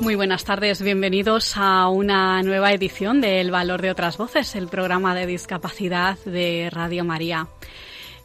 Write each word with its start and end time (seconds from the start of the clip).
Muy 0.00 0.14
buenas 0.14 0.44
tardes, 0.44 0.80
bienvenidos 0.80 1.58
a 1.58 1.88
una 1.90 2.42
nueva 2.42 2.72
edición 2.72 3.20
de 3.20 3.42
El 3.42 3.50
Valor 3.50 3.82
de 3.82 3.90
otras 3.90 4.16
Voces, 4.16 4.56
el 4.56 4.68
programa 4.68 5.14
de 5.14 5.26
discapacidad 5.26 6.18
de 6.24 6.70
Radio 6.72 7.04
María. 7.04 7.48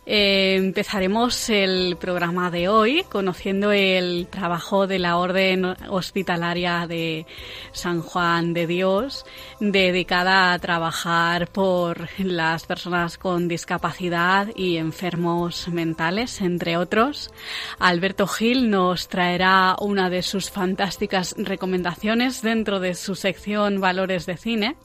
Eh, 0.08 0.56
empezaremos 0.58 1.50
el 1.50 1.98
programa 2.00 2.52
de 2.52 2.68
hoy 2.70 3.04
conociendo 3.10 3.72
el 3.72 4.28
trabajo 4.28 4.86
de 4.86 5.00
la 5.00 5.18
Orden 5.18 5.66
Hospitalaria 5.90 6.86
de 6.86 7.26
San 7.72 8.02
Juan 8.02 8.54
de 8.54 8.68
Dios, 8.68 9.26
dedicada 9.60 10.54
a 10.54 10.60
trabajar 10.60 11.48
por 11.48 12.08
las 12.20 12.68
personas 12.68 13.18
con 13.18 13.48
discapacidad 13.48 14.50
y 14.56 14.78
enfermos 14.78 15.68
mentales, 15.70 16.40
entre 16.42 16.78
otros. 16.78 17.32
Alberto 17.80 18.28
Gil 18.28 18.70
nos 18.70 19.08
traerá 19.08 19.76
una 19.80 20.12
de 20.12 20.22
sus 20.22 20.52
fantásticas 20.52 21.34
recomendaciones 21.36 22.44
dentro 22.44 22.80
de 22.80 22.94
su 22.94 23.16
sección 23.16 23.82
Valores 23.82 24.28
de 24.28 24.38
Cine. 24.38 24.76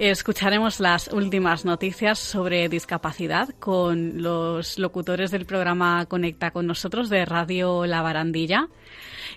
Escucharemos 0.00 0.80
las 0.80 1.08
últimas 1.08 1.66
noticias 1.66 2.18
sobre 2.18 2.70
discapacidad 2.70 3.50
con 3.58 4.22
los 4.22 4.78
locutores 4.78 5.30
del 5.30 5.44
programa 5.44 6.06
Conecta 6.06 6.52
con 6.52 6.66
nosotros 6.66 7.10
de 7.10 7.26
Radio 7.26 7.84
La 7.84 8.00
Barandilla. 8.00 8.68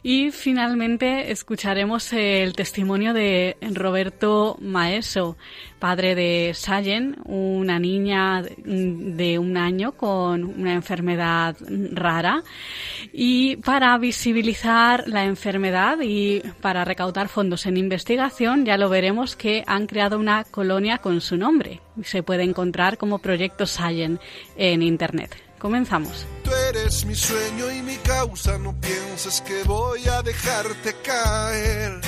Y 0.02 0.31
finalmente 0.31 1.31
escucharemos 1.31 2.11
el 2.13 2.53
testimonio 2.53 3.13
de 3.13 3.58
Roberto 3.73 4.58
Maeso, 4.59 5.38
padre 5.80 6.16
de 6.16 6.53
Sayen, 6.53 7.17
una 7.25 7.77
niña 7.80 8.41
de 8.41 9.38
un 9.39 9.58
año 9.58 9.91
con 9.94 10.44
una 10.44 10.73
enfermedad 10.73 11.55
rara. 11.91 12.44
Y 13.11 13.58
para 13.58 13.97
visibilizar 13.97 15.08
la 15.08 15.25
enfermedad 15.25 15.97
y 16.02 16.41
para 16.61 16.85
recaudar 16.85 17.28
fondos 17.28 17.66
en 17.66 17.78
investigación, 17.78 18.66
ya 18.66 18.78
lo 18.78 18.89
veremos 18.89 19.35
que 19.35 19.63
han 19.67 19.88
creado 19.88 20.17
una 20.17 20.45
colonia 20.45 21.00
con 21.00 21.22
su 21.22 21.38
nombre. 21.38 21.81
Se 22.03 22.23
puede 22.23 22.44
encontrar 22.44 22.97
como 22.97 23.19
Proyecto 23.19 23.66
Sayen 23.66 24.19
en 24.55 24.81
Internet. 24.81 25.43
Comenzamos. 25.63 26.25
Tú 26.44 26.51
eres 26.69 27.06
mi 27.06 27.16
sueño 27.16 27.72
y 27.72 27.81
mi 27.81 27.96
causa, 27.96 28.57
no 28.57 28.78
pienses 28.81 29.40
que 29.40 29.63
voy 29.63 30.06
a 30.09 30.22
dejarte 30.22 30.94
caer. 31.01 32.01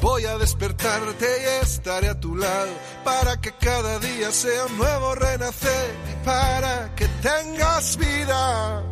Voy 0.00 0.24
a 0.24 0.38
despertarte 0.38 1.26
y 1.42 1.62
estaré 1.62 2.08
a 2.08 2.18
tu 2.18 2.34
lado 2.34 2.72
para 3.04 3.38
que 3.38 3.52
cada 3.52 3.98
día 3.98 4.32
sea 4.32 4.64
un 4.64 4.78
nuevo 4.78 5.14
renacer 5.14 5.94
y 6.10 6.24
para 6.24 6.94
que 6.94 7.06
tengas 7.20 7.98
vida. 7.98 8.82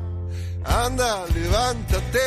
Anda, 0.66 1.25
levántate. 1.34 2.19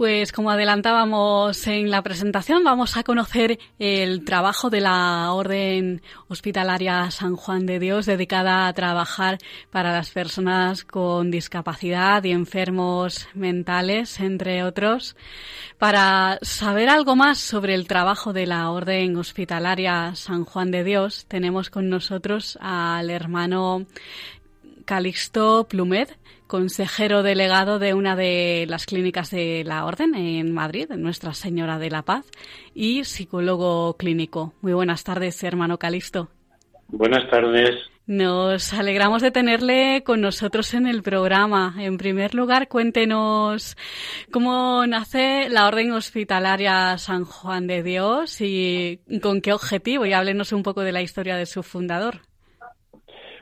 Pues 0.00 0.32
como 0.32 0.50
adelantábamos 0.50 1.66
en 1.66 1.90
la 1.90 2.00
presentación, 2.00 2.64
vamos 2.64 2.96
a 2.96 3.02
conocer 3.02 3.58
el 3.78 4.24
trabajo 4.24 4.70
de 4.70 4.80
la 4.80 5.30
Orden 5.34 6.00
Hospitalaria 6.26 7.10
San 7.10 7.36
Juan 7.36 7.66
de 7.66 7.78
Dios, 7.78 8.06
dedicada 8.06 8.66
a 8.66 8.72
trabajar 8.72 9.36
para 9.70 9.92
las 9.92 10.10
personas 10.10 10.84
con 10.84 11.30
discapacidad 11.30 12.24
y 12.24 12.30
enfermos 12.30 13.28
mentales, 13.34 14.20
entre 14.20 14.64
otros. 14.64 15.16
Para 15.76 16.38
saber 16.40 16.88
algo 16.88 17.14
más 17.14 17.36
sobre 17.36 17.74
el 17.74 17.86
trabajo 17.86 18.32
de 18.32 18.46
la 18.46 18.70
Orden 18.70 19.18
Hospitalaria 19.18 20.14
San 20.14 20.46
Juan 20.46 20.70
de 20.70 20.82
Dios, 20.82 21.26
tenemos 21.28 21.68
con 21.68 21.90
nosotros 21.90 22.56
al 22.62 23.10
hermano 23.10 23.84
Calixto 24.86 25.68
Plumet, 25.68 26.16
consejero 26.50 27.22
delegado 27.22 27.78
de 27.78 27.94
una 27.94 28.16
de 28.16 28.66
las 28.68 28.84
clínicas 28.84 29.30
de 29.30 29.62
la 29.64 29.84
Orden 29.84 30.16
en 30.16 30.52
Madrid, 30.52 30.88
Nuestra 30.96 31.32
Señora 31.32 31.78
de 31.78 31.90
la 31.90 32.02
Paz, 32.02 32.26
y 32.74 33.04
psicólogo 33.04 33.96
clínico. 33.96 34.52
Muy 34.60 34.72
buenas 34.72 35.04
tardes, 35.04 35.44
hermano 35.44 35.78
Calixto. 35.78 36.28
Buenas 36.88 37.30
tardes. 37.30 37.70
Nos 38.08 38.72
alegramos 38.72 39.22
de 39.22 39.30
tenerle 39.30 40.02
con 40.04 40.20
nosotros 40.20 40.74
en 40.74 40.88
el 40.88 41.04
programa. 41.04 41.76
En 41.78 41.98
primer 41.98 42.34
lugar, 42.34 42.66
cuéntenos 42.66 43.76
cómo 44.32 44.84
nace 44.88 45.48
la 45.50 45.68
Orden 45.68 45.92
Hospitalaria 45.92 46.98
San 46.98 47.26
Juan 47.26 47.68
de 47.68 47.84
Dios 47.84 48.40
y 48.40 48.98
con 49.22 49.40
qué 49.40 49.52
objetivo, 49.52 50.04
y 50.04 50.14
háblenos 50.14 50.52
un 50.52 50.64
poco 50.64 50.80
de 50.80 50.90
la 50.90 51.00
historia 51.02 51.36
de 51.36 51.46
su 51.46 51.62
fundador. 51.62 52.22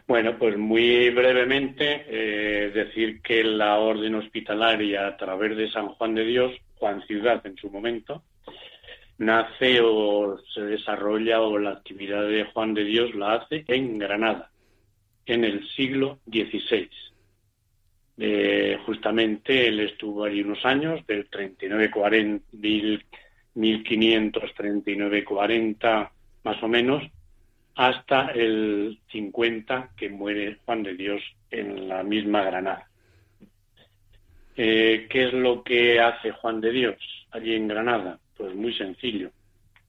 Bueno, 0.08 0.36
pues 0.38 0.56
muy 0.56 1.10
brevemente 1.10 2.06
eh, 2.08 2.70
decir 2.70 3.20
que 3.20 3.44
la 3.44 3.78
orden 3.78 4.14
hospitalaria 4.14 5.06
a 5.06 5.18
través 5.18 5.54
de 5.54 5.70
San 5.70 5.88
Juan 5.88 6.14
de 6.14 6.24
Dios, 6.24 6.54
Juan 6.76 7.06
Ciudad 7.06 7.46
en 7.46 7.58
su 7.58 7.70
momento, 7.70 8.22
nace 9.18 9.82
o 9.82 10.38
se 10.54 10.62
desarrolla 10.62 11.42
o 11.42 11.58
la 11.58 11.72
actividad 11.72 12.26
de 12.26 12.44
Juan 12.44 12.72
de 12.72 12.84
Dios 12.84 13.14
la 13.14 13.34
hace 13.34 13.66
en 13.68 13.98
Granada, 13.98 14.50
en 15.26 15.44
el 15.44 15.68
siglo 15.76 16.20
XVI. 16.26 16.88
Eh, 18.16 18.78
justamente 18.86 19.68
él 19.68 19.80
estuvo 19.80 20.24
allí 20.24 20.40
unos 20.40 20.64
años, 20.64 21.06
del 21.06 21.28
39-40, 21.28 22.40
1539-40 23.54 26.10
más 26.44 26.62
o 26.62 26.68
menos, 26.68 27.02
hasta 27.78 28.32
el 28.32 28.98
50 29.12 29.90
que 29.96 30.10
muere 30.10 30.58
Juan 30.64 30.82
de 30.82 30.94
Dios 30.94 31.22
en 31.48 31.88
la 31.88 32.02
misma 32.02 32.42
Granada. 32.42 32.88
Eh, 34.56 35.06
¿Qué 35.08 35.28
es 35.28 35.32
lo 35.32 35.62
que 35.62 36.00
hace 36.00 36.32
Juan 36.32 36.60
de 36.60 36.72
Dios 36.72 36.96
allí 37.30 37.54
en 37.54 37.68
Granada? 37.68 38.18
Pues 38.36 38.52
muy 38.56 38.74
sencillo. 38.74 39.30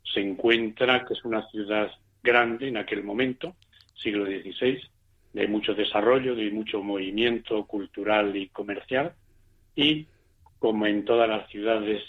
Se 0.03 0.19
encuentra 0.19 1.03
que 1.03 1.15
es 1.15 1.25
una 1.25 1.49
ciudad 1.49 1.89
grande 2.21 2.67
en 2.67 2.77
aquel 2.77 3.03
momento, 3.03 3.55
siglo 3.95 4.27
XVI, 4.27 4.79
de 5.33 5.47
mucho 5.47 5.73
desarrollo, 5.73 6.35
de 6.35 6.51
mucho 6.51 6.83
movimiento 6.83 7.65
cultural 7.65 8.35
y 8.35 8.49
comercial, 8.49 9.13
y 9.75 10.05
como 10.59 10.85
en 10.85 11.05
todas 11.05 11.27
las 11.27 11.49
ciudades 11.49 12.03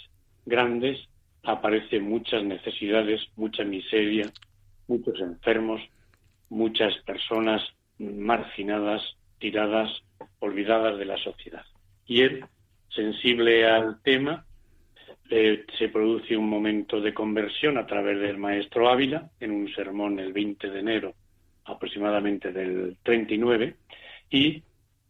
grandes, 0.44 0.98
aparecen 1.42 2.02
muchas 2.02 2.44
necesidades, 2.44 3.26
mucha 3.36 3.64
miseria, 3.64 4.30
muchos 4.90 5.20
enfermos, 5.20 5.80
muchas 6.48 6.96
personas 7.06 7.62
marginadas, 7.98 9.02
tiradas, 9.38 9.88
olvidadas 10.40 10.98
de 10.98 11.04
la 11.04 11.16
sociedad. 11.18 11.64
Y 12.06 12.22
él, 12.22 12.44
sensible 12.88 13.66
al 13.66 14.02
tema, 14.02 14.44
eh, 15.30 15.64
se 15.78 15.88
produce 15.88 16.36
un 16.36 16.48
momento 16.48 17.00
de 17.00 17.14
conversión 17.14 17.78
a 17.78 17.86
través 17.86 18.18
del 18.18 18.36
maestro 18.36 18.90
Ávila 18.90 19.30
en 19.38 19.52
un 19.52 19.72
sermón 19.72 20.18
el 20.18 20.32
20 20.32 20.70
de 20.70 20.80
enero 20.80 21.14
aproximadamente 21.66 22.50
del 22.50 22.96
39 23.04 23.76
y 24.28 24.60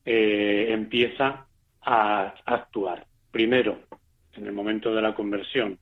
eh, 0.04 0.66
empieza 0.68 1.46
a 1.80 2.34
actuar. 2.44 3.06
Primero, 3.30 3.80
en 4.34 4.46
el 4.46 4.52
momento 4.52 4.94
de 4.94 5.00
la 5.00 5.14
conversión, 5.14 5.78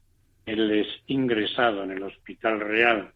él 0.46 0.70
es 0.70 0.86
ingresado 1.08 1.82
en 1.82 1.90
el 1.90 2.02
Hospital 2.04 2.60
Real 2.60 3.12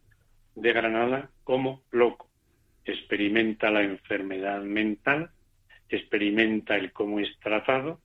de 0.54 0.72
Granada 0.72 1.30
como 1.44 1.82
loco. 1.90 2.28
Experimenta 2.84 3.70
la 3.70 3.82
enfermedad 3.82 4.62
mental, 4.62 5.30
experimenta 5.88 6.76
el 6.76 6.92
cómo 6.92 7.20
es 7.20 7.28
tratado 7.40 8.00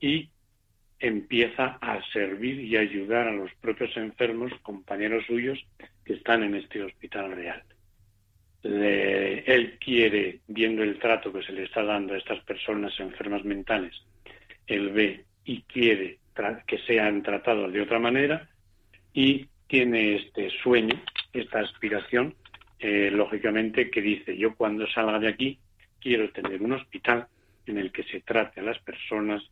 y 0.00 0.30
empieza 0.98 1.78
a 1.80 2.00
servir 2.12 2.60
y 2.60 2.76
ayudar 2.76 3.28
a 3.28 3.32
los 3.32 3.52
propios 3.56 3.96
enfermos, 3.96 4.52
compañeros 4.62 5.24
suyos, 5.26 5.58
que 6.04 6.14
están 6.14 6.42
en 6.42 6.54
este 6.54 6.82
hospital 6.82 7.32
real. 7.32 7.62
él 8.62 9.78
quiere, 9.78 10.40
viendo 10.48 10.82
el 10.82 10.98
trato 10.98 11.32
que 11.32 11.42
se 11.42 11.52
le 11.52 11.64
está 11.64 11.84
dando 11.84 12.14
a 12.14 12.18
estas 12.18 12.42
personas 12.44 12.98
enfermas 12.98 13.44
mentales, 13.44 13.94
él 14.66 14.90
ve 14.90 15.24
y 15.44 15.62
quiere 15.62 16.18
que 16.66 16.78
sean 16.78 17.22
tratados 17.22 17.72
de 17.72 17.80
otra 17.80 17.98
manera 17.98 18.48
y 19.14 19.48
tiene 19.66 20.16
este 20.16 20.50
sueño, 20.62 21.00
esta 21.40 21.60
aspiración, 21.60 22.34
eh, 22.78 23.10
lógicamente, 23.12 23.90
que 23.90 24.02
dice, 24.02 24.36
yo 24.36 24.54
cuando 24.54 24.86
salga 24.88 25.18
de 25.18 25.28
aquí 25.28 25.58
quiero 26.00 26.30
tener 26.30 26.62
un 26.62 26.72
hospital 26.72 27.26
en 27.66 27.78
el 27.78 27.90
que 27.92 28.04
se 28.04 28.20
trate 28.20 28.60
a 28.60 28.64
las 28.64 28.78
personas 28.80 29.42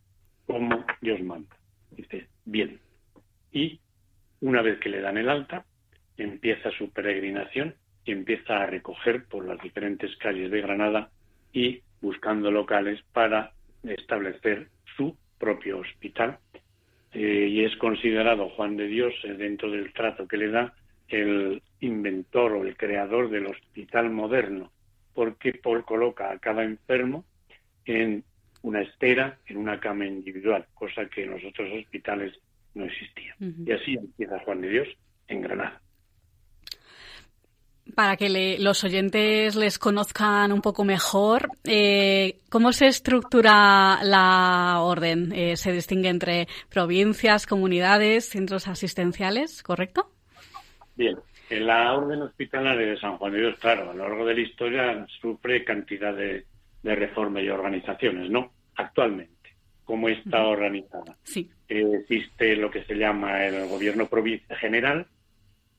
como 0.45 0.85
Dios 1.01 1.21
manda. 1.21 1.55
Dice, 1.91 2.27
bien. 2.45 2.79
Y 3.51 3.79
una 4.41 4.61
vez 4.61 4.79
que 4.79 4.89
le 4.89 5.01
dan 5.01 5.17
el 5.17 5.29
alta, 5.29 5.65
empieza 6.17 6.71
su 6.71 6.91
peregrinación 6.91 7.75
y 8.05 8.11
empieza 8.11 8.57
a 8.61 8.67
recoger 8.67 9.25
por 9.25 9.45
las 9.45 9.61
diferentes 9.61 10.15
calles 10.17 10.51
de 10.51 10.61
Granada 10.61 11.09
y 11.51 11.81
buscando 12.01 12.51
locales 12.51 13.01
para 13.11 13.51
establecer 13.83 14.69
su 14.95 15.17
propio 15.39 15.79
hospital. 15.79 16.37
Eh, 17.13 17.47
y 17.49 17.63
es 17.63 17.75
considerado 17.77 18.49
Juan 18.49 18.77
de 18.77 18.87
Dios, 18.87 19.13
eh, 19.23 19.33
dentro 19.33 19.71
del 19.71 19.93
trato 19.93 20.27
que 20.27 20.37
le 20.37 20.49
da, 20.49 20.73
el 21.07 21.61
inventor 21.79 22.53
o 22.53 22.63
el 22.63 22.75
creador 22.75 23.29
del 23.29 23.47
hospital 23.47 24.09
moderno, 24.09 24.71
porque 25.13 25.53
Paul 25.53 25.85
coloca 25.85 26.31
a 26.31 26.39
cada 26.39 26.63
enfermo 26.63 27.25
en 27.85 28.23
una 28.61 28.81
estera 28.81 29.37
en 29.45 29.57
una 29.57 29.79
cama 29.79 30.05
individual, 30.07 30.65
cosa 30.73 31.05
que 31.05 31.23
en 31.23 31.31
los 31.31 31.43
otros 31.43 31.71
hospitales 31.71 32.33
no 32.73 32.85
existía. 32.85 33.35
Y 33.39 33.71
así 33.71 33.93
empieza 33.93 34.39
Juan 34.39 34.61
de 34.61 34.69
Dios 34.69 34.87
en 35.27 35.41
Granada. 35.41 35.81
Para 37.93 38.17
que 38.17 38.57
los 38.59 38.83
oyentes 38.83 39.55
les 39.55 39.77
conozcan 39.77 40.51
un 40.51 40.61
poco 40.61 40.83
mejor, 40.83 41.49
eh, 41.63 42.39
¿cómo 42.49 42.73
se 42.73 42.87
estructura 42.87 44.03
la 44.03 44.79
orden? 44.81 45.31
Eh, 45.31 45.55
¿Se 45.55 45.71
distingue 45.71 46.09
entre 46.09 46.47
provincias, 46.69 47.45
comunidades, 47.45 48.27
centros 48.27 48.67
asistenciales, 48.67 49.61
correcto? 49.61 50.14
Bien, 50.95 51.17
en 51.49 51.67
la 51.67 51.93
orden 51.93 52.21
hospitalaria 52.21 52.87
de 52.87 52.97
San 52.97 53.17
Juan 53.17 53.33
de 53.33 53.39
Dios, 53.39 53.59
claro, 53.59 53.91
a 53.91 53.93
lo 53.93 54.07
largo 54.07 54.25
de 54.25 54.35
la 54.35 54.41
historia 54.41 55.05
sufre 55.21 55.63
cantidad 55.65 56.15
de, 56.15 56.45
de 56.83 56.95
reformas 56.95 57.43
y 57.43 57.49
organizaciones, 57.49 58.29
¿no? 58.29 58.53
Actualmente, 58.75 59.55
¿cómo 59.83 60.07
está 60.07 60.45
organizada? 60.45 61.17
Sí. 61.23 61.49
Eh, 61.67 61.83
existe 61.99 62.55
lo 62.55 62.71
que 62.71 62.83
se 62.83 62.95
llama 62.95 63.45
el 63.45 63.67
gobierno 63.67 64.07
general, 64.59 65.07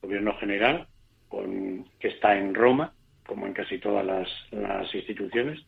gobierno 0.02 0.36
general, 0.36 0.86
con, 1.28 1.86
que 1.98 2.08
está 2.08 2.36
en 2.36 2.54
Roma, 2.54 2.92
como 3.24 3.46
en 3.46 3.54
casi 3.54 3.78
todas 3.78 4.04
las, 4.04 4.94
instituciones. 4.94 5.64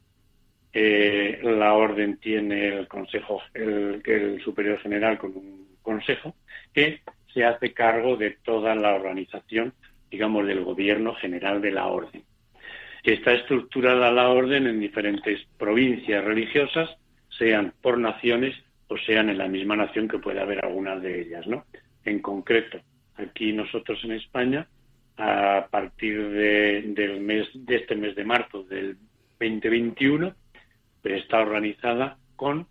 Eh, 0.73 1.41
la 1.43 1.73
orden 1.73 2.19
tiene 2.19 2.69
el 2.69 2.89
consejo, 2.89 3.41
el, 3.55 4.03
el 4.05 4.41
superior 4.43 4.79
general 4.81 5.19
con 5.19 5.35
un 5.35 5.79
consejo 5.81 6.35
que 6.75 7.01
se 7.33 7.45
hace 7.45 7.73
cargo 7.73 8.17
de 8.17 8.31
toda 8.43 8.75
la 8.75 8.95
organización, 8.95 9.75
digamos, 10.11 10.47
del 10.47 10.65
gobierno 10.65 11.15
general 11.15 11.61
de 11.61 11.71
la 11.73 11.87
orden. 11.87 12.23
Está 13.03 13.33
estructurada 13.33 14.11
la 14.11 14.29
orden 14.29 14.67
en 14.67 14.81
diferentes 14.81 15.47
provincias 15.57 16.25
religiosas, 16.25 16.91
sean 17.29 17.73
por 17.81 17.99
naciones 17.99 18.55
o 18.89 18.97
sean 18.99 19.29
en 19.29 19.39
la 19.39 19.49
misma 19.49 19.77
nación 19.77 20.09
que 20.09 20.19
puede 20.19 20.41
haber 20.41 20.65
algunas 20.65 21.01
de 21.03 21.21
ellas, 21.21 21.47
¿no? 21.47 21.65
En 22.05 22.21
concreto, 22.21 22.81
aquí 23.17 23.53
nosotros 23.53 24.03
en 24.05 24.13
España, 24.13 24.67
a 25.17 25.67
partir 25.71 26.29
de, 26.31 26.83
del 26.83 27.21
mes, 27.21 27.49
de 27.55 27.77
este 27.77 27.95
mes 27.95 28.15
de 28.15 28.25
marzo 28.25 28.63
del 28.63 28.97
2021, 29.39 30.35
pues 31.03 31.23
está 31.23 31.41
organizada 31.41 32.17
con 32.37 32.67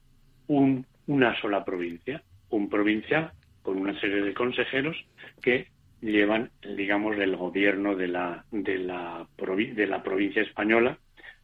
una 0.47 1.39
sola 1.41 1.63
provincia, 1.63 2.23
un 2.49 2.69
provincial 2.69 3.31
con 3.67 3.79
una 3.79 3.99
serie 3.99 4.21
de 4.21 4.33
consejeros 4.33 4.95
que 5.41 5.67
llevan, 5.99 6.51
digamos, 6.77 7.17
el 7.17 7.35
gobierno 7.35 7.97
de 7.97 8.07
la, 8.07 8.45
de 8.49 8.77
la, 8.77 9.27
provincia 9.35 10.41
española, 10.41 10.97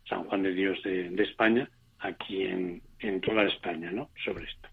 San 0.08 0.24
Juan 0.24 0.42
de 0.42 0.54
Dios 0.54 0.82
de, 0.84 1.22
España, 1.22 1.70
aquí 2.00 2.44
en, 2.44 2.82
en, 3.00 3.20
toda 3.20 3.44
España, 3.44 3.92
¿no? 3.92 4.10
Sobre 4.24 4.46
esto. 4.46 4.70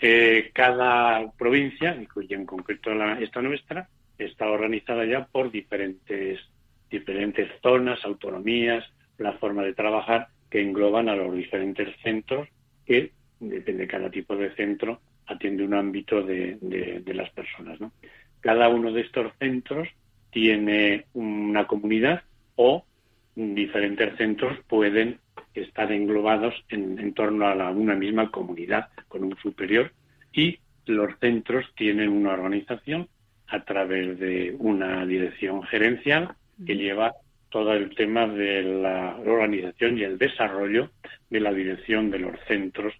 Eh, 0.00 0.50
cada 0.52 1.32
provincia, 1.32 1.96
y 1.96 2.34
en 2.34 2.44
concreto 2.44 2.90
esta 3.18 3.40
nuestra, 3.40 3.88
está 4.18 4.50
organizada 4.50 5.06
ya 5.06 5.24
por 5.28 5.50
diferentes, 5.50 6.40
diferentes 6.90 7.50
zonas, 7.62 8.04
autonomías, 8.04 8.84
la 9.16 9.32
forma 9.38 9.62
de 9.62 9.72
trabajar 9.72 10.28
que 10.50 10.60
engloban 10.60 11.08
a 11.08 11.16
los 11.16 11.34
diferentes 11.34 11.88
centros 12.02 12.46
que, 12.84 13.12
depende 13.38 13.84
de 13.84 13.88
cada 13.88 14.10
tipo 14.10 14.36
de 14.36 14.54
centro, 14.56 15.00
atiende 15.30 15.64
un 15.64 15.74
ámbito 15.74 16.22
de, 16.22 16.58
de, 16.60 17.00
de 17.00 17.14
las 17.14 17.30
personas, 17.30 17.80
¿no? 17.80 17.92
Cada 18.40 18.68
uno 18.68 18.92
de 18.92 19.02
estos 19.02 19.32
centros 19.38 19.88
tiene 20.30 21.06
una 21.14 21.66
comunidad 21.66 22.22
o 22.56 22.84
diferentes 23.34 24.16
centros 24.16 24.58
pueden 24.68 25.18
estar 25.54 25.90
englobados 25.92 26.54
en, 26.68 27.12
torno 27.14 27.46
a 27.46 27.70
una 27.70 27.94
misma 27.94 28.30
comunidad 28.30 28.88
con 29.08 29.24
un 29.24 29.36
superior 29.36 29.92
y 30.32 30.58
los 30.86 31.18
centros 31.18 31.66
tienen 31.76 32.10
una 32.10 32.32
organización 32.32 33.08
a 33.46 33.64
través 33.64 34.18
de 34.18 34.54
una 34.58 35.04
dirección 35.06 35.62
gerencial 35.64 36.34
que 36.64 36.76
lleva 36.76 37.12
todo 37.50 37.72
el 37.72 37.94
tema 37.94 38.26
de 38.26 38.62
la 38.62 39.16
organización 39.16 39.98
y 39.98 40.02
el 40.02 40.18
desarrollo 40.18 40.90
de 41.30 41.40
la 41.40 41.52
dirección 41.52 42.10
de 42.10 42.20
los 42.20 42.36
centros 42.46 42.94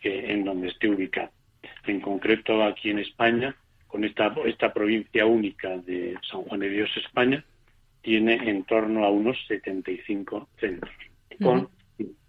que, 0.00 0.30
en 0.30 0.44
donde 0.44 0.68
esté 0.68 0.88
ubicado. 0.88 1.30
En 1.86 2.00
concreto, 2.00 2.62
aquí 2.62 2.90
en 2.90 2.98
España 2.98 3.54
con 3.94 4.04
esta, 4.04 4.34
esta 4.46 4.72
provincia 4.72 5.24
única 5.24 5.76
de 5.78 6.16
San 6.28 6.42
Juan 6.42 6.58
de 6.58 6.68
Dios, 6.68 6.90
España, 6.96 7.44
tiene 8.02 8.34
en 8.50 8.64
torno 8.64 9.04
a 9.04 9.10
unos 9.10 9.36
75 9.46 10.48
centros, 10.58 10.92
con 11.40 11.68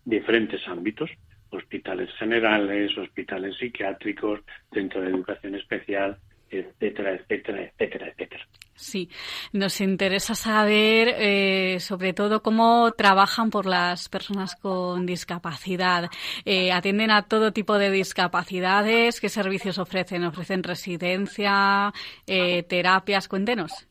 diferentes 0.06 0.62
ámbitos, 0.68 1.10
hospitales 1.50 2.12
generales, 2.20 2.96
hospitales 2.96 3.58
psiquiátricos, 3.58 4.42
centro 4.72 5.02
de 5.02 5.10
educación 5.10 5.56
especial, 5.56 6.20
etcétera, 6.50 7.14
etcétera, 7.14 7.64
etcétera, 7.64 8.08
etcétera. 8.10 8.46
Sí, 8.76 9.10
nos 9.54 9.80
interesa 9.80 10.36
saber 10.36 11.16
eh, 11.18 11.80
sobre 11.80 12.12
todo 12.12 12.42
cómo 12.42 12.92
trabajan 12.92 13.50
por 13.50 13.66
las 13.66 14.10
personas 14.10 14.56
con 14.58 15.06
discapacidad. 15.06 16.10
Eh, 16.44 16.74
¿Atienden 16.74 17.10
a 17.10 17.22
todo 17.24 17.54
tipo 17.54 17.78
de 17.78 17.90
discapacidades? 17.90 19.22
¿Qué 19.22 19.30
servicios 19.30 19.78
ofrecen? 19.80 20.26
¿Ofrecen 20.26 20.62
residencia, 20.62 21.94
eh, 22.28 22.64
terapias? 22.64 23.30
Cuéntenos. 23.30 23.88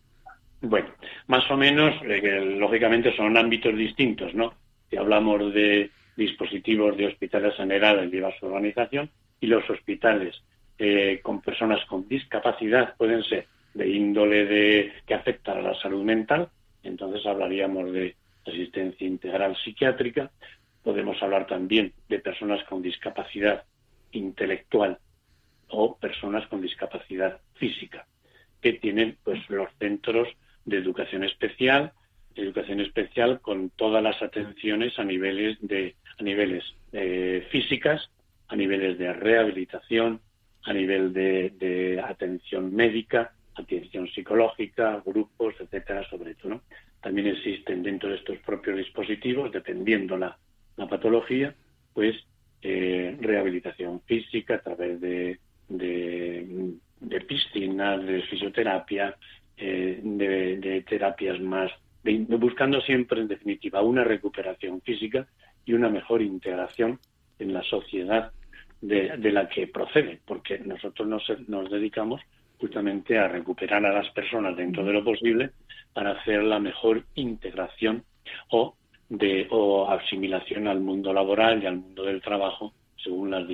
Bueno, 0.61 0.91
más 1.29 1.51
o 1.51 1.57
menos, 1.57 1.95
lógicamente 2.59 3.15
son 3.17 3.37
ámbitos 3.37 3.77
distintos, 3.77 4.35
¿no? 4.35 4.53
Si 4.91 4.97
hablamos 4.97 5.53
de 5.55 5.91
dispositivos 6.17 6.97
de 6.97 7.07
hospitales 7.07 7.55
generales, 7.57 8.11
lleva 8.11 8.31
su 8.39 8.47
organización, 8.47 9.11
y 9.41 9.47
los 9.47 9.69
hospitales 9.69 10.35
con 11.23 11.41
personas 11.41 11.85
con 11.87 12.09
discapacidad 12.09 12.97
pueden 12.97 13.23
ser 13.23 13.47
de 13.75 13.89
índole 13.89 14.47
de, 14.47 14.93
que 15.07 15.15
afecta 15.15 15.53
a 15.53 15.61
la 15.61 15.75
salud 15.81 16.03
mental, 16.03 16.49
entonces 16.83 17.27
hablaríamos 17.27 17.93
de 17.93 18.17
asistencia 18.47 19.07
integral 19.07 19.57
psiquiátrica, 19.57 20.31
podemos 20.83 21.21
hablar 21.23 21.47
también 21.47 21.93
de 22.09 22.19
personas 22.19 22.63
con 22.65 22.83
discapacidad 22.83 23.65
intelectual 24.13 24.99
o 25.69 25.97
personas 25.97 26.47
con 26.49 26.61
discapacidad 26.61 27.41
física, 27.55 28.07
que 28.61 28.75
tienen 28.75 29.17
pues 29.25 29.39
los 29.49 29.69
centros 29.79 30.29
de 30.65 30.79
educación 30.79 31.25
especial, 31.25 31.93
educación 32.37 32.81
especial 32.81 33.41
con 33.41 33.71
todas 33.71 34.03
las 34.03 34.21
atenciones 34.23 34.99
a 34.99 35.05
niveles 35.05 35.59
de 35.61 35.97
a 36.19 36.23
niveles 36.23 36.65
eh, 36.93 37.47
físicas, 37.51 38.09
a 38.49 38.55
niveles 38.55 38.99
de 38.99 39.13
rehabilitación, 39.13 40.21
a 40.65 40.73
nivel 40.73 41.13
de 41.13 42.03
atención 42.05 42.75
médica, 42.75 43.33
atención 43.55 44.09
psicológica, 44.09 45.03
grupos, 45.05 45.55
etcétera, 45.61 46.09
sobre 46.09 46.35
todo. 46.35 46.63
También 47.01 47.29
existen 47.29 47.83
dentro 47.83 48.09
de 48.11 48.17
estos 48.17 48.39
propios 48.39 48.77
dispositivos, 48.77 49.53
dependiendo 49.53 50.17
la, 50.17 50.37
patología, 50.89 51.55
pues 51.93 52.17
eh, 52.63 53.17
rehabilitación 53.21 54.01
física 54.03 54.57
a 54.57 54.59
través 54.59 55.01
de, 55.01 55.39
de 55.69 57.21
piscina, 57.21 57.97
de 57.97 58.23
fisioterapia, 58.23 59.17
eh, 59.57 60.01
de, 60.03 60.85
terapias 60.89 61.41
más, 61.41 61.71
buscando 62.03 62.81
siempre, 62.81 63.21
en 63.21 63.29
definitiva, 63.29 63.83
una 63.83 64.03
recuperación 64.03 64.81
física 64.81 65.27
y 65.65 65.75
una 65.75 65.89
mejor 65.89 66.23
integración 66.23 66.99
en 67.39 67.53
la 67.53 67.63
sociedad 67.63 68.33
de, 68.87 69.33
la 69.33 69.49
que 69.49 69.67
procede, 69.67 70.21
porque 70.27 70.59
nosotros 70.59 71.09
nos, 71.09 71.71
dedicamos 71.71 72.21
justamente 72.59 73.19
a 73.19 73.29
recuperar 73.29 73.85
a 73.85 73.93
las 73.93 74.11
personas 74.11 74.57
dentro 74.57 74.85
de 74.85 74.93
lo 74.93 75.03
posible 75.03 75.51
para 75.93 76.13
hacer 76.13 76.43
la 76.43 76.59
mejor 76.59 77.05
integración 77.15 78.05
o 78.51 78.77
de 79.09 79.47
o 79.51 79.91
asimilación 79.91 80.67
al 80.69 80.81
mundo 80.81 81.13
laboral 81.13 81.63
y 81.63 81.67
al 81.67 81.77
mundo 81.77 82.05
del 82.05 82.21
trabajo 82.21 82.75
según 83.03 83.31
las, 83.31 83.45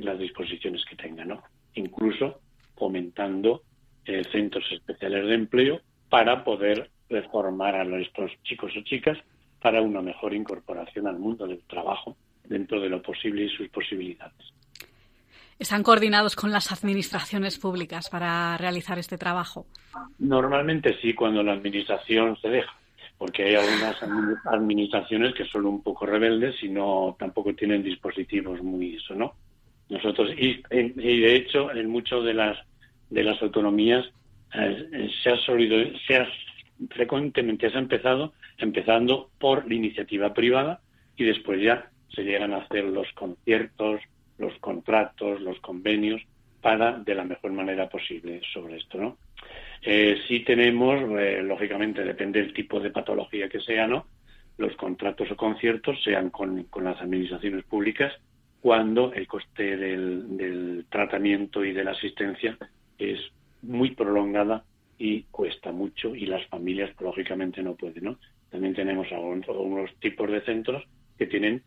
las 0.00 0.18
disposiciones 0.18 0.84
que 0.84 0.96
tengan, 0.96 1.28
¿no? 1.28 1.42
Incluso 1.74 2.40
fomentando 2.76 3.62
eh, 4.04 4.22
centros 4.30 4.64
especiales 4.70 5.26
de 5.26 5.34
empleo 5.34 5.80
para 6.08 6.44
poder 6.44 6.90
reformar 7.08 7.76
a 7.76 7.84
nuestros 7.84 8.32
chicos 8.42 8.72
o 8.76 8.82
chicas 8.82 9.18
para 9.60 9.80
una 9.80 10.00
mejor 10.00 10.34
incorporación 10.34 11.06
al 11.06 11.18
mundo 11.18 11.46
del 11.46 11.62
trabajo 11.62 12.16
dentro 12.44 12.80
de 12.80 12.88
lo 12.88 13.02
posible 13.02 13.44
y 13.44 13.48
sus 13.48 13.68
posibilidades. 13.68 14.55
¿Están 15.58 15.82
coordinados 15.82 16.36
con 16.36 16.52
las 16.52 16.70
administraciones 16.70 17.58
públicas 17.58 18.10
para 18.10 18.58
realizar 18.58 18.98
este 18.98 19.16
trabajo? 19.16 19.66
Normalmente 20.18 20.98
sí, 21.00 21.14
cuando 21.14 21.42
la 21.42 21.52
administración 21.52 22.36
se 22.42 22.50
deja, 22.50 22.74
porque 23.16 23.44
hay 23.44 23.54
algunas 23.54 23.96
administraciones 24.44 25.34
que 25.34 25.46
son 25.46 25.64
un 25.64 25.82
poco 25.82 26.04
rebeldes 26.04 26.62
y 26.62 26.68
no 26.68 27.16
tampoco 27.18 27.54
tienen 27.54 27.82
dispositivos 27.82 28.62
muy 28.62 28.96
eso, 28.96 29.14
¿no? 29.14 29.34
Nosotros 29.88 30.30
y, 30.36 30.62
de 30.68 31.36
hecho 31.36 31.70
en 31.72 31.88
muchas 31.88 32.24
de 32.24 32.34
las 32.34 32.58
de 33.08 33.22
las 33.22 33.40
autonomías 33.40 34.04
eh, 34.52 35.08
se 35.22 35.30
ha 35.30 35.36
solido, 35.38 35.76
se 36.06 36.16
ha 36.16 36.28
frecuentemente 36.90 37.70
se 37.70 37.76
ha 37.76 37.80
empezado 37.80 38.32
empezando 38.58 39.30
por 39.38 39.66
la 39.66 39.74
iniciativa 39.74 40.34
privada 40.34 40.80
y 41.16 41.24
después 41.24 41.62
ya 41.62 41.90
se 42.14 42.24
llegan 42.24 42.52
a 42.52 42.58
hacer 42.58 42.84
los 42.84 43.10
conciertos, 43.14 44.00
los 44.38 44.56
contratos, 44.58 45.40
los 45.40 45.58
convenios 45.60 46.22
para 46.60 46.98
de 46.98 47.14
la 47.14 47.24
mejor 47.24 47.52
manera 47.52 47.88
posible 47.88 48.40
sobre 48.52 48.76
esto, 48.76 48.98
¿no? 48.98 49.18
Eh, 49.82 50.18
sí 50.26 50.40
tenemos, 50.40 51.00
eh, 51.18 51.40
lógicamente, 51.42 52.02
depende 52.02 52.40
del 52.40 52.52
tipo 52.52 52.80
de 52.80 52.90
patología 52.90 53.48
que 53.48 53.60
sea, 53.60 53.86
¿no? 53.86 54.06
Los 54.58 54.74
contratos 54.76 55.30
o 55.30 55.36
conciertos 55.36 56.02
sean 56.02 56.30
con, 56.30 56.66
las 56.82 57.00
administraciones 57.00 57.64
públicas 57.64 58.12
cuando 58.60 59.12
el 59.12 59.28
coste 59.28 59.76
del, 59.76 60.36
del, 60.36 60.86
tratamiento 60.88 61.64
y 61.64 61.72
de 61.72 61.84
la 61.84 61.92
asistencia 61.92 62.58
es 62.98 63.20
muy 63.62 63.90
prolongada 63.90 64.64
y 64.98 65.22
cuesta 65.24 65.72
mucho 65.72 66.14
y 66.14 66.26
las 66.26 66.44
familias 66.46 66.90
lógicamente 67.00 67.62
no 67.62 67.74
pueden, 67.74 68.04
¿no? 68.04 68.18
También 68.50 68.74
tenemos 68.74 69.06
algunos, 69.12 69.94
tipos 70.00 70.30
de 70.30 70.40
centros 70.40 70.82
que 71.18 71.26
tienen 71.26 71.62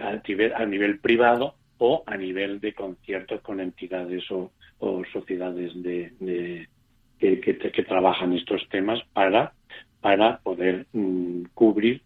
a 0.00 0.20
nivel, 0.26 0.54
a 0.54 0.64
nivel 0.64 0.98
privado 0.98 1.54
o 1.80 2.04
a 2.06 2.16
nivel 2.16 2.60
de 2.60 2.74
conciertos 2.74 3.40
con 3.40 3.58
entidades 3.58 4.24
o, 4.30 4.52
sociedades 5.12 5.72
de, 5.82 6.68
que, 7.18 7.84
trabajan 7.88 8.34
estos 8.34 8.68
temas 8.68 9.00
para, 9.14 9.52
para 10.00 10.38
poder 10.38 10.86
mm, 10.92 11.44
cubrir 11.54 12.02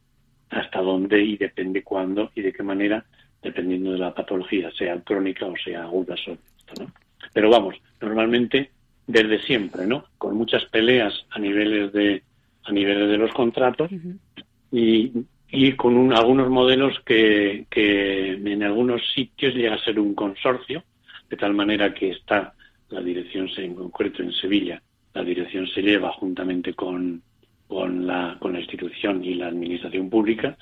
hasta 0.50 0.80
dónde 0.80 1.22
y 1.22 1.36
depende 1.36 1.82
cuándo 1.82 2.30
y 2.36 2.42
de 2.42 2.52
qué 2.52 2.62
manera, 2.62 3.04
dependiendo 3.42 3.92
de 3.92 3.98
la 3.98 4.14
patología, 4.14 4.70
sea 4.70 5.00
crónica 5.00 5.46
o 5.46 5.56
sea 5.56 5.82
aguda 5.82 6.16
sobre 6.16 6.38
esto, 6.56 6.84
¿no? 6.84 6.92
Pero 7.32 7.50
vamos, 7.50 7.74
normalmente 8.00 8.70
desde 9.08 9.40
siempre, 9.42 9.86
¿no? 9.86 10.04
Con 10.18 10.36
muchas 10.36 10.64
peleas 10.66 11.12
a 11.30 11.40
niveles 11.40 11.92
de 11.92 12.22
a 12.64 12.72
niveles 12.72 13.08
de 13.08 13.18
los 13.18 13.32
contratos 13.32 13.90
y, 14.70 15.12
y 15.54 15.76
con 15.76 16.12
algunos 16.12 16.50
modelos 16.50 16.98
que, 17.06 17.66
que 17.70 18.32
en 18.32 18.62
algunos 18.64 19.00
sitios 19.14 19.54
llega 19.54 19.74
a 19.74 19.84
ser 19.84 20.00
un 20.00 20.14
consorcio, 20.14 20.82
de 21.30 21.36
tal 21.36 21.54
manera 21.54 21.94
que 21.94 22.10
está 22.10 22.54
la 22.88 23.00
dirección, 23.00 23.48
en 23.56 23.74
concreto 23.76 24.22
en 24.22 24.32
Sevilla, 24.32 24.82
la 25.14 25.22
dirección 25.22 25.68
se 25.68 25.80
lleva 25.80 26.12
juntamente 26.12 26.74
con, 26.74 27.22
con, 27.68 28.04
la, 28.04 28.36
con 28.40 28.52
la 28.52 28.60
institución 28.60 29.24
y 29.24 29.34
la 29.34 29.46
administración 29.46 30.10
pública, 30.10 30.56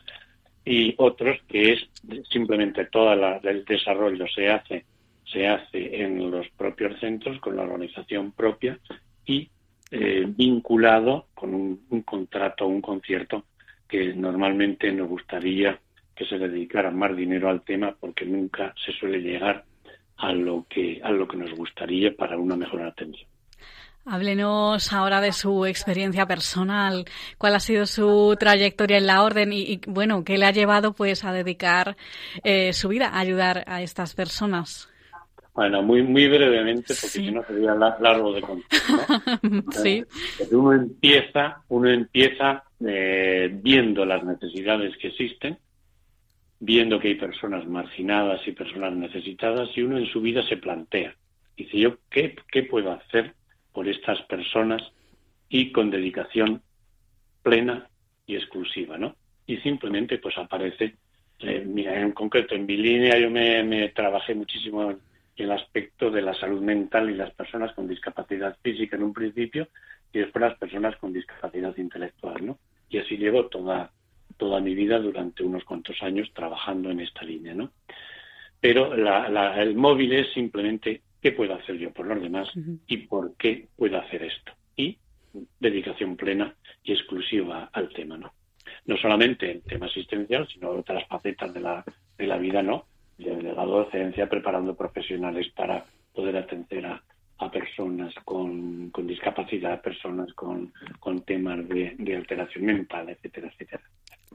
y 0.62 0.94
otros 0.98 1.38
que 1.48 1.72
es 1.72 1.88
simplemente 2.30 2.84
todo 2.84 3.12
el 3.14 3.64
desarrollo 3.64 4.26
se 4.28 4.48
hace 4.48 4.84
se 5.24 5.48
hace 5.48 6.02
en 6.02 6.30
los 6.30 6.46
propios 6.50 7.00
centros 7.00 7.40
con 7.40 7.56
la 7.56 7.62
organización 7.62 8.32
propia 8.32 8.78
y 9.24 9.48
eh, 9.90 10.24
vinculado 10.26 11.26
con 11.34 11.54
un, 11.54 11.80
un 11.88 12.02
contrato 12.02 12.66
un 12.66 12.82
concierto 12.82 13.44
que 13.92 14.14
normalmente 14.14 14.90
nos 14.90 15.06
gustaría 15.06 15.78
que 16.16 16.24
se 16.24 16.38
dedicara 16.38 16.90
más 16.90 17.14
dinero 17.14 17.50
al 17.50 17.60
tema 17.60 17.94
porque 18.00 18.24
nunca 18.24 18.74
se 18.82 18.90
suele 18.92 19.18
llegar 19.20 19.66
a 20.16 20.32
lo 20.32 20.64
que 20.66 20.98
a 21.04 21.10
lo 21.10 21.28
que 21.28 21.36
nos 21.36 21.52
gustaría 21.52 22.16
para 22.16 22.38
una 22.38 22.56
mejor 22.56 22.80
atención. 22.84 23.28
Háblenos 24.06 24.94
ahora 24.94 25.20
de 25.20 25.32
su 25.32 25.66
experiencia 25.66 26.26
personal, 26.26 27.04
cuál 27.36 27.54
ha 27.54 27.60
sido 27.60 27.84
su 27.84 28.34
trayectoria 28.40 28.96
en 28.96 29.06
la 29.06 29.22
orden 29.22 29.52
y, 29.52 29.78
bueno, 29.86 30.24
qué 30.24 30.38
le 30.38 30.46
ha 30.46 30.52
llevado 30.52 30.94
pues 30.94 31.24
a 31.24 31.32
dedicar 31.32 31.96
eh, 32.42 32.72
su 32.72 32.88
vida 32.88 33.08
a 33.08 33.20
ayudar 33.20 33.62
a 33.66 33.82
estas 33.82 34.14
personas. 34.14 34.91
Bueno, 35.54 35.82
muy 35.82 36.02
muy 36.02 36.28
brevemente, 36.28 36.94
porque 36.94 37.08
si 37.08 37.30
no 37.30 37.44
sería 37.44 37.74
largo 37.74 38.32
de 38.32 38.40
contar. 38.40 38.80
sí. 39.82 40.02
Uno 40.50 40.72
empieza, 40.72 41.62
uno 41.68 41.90
empieza 41.90 42.64
eh, 42.80 43.50
viendo 43.52 44.06
las 44.06 44.24
necesidades 44.24 44.96
que 44.96 45.08
existen, 45.08 45.58
viendo 46.58 46.98
que 46.98 47.08
hay 47.08 47.14
personas 47.16 47.66
marginadas 47.66 48.40
y 48.46 48.52
personas 48.52 48.94
necesitadas, 48.94 49.68
y 49.76 49.82
uno 49.82 49.98
en 49.98 50.06
su 50.06 50.22
vida 50.22 50.42
se 50.48 50.56
plantea, 50.56 51.14
dice 51.54 51.78
yo, 51.78 51.98
¿qué, 52.08 52.34
qué 52.50 52.62
puedo 52.62 52.90
hacer 52.90 53.34
por 53.72 53.88
estas 53.88 54.22
personas? 54.22 54.82
Y 55.50 55.70
con 55.70 55.90
dedicación 55.90 56.62
plena 57.42 57.88
y 58.26 58.36
exclusiva, 58.36 58.96
¿no? 58.96 59.16
Y 59.46 59.58
simplemente 59.58 60.16
pues 60.16 60.38
aparece, 60.38 60.94
eh, 61.40 61.62
mira, 61.66 62.00
en 62.00 62.12
concreto 62.12 62.54
en 62.54 62.64
mi 62.64 62.78
línea 62.78 63.18
yo 63.18 63.30
me, 63.30 63.62
me 63.64 63.90
trabajé 63.90 64.34
muchísimo 64.34 64.90
en 64.90 64.98
el 65.36 65.50
aspecto 65.50 66.10
de 66.10 66.22
la 66.22 66.34
salud 66.34 66.60
mental 66.60 67.10
y 67.10 67.14
las 67.14 67.32
personas 67.34 67.72
con 67.74 67.88
discapacidad 67.88 68.56
física 68.62 68.96
en 68.96 69.04
un 69.04 69.12
principio 69.12 69.68
y 70.12 70.18
después 70.18 70.42
las 70.42 70.58
personas 70.58 70.96
con 70.96 71.12
discapacidad 71.12 71.76
intelectual, 71.76 72.44
¿no? 72.44 72.58
Y 72.88 72.98
así 72.98 73.16
llevo 73.16 73.46
toda, 73.46 73.90
toda 74.36 74.60
mi 74.60 74.74
vida 74.74 74.98
durante 74.98 75.42
unos 75.42 75.64
cuantos 75.64 76.02
años 76.02 76.30
trabajando 76.34 76.90
en 76.90 77.00
esta 77.00 77.22
línea, 77.22 77.54
¿no? 77.54 77.72
Pero 78.60 78.94
el 78.94 79.74
móvil 79.74 80.12
es 80.12 80.32
simplemente 80.34 81.02
qué 81.20 81.32
puedo 81.32 81.54
hacer 81.54 81.78
yo 81.78 81.92
por 81.92 82.06
los 82.06 82.22
demás 82.22 82.48
y 82.86 82.98
por 82.98 83.34
qué 83.36 83.68
puedo 83.76 83.98
hacer 83.98 84.22
esto. 84.22 84.52
Y 84.76 84.98
dedicación 85.58 86.16
plena 86.16 86.54
y 86.84 86.92
exclusiva 86.92 87.70
al 87.72 87.88
tema, 87.88 88.18
¿no? 88.18 88.32
No 88.84 88.96
solamente 88.98 89.50
el 89.50 89.62
tema 89.62 89.86
asistencial, 89.86 90.46
sino 90.48 90.70
otras 90.70 91.06
facetas 91.08 91.52
de 91.54 91.60
la, 91.60 91.84
de 92.18 92.26
la 92.26 92.38
vida, 92.38 92.62
¿no? 92.62 92.86
De 93.30 93.52
la 93.52 93.64
docencia 93.64 94.28
preparando 94.28 94.74
profesionales 94.74 95.48
para 95.54 95.84
poder 96.14 96.36
atender 96.36 96.86
a, 96.86 97.02
personas 97.52 98.14
con, 98.24 98.90
con, 98.90 99.04
discapacidad, 99.08 99.82
personas 99.82 100.32
con, 100.34 100.72
con 101.00 101.22
temas 101.22 101.68
de, 101.68 102.16
alteración 102.16 102.66
mental, 102.66 103.08
etcétera, 103.08 103.48
etcétera. 103.48 103.82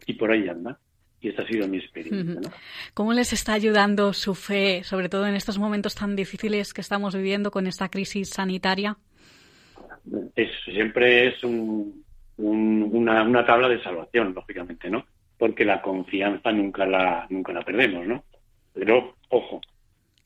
Y 0.05 0.13
por 0.13 0.29
ahí 0.29 0.49
anda. 0.49 0.77
Y 1.21 1.29
esta 1.29 1.43
ha 1.43 1.47
sido 1.47 1.69
mi 1.69 1.77
experiencia. 1.77 2.51
¿Cómo 2.93 3.13
les 3.13 3.31
está 3.31 3.53
ayudando 3.53 4.11
su 4.11 4.35
fe, 4.35 4.83
sobre 4.83 5.07
todo 5.07 5.25
en 5.25 5.35
estos 5.35 5.57
momentos 5.57 5.95
tan 5.95 6.17
difíciles 6.17 6.73
que 6.73 6.81
estamos 6.81 7.15
viviendo 7.15 7.49
con 7.49 7.65
esta 7.65 7.87
crisis 7.87 8.29
sanitaria? 8.29 8.97
Es, 10.35 10.51
siempre 10.65 11.29
es 11.29 11.41
un, 11.45 12.03
una, 12.37 13.23
una 13.23 13.45
tabla 13.45 13.69
de 13.69 13.81
salvación, 13.81 14.33
lógicamente, 14.33 14.89
¿no? 14.89 15.05
Porque 15.37 15.63
la 15.65 15.81
confianza 15.81 16.51
nunca 16.51 16.85
la, 16.85 17.25
nunca 17.29 17.53
la 17.53 17.61
perdemos, 17.61 18.05
¿no? 18.05 18.23
Pero, 18.77 19.15
ojo, 19.29 19.61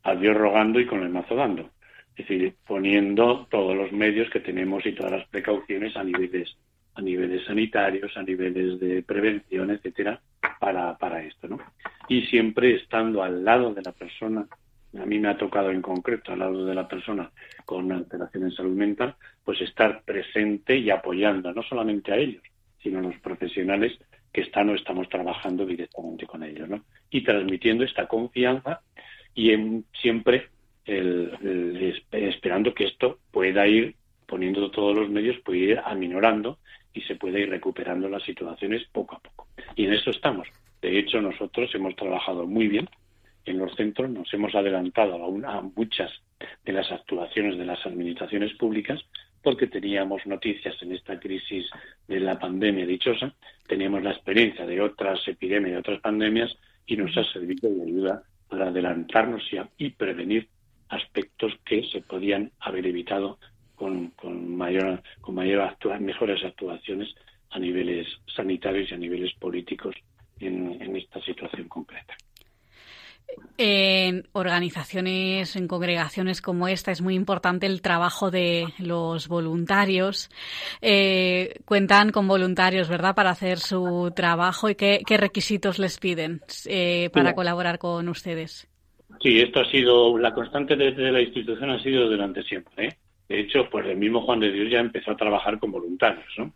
a 0.04 0.16
Dios 0.16 0.36
rogando 0.36 0.80
y 0.80 0.86
con 0.86 1.04
el 1.04 1.10
mazo 1.10 1.36
dando. 1.36 1.70
Es 2.16 2.28
decir, 2.28 2.54
poniendo 2.68 3.48
todos 3.50 3.76
los 3.76 3.92
medios 3.94 4.30
que 4.30 4.42
tenemos 4.42 4.86
y 4.86 4.92
todas 4.92 5.14
las 5.14 5.28
precauciones 5.30 5.96
a 5.96 6.04
niveles, 6.04 6.58
a 6.96 7.02
niveles 7.02 7.46
sanitarios, 7.46 8.16
a 8.18 8.24
niveles 8.24 8.80
de 8.80 9.02
prevención, 9.04 9.72
etcétera, 9.72 10.20
para, 10.60 10.98
para 10.98 11.24
esto, 11.24 11.48
¿no? 11.48 11.60
Y 12.10 12.24
siempre 12.24 12.76
estando 12.76 13.24
al 13.24 13.46
lado 13.46 13.74
de 13.74 13.82
la 13.82 13.94
persona, 13.94 14.46
a 15.00 15.06
mí 15.06 15.18
me 15.18 15.30
ha 15.30 15.38
tocado 15.38 15.72
en 15.72 15.82
concreto 15.82 16.34
al 16.34 16.40
lado 16.40 16.66
de 16.66 16.76
la 16.76 16.88
persona 16.88 17.32
con 17.64 17.90
alteración 17.92 18.44
en 18.44 18.52
salud 18.52 18.76
mental, 18.76 19.16
pues 19.46 19.62
estar 19.62 20.02
presente 20.04 20.76
y 20.76 20.90
apoyando 20.90 21.54
no 21.54 21.64
solamente 21.64 22.12
a 22.12 22.18
ellos, 22.18 22.44
sino 22.84 23.00
a 23.00 23.04
los 23.04 23.18
profesionales 23.20 23.98
que 24.32 24.42
están 24.42 24.70
o 24.70 24.76
estamos 24.76 25.10
trabajando 25.10 25.66
directamente 25.66 26.26
con 26.26 26.44
ellos, 26.44 26.70
¿no? 26.70 26.84
Y 27.10 27.24
transmitiendo 27.24 27.84
esta 27.84 28.08
confianza 28.08 28.82
y 29.34 29.52
en, 29.52 29.86
siempre 30.02 30.50
esperando 32.12 32.74
que 32.74 32.86
esto 32.86 33.20
pueda 33.32 33.68
ir 33.68 33.96
poniendo 34.26 34.72
todos 34.72 34.96
los 34.96 35.10
medios, 35.10 35.38
pueda 35.44 35.60
ir 35.60 35.80
aminorando 35.84 36.58
y 36.94 37.02
se 37.02 37.16
pueda 37.16 37.40
ir 37.40 37.50
recuperando 37.50 38.10
las 38.10 38.24
situaciones 38.24 38.84
poco 38.92 39.16
a 39.16 39.20
poco. 39.20 39.48
Y 39.76 39.86
en 39.86 39.94
eso 39.94 40.10
estamos. 40.10 40.48
De 40.82 40.98
hecho, 40.98 41.22
nosotros 41.22 41.74
hemos 41.76 41.96
trabajado 41.96 42.48
muy 42.48 42.68
bien 42.68 42.90
en 43.46 43.58
los 43.58 43.76
centros, 43.76 44.10
nos 44.10 44.34
hemos 44.34 44.54
adelantado 44.56 45.16
a, 45.16 45.58
a 45.58 45.62
muchas 45.62 46.12
de 46.66 46.74
las 46.74 46.92
actuaciones 46.92 47.58
de 47.58 47.66
las 47.66 47.86
administraciones 47.86 48.54
públicas 48.56 49.00
porque 49.42 49.68
teníamos 49.68 50.26
noticias 50.26 50.76
en 50.82 50.94
esta 50.94 51.20
crisis 51.20 51.70
de 52.08 52.20
la 52.20 52.38
pandemia 52.40 52.86
dichosa, 52.86 53.34
teníamos 53.68 54.04
la 54.04 54.12
experiencia 54.12 54.66
de 54.66 54.82
otras 54.82 55.28
epidemias, 55.28 55.74
de 55.74 55.80
otras 55.80 56.02
pandemias 56.02 56.56
y 56.86 56.98
nos 56.98 57.16
ha 57.18 57.24
servido 57.32 57.70
de 57.70 57.84
ayuda 57.84 58.24
para 58.48 58.68
adelantarnos 58.68 59.44
y, 59.78 59.90
prevenir 59.92 60.48
aspectos 60.90 61.54
que 61.66 61.84
se 61.84 62.02
podían 62.02 62.52
haber 62.60 62.86
evitado 62.86 63.40
con, 63.76 64.10
con 64.12 64.56
mayor, 64.56 65.02
con 65.22 65.36
mayor 65.36 65.76
mejores 66.00 66.44
actuaciones 66.44 67.16
a 67.50 67.60
niveles 67.60 68.08
sanitarios 68.36 68.92
y 68.92 68.94
a 68.94 68.98
niveles 68.98 69.34
políticos 69.36 69.96
en 70.40 70.96
esta 70.96 71.22
situación 71.22 71.68
concreta. 71.68 72.16
En 73.58 74.28
organizaciones, 74.32 75.56
en 75.56 75.68
congregaciones 75.68 76.42
como 76.42 76.68
esta, 76.68 76.92
es 76.92 77.02
muy 77.02 77.16
importante 77.16 77.68
el 77.68 77.82
trabajo 77.82 78.32
de 78.32 78.66
los 78.80 79.28
voluntarios. 79.28 80.30
Eh, 80.82 81.60
cuentan 81.66 82.12
con 82.12 82.28
voluntarios, 82.28 82.90
¿verdad?, 82.90 83.14
para 83.14 83.30
hacer 83.30 83.60
su 83.60 84.12
trabajo 84.16 84.70
y 84.70 84.76
qué, 84.76 85.04
requisitos 85.10 85.78
les 85.78 86.00
piden 86.00 86.42
eh, 86.66 87.10
para 87.14 87.36
colaborar 87.36 87.78
con 87.78 88.10
ustedes. 88.10 88.68
Sí, 89.22 89.40
esto 89.40 89.60
ha 89.60 89.70
sido 89.70 90.18
la 90.18 90.34
constante 90.34 90.76
de, 90.76 90.92
la 91.12 91.22
institución 91.22 91.70
ha 91.70 91.84
sido 91.84 92.10
durante 92.10 92.42
siempre. 92.44 92.88
¿eh? 92.88 92.98
De 93.30 93.40
hecho, 93.40 93.70
pues 93.70 93.86
el 93.86 93.98
mismo 93.98 94.22
Juan 94.22 94.40
de 94.40 94.52
Dios 94.52 94.72
ya 94.72 94.80
empezó 94.80 95.12
a 95.12 95.18
trabajar 95.18 95.60
con 95.60 95.72
voluntarios. 95.72 96.26
¿no? 96.38 96.54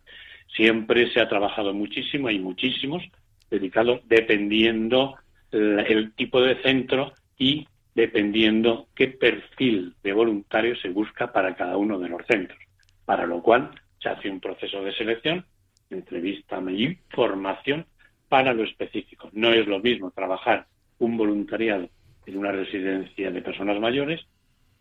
Siempre 0.54 1.12
se 1.12 1.20
ha 1.20 1.28
trabajado 1.28 1.72
muchísimo, 1.72 2.28
hay 2.28 2.38
muchísimos 2.38 3.04
dedicados, 3.50 4.00
dependiendo 4.08 5.14
el 5.56 6.12
tipo 6.14 6.40
de 6.40 6.60
centro 6.62 7.12
y 7.38 7.66
dependiendo 7.94 8.88
qué 8.94 9.08
perfil 9.08 9.94
de 10.02 10.12
voluntario 10.12 10.76
se 10.76 10.90
busca 10.90 11.32
para 11.32 11.56
cada 11.56 11.76
uno 11.76 11.98
de 11.98 12.08
los 12.08 12.26
centros. 12.26 12.58
Para 13.04 13.26
lo 13.26 13.42
cual 13.42 13.70
se 14.00 14.08
hace 14.08 14.30
un 14.30 14.40
proceso 14.40 14.82
de 14.82 14.92
selección, 14.92 15.44
entrevista 15.90 16.60
y 16.70 16.98
formación 17.10 17.86
para 18.28 18.52
lo 18.52 18.64
específico. 18.64 19.30
No 19.32 19.52
es 19.52 19.66
lo 19.66 19.78
mismo 19.80 20.10
trabajar 20.10 20.66
un 20.98 21.16
voluntariado 21.16 21.88
en 22.26 22.36
una 22.36 22.52
residencia 22.52 23.30
de 23.30 23.42
personas 23.42 23.80
mayores, 23.80 24.20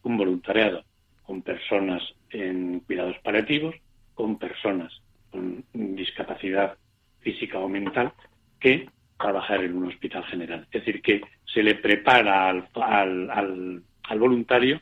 un 0.03 0.17
voluntariado 0.17 0.83
con 1.23 1.41
personas 1.41 2.03
en 2.31 2.81
cuidados 2.81 3.17
paliativos, 3.23 3.75
con 4.13 4.37
personas 4.37 4.91
con 5.31 5.63
discapacidad 5.73 6.77
física 7.19 7.59
o 7.59 7.67
mental, 7.67 8.13
que 8.59 8.89
trabajar 9.17 9.63
en 9.63 9.75
un 9.75 9.87
hospital 9.87 10.23
general. 10.25 10.67
Es 10.71 10.85
decir, 10.85 11.01
que 11.01 11.21
se 11.45 11.63
le 11.63 11.75
prepara 11.75 12.49
al, 12.49 12.67
al, 12.73 14.19
voluntario, 14.19 14.81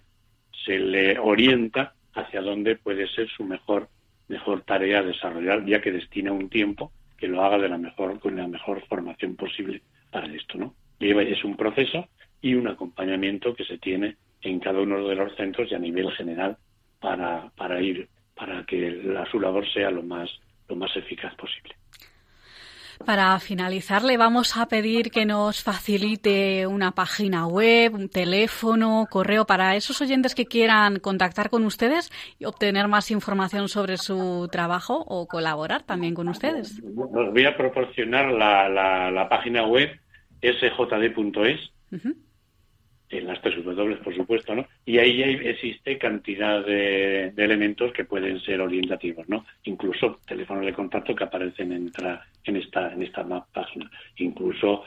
se 0.66 0.80
le 0.80 1.20
orienta 1.20 1.94
hacia 2.14 2.42
dónde 2.42 2.76
puede 2.76 3.08
ser 3.08 3.30
su 3.30 3.44
mejor, 3.44 3.90
mejor 4.28 4.62
tarea 4.62 5.04
desarrollar, 5.04 5.66
ya 5.66 5.82
que 5.82 5.92
destina 5.92 6.32
un 6.32 6.50
tiempo 6.50 6.92
que 7.18 7.28
lo 7.28 7.44
haga 7.44 7.58
de 7.58 7.70
la 7.70 7.78
mejor, 7.78 8.20
con 8.20 8.36
la 8.36 8.48
mejor 8.48 8.86
formación 8.88 9.36
posible 9.36 9.82
para 10.12 10.28
esto, 10.34 10.58
¿no? 10.58 10.76
es 11.00 11.44
un 11.44 11.58
proceso 11.58 12.08
y 12.42 12.56
un 12.56 12.68
acompañamiento 12.68 13.54
que 13.56 13.66
se 13.66 13.78
tiene 13.78 14.16
en 14.42 14.60
cada 14.60 14.80
uno 14.80 15.06
de 15.08 15.16
los 15.16 15.36
centros 15.36 15.72
y 15.72 15.76
a 15.76 15.80
nivel 15.80 16.12
general 16.12 16.58
para, 17.00 17.50
para 17.58 17.82
ir, 17.82 18.08
para 18.36 18.64
que 18.66 18.92
la, 18.92 19.26
su 19.30 19.40
labor 19.40 19.68
sea 19.74 19.90
lo 19.92 20.04
más, 20.04 20.30
lo 20.68 20.76
más 20.76 20.96
eficaz 20.96 21.36
posible. 21.36 21.76
Para 23.06 23.40
finalizar, 23.40 24.04
le 24.04 24.18
vamos 24.18 24.58
a 24.58 24.68
pedir 24.68 25.12
que 25.12 25.26
nos 25.26 25.64
facilite 25.64 26.68
una 26.68 26.92
página 26.92 27.48
web, 27.48 27.94
un 27.94 28.10
teléfono, 28.10 29.08
correo 29.10 29.46
para 29.46 29.76
esos 29.76 30.02
oyentes 30.02 30.36
que 30.36 30.46
quieran 30.46 31.00
contactar 31.00 31.50
con 31.50 31.66
ustedes 31.66 32.12
y 32.40 32.46
obtener 32.46 32.88
más 32.88 33.12
información 33.12 33.70
sobre 33.70 33.98
su 33.98 34.48
trabajo 34.52 35.04
o 35.08 35.28
colaborar 35.28 35.84
también 35.84 36.14
con 36.14 36.28
ustedes. 36.28 36.82
Os 36.84 37.32
voy 37.34 37.46
a 37.46 37.56
proporcionar 37.58 38.32
la, 38.32 39.28
página 39.30 39.66
web 39.66 39.90
sjd.es 40.42 41.72
en 43.18 43.28
las 43.28 43.42
tres 43.42 43.64
W, 43.64 43.96
por 43.98 44.16
supuesto, 44.16 44.56
¿no? 44.56 44.68
Y 44.86 44.98
ahí 44.98 45.22
existe 45.22 45.98
cantidad 45.98 46.66
de, 46.66 47.34
elementos 47.38 47.92
que 47.94 48.06
pueden 48.06 48.40
ser 48.42 48.62
orientativos, 48.62 49.28
¿no? 49.30 49.46
Incluso 49.64 50.20
teléfonos 50.26 50.66
de 50.66 50.74
contacto 50.74 51.16
que 51.16 51.24
aparecen 51.24 51.72
en, 51.72 51.92
en 52.46 52.56
esta 52.56 52.94
en 52.94 53.04
esta 53.04 53.24
página, 53.52 53.90
incluso 54.18 54.84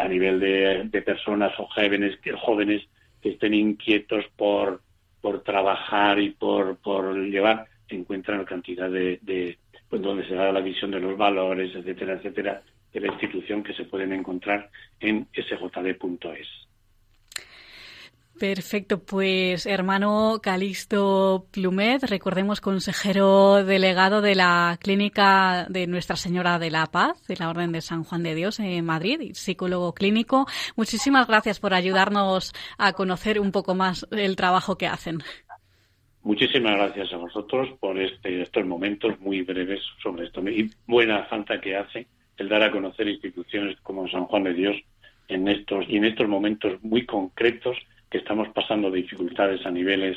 a 0.00 0.08
nivel 0.08 0.40
de, 0.40 1.02
personas 1.02 1.52
o 1.58 1.66
jóvenes, 1.66 2.18
jóvenes 2.40 2.82
que 3.22 3.30
estén 3.30 3.54
inquietos 3.54 4.24
por 4.36 4.80
por 5.20 5.42
trabajar 5.42 6.20
y 6.20 6.30
por, 6.30 6.76
por 6.76 7.16
llevar, 7.16 7.66
encuentran 7.88 8.44
cantidad 8.44 8.88
de, 8.88 9.18
de 9.22 9.58
pues 9.88 10.00
donde 10.02 10.26
se 10.26 10.34
da 10.34 10.52
la 10.52 10.60
visión 10.60 10.90
de 10.90 11.00
los 11.00 11.16
valores, 11.16 11.74
etcétera, 11.74 12.14
etcétera, 12.14 12.62
de 12.92 13.00
la 13.00 13.08
institución 13.08 13.62
que 13.62 13.74
se 13.74 13.84
pueden 13.84 14.12
encontrar 14.12 14.70
en 15.00 15.26
sjd.es. 15.34 16.67
Perfecto, 18.38 19.02
pues 19.02 19.66
hermano 19.66 20.38
Calixto 20.40 21.46
Plumet, 21.50 22.04
recordemos 22.04 22.60
consejero 22.60 23.64
delegado 23.64 24.20
de 24.20 24.36
la 24.36 24.78
Clínica 24.80 25.66
de 25.68 25.88
Nuestra 25.88 26.14
Señora 26.14 26.60
de 26.60 26.70
la 26.70 26.86
Paz, 26.86 27.20
de 27.26 27.34
la 27.36 27.50
Orden 27.50 27.72
de 27.72 27.80
San 27.80 28.04
Juan 28.04 28.22
de 28.22 28.36
Dios 28.36 28.60
en 28.60 28.84
Madrid, 28.84 29.20
y 29.20 29.34
psicólogo 29.34 29.92
clínico. 29.92 30.46
Muchísimas 30.76 31.26
gracias 31.26 31.58
por 31.58 31.74
ayudarnos 31.74 32.52
a 32.76 32.92
conocer 32.92 33.40
un 33.40 33.50
poco 33.50 33.74
más 33.74 34.06
el 34.12 34.36
trabajo 34.36 34.78
que 34.78 34.86
hacen. 34.86 35.18
Muchísimas 36.22 36.76
gracias 36.76 37.12
a 37.12 37.16
vosotros 37.16 37.70
por 37.80 37.98
este, 37.98 38.42
estos 38.42 38.64
momentos 38.66 39.18
muy 39.18 39.42
breves 39.42 39.80
sobre 40.00 40.26
esto. 40.26 40.40
Y 40.48 40.70
buena 40.86 41.24
falta 41.24 41.60
que 41.60 41.76
hace 41.76 42.06
el 42.36 42.48
dar 42.48 42.62
a 42.62 42.70
conocer 42.70 43.08
instituciones 43.08 43.80
como 43.80 44.08
San 44.08 44.26
Juan 44.26 44.44
de 44.44 44.54
Dios 44.54 44.76
en 45.26 45.48
estos, 45.48 45.86
y 45.88 45.96
en 45.96 46.04
estos 46.04 46.28
momentos 46.28 46.80
muy 46.84 47.04
concretos 47.04 47.76
que 48.10 48.18
estamos 48.18 48.48
pasando 48.50 48.90
dificultades 48.90 49.64
a 49.66 49.70
niveles 49.70 50.16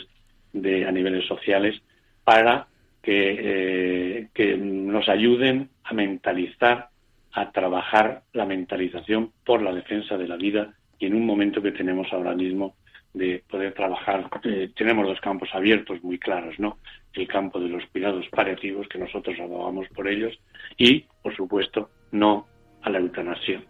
de 0.54 0.86
a 0.86 0.92
niveles 0.92 1.26
sociales 1.28 1.82
para 2.24 2.68
que, 3.02 3.38
eh, 3.40 4.28
que 4.34 4.58
nos 4.58 5.10
ayuden 5.10 5.70
a 5.84 5.94
mentalizar, 5.94 6.90
a 7.34 7.52
trabajar 7.52 8.24
la 8.34 8.46
mentalización 8.46 9.32
por 9.46 9.62
la 9.62 9.74
defensa 9.74 10.18
de 10.18 10.28
la 10.28 10.36
vida 10.36 10.74
y 11.00 11.08
en 11.08 11.16
un 11.16 11.26
momento 11.26 11.62
que 11.62 11.72
tenemos 11.72 12.12
ahora 12.12 12.36
mismo 12.36 12.76
de 13.14 13.44
poder 13.50 13.74
trabajar, 13.74 14.30
eh, 14.44 14.70
tenemos 14.76 15.06
dos 15.06 15.20
campos 15.20 15.50
abiertos 15.54 16.02
muy 16.04 16.18
claros, 16.18 16.58
¿no? 16.60 16.78
El 17.14 17.28
campo 17.28 17.60
de 17.60 17.68
los 17.68 17.86
cuidados 17.88 18.26
paliativos, 18.30 18.88
que 18.88 19.00
nosotros 19.00 19.38
abogamos 19.40 19.88
por 19.90 20.08
ellos, 20.08 20.40
y, 20.78 21.06
por 21.22 21.36
supuesto, 21.36 21.90
no 22.12 22.48
a 22.84 22.90
la 22.90 23.00
eutanasia 23.00 23.62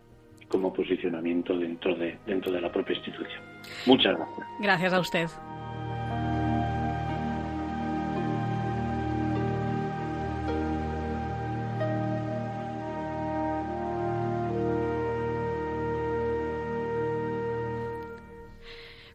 como 0.51 0.73
posicionamiento 0.73 1.57
dentro 1.57 1.95
de, 1.95 2.17
dentro 2.25 2.51
de 2.51 2.61
la 2.61 2.71
propia 2.71 2.95
institución. 2.95 3.41
Muchas 3.85 4.15
gracias. 4.15 4.47
Gracias 4.59 4.93
a 4.93 4.99
usted. 4.99 5.27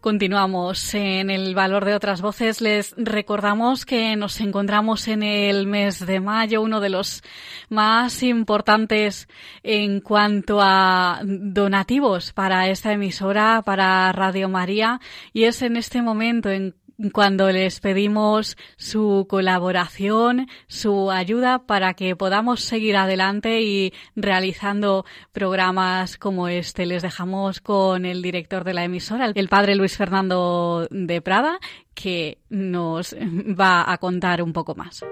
Continuamos 0.07 0.95
en 0.95 1.31
el 1.31 1.57
valor 1.57 1.85
de 1.85 1.97
otras 1.97 2.23
voces. 2.23 2.61
Les 2.61 2.95
recordamos 2.97 3.85
que 3.85 4.15
nos 4.15 4.41
encontramos 4.41 5.09
en 5.09 5.25
el 5.25 5.67
mes 5.67 6.07
de 6.07 6.21
mayo, 6.21 6.63
uno 6.63 6.79
de 6.79 6.91
los 6.91 7.25
más 7.71 8.23
importantes 8.23 9.27
en 9.65 10.01
cuanto 10.01 10.61
a 10.63 11.23
donativos 11.25 12.33
para 12.33 12.69
esta 12.69 12.93
emisora, 12.93 13.63
para 13.67 14.13
Radio 14.13 14.49
María, 14.49 15.01
y 15.33 15.43
es 15.43 15.61
en 15.63 15.77
este 15.77 16.03
momento 16.03 16.51
en 16.51 16.77
cuando 17.13 17.51
les 17.51 17.81
pedimos 17.81 18.57
su 18.77 19.27
colaboración, 19.29 20.49
su 20.67 21.11
ayuda 21.11 21.67
para 21.67 21.95
que 21.95 22.17
podamos 22.17 22.61
seguir 22.61 22.97
adelante 22.97 23.61
y 23.63 23.93
realizando 24.15 25.05
programas 25.33 26.17
como 26.17 26.49
este. 26.49 26.87
Les 26.87 27.03
dejamos 27.03 27.61
con 27.61 28.07
el 28.07 28.23
director 28.23 28.65
de 28.65 28.75
la 28.75 28.85
emisora, 28.85 29.31
el 29.35 29.49
padre 29.49 29.75
Luis 29.75 29.97
Fernando 29.97 30.89
de 30.91 31.21
Prada, 31.21 31.59
que 31.95 32.39
nos 32.49 33.15
va 33.15 33.91
a 33.91 33.99
contar 33.99 34.43
un 34.43 34.53
poco 34.53 34.75
más. 34.75 35.05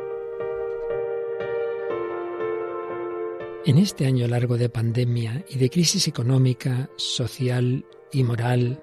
En 3.66 3.78
este 3.78 4.06
año 4.06 4.28
largo 4.28 4.58
de 4.58 4.68
pandemia 4.68 5.42
y 5.48 5.56
de 5.56 5.70
crisis 5.70 6.06
económica, 6.06 6.90
social 6.96 7.86
y 8.12 8.22
moral 8.22 8.82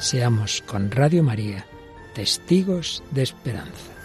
Seamos 0.00 0.62
con 0.66 0.90
Radio 0.90 1.22
María 1.22 1.66
testigos 2.14 3.02
de 3.10 3.22
esperanza. 3.22 3.99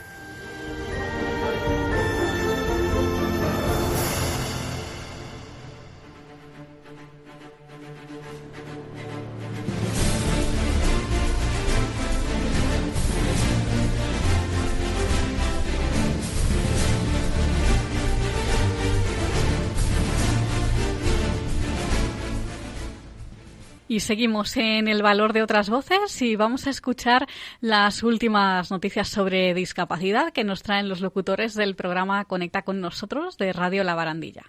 Seguimos 24.05 24.55
en 24.55 24.87
el 24.87 25.01
valor 25.01 25.33
de 25.33 25.41
otras 25.41 25.69
voces 25.69 26.21
y 26.21 26.35
vamos 26.35 26.67
a 26.67 26.69
escuchar 26.69 27.27
las 27.59 28.03
últimas 28.03 28.69
noticias 28.69 29.09
sobre 29.09 29.53
discapacidad 29.55 30.31
que 30.31 30.43
nos 30.43 30.61
traen 30.61 30.87
los 30.87 31.01
locutores 31.01 31.55
del 31.55 31.75
programa 31.75 32.23
Conecta 32.25 32.61
con 32.61 32.81
nosotros 32.81 33.37
de 33.37 33.51
Radio 33.51 33.83
La 33.83 33.95
Barandilla. 33.95 34.43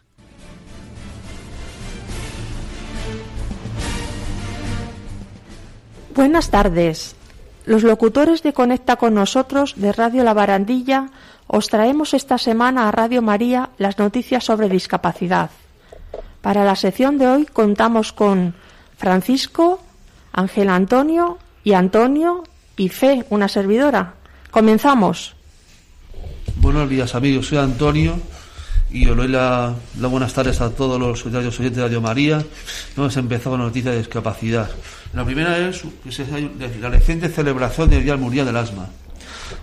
Buenas 6.14 6.51
tardes. 6.51 7.16
Los 7.64 7.83
locutores 7.83 8.42
de 8.42 8.53
Conecta 8.53 8.97
con 8.97 9.14
nosotros 9.14 9.75
de 9.77 9.92
Radio 9.92 10.23
La 10.23 10.35
Barandilla 10.35 11.09
os 11.47 11.69
traemos 11.69 12.12
esta 12.12 12.37
semana 12.37 12.88
a 12.88 12.92
Radio 12.92 13.23
María 13.23 13.71
las 13.79 13.99
noticias 13.99 14.45
sobre 14.45 14.69
discapacidad. 14.69 15.51
Para 16.42 16.64
la 16.64 16.77
sección 16.77 17.16
de 17.16 17.27
hoy 17.27 17.47
contamos 17.47 18.12
con 18.12 18.55
Francisco, 18.96 19.82
Ángel 20.32 20.68
Antonio 20.68 21.38
y 21.64 21.72
Antonio 21.72 22.44
y 22.76 22.88
Fe, 22.88 23.24
una 23.30 23.48
servidora. 23.48 24.14
Comenzamos. 24.50 25.35
Buenos 26.56 26.88
días 26.88 27.14
amigos, 27.14 27.46
soy 27.46 27.59
Antonio 27.59 28.18
y 28.90 29.09
os 29.09 29.16
doy 29.16 29.28
las 29.28 29.74
buenas 30.11 30.32
tardes 30.32 30.61
a 30.61 30.70
todos 30.70 31.00
los 31.00 31.24
oyentes 31.26 31.76
de 31.76 31.82
Radio 31.82 32.00
María. 32.00 32.44
Hemos 32.96 33.16
empezado 33.16 33.50
con 33.50 33.61
la 33.61 33.66
noticia 33.66 33.90
de 33.90 33.98
discapacidad. 33.98 34.70
La 35.12 35.24
primera 35.24 35.59
es 35.59 35.82
la 36.80 36.88
reciente 36.88 37.28
celebración 37.28 37.90
del 37.90 38.04
Día 38.04 38.16
Mundial 38.16 38.46
del 38.46 38.56
Asma. 38.56 38.88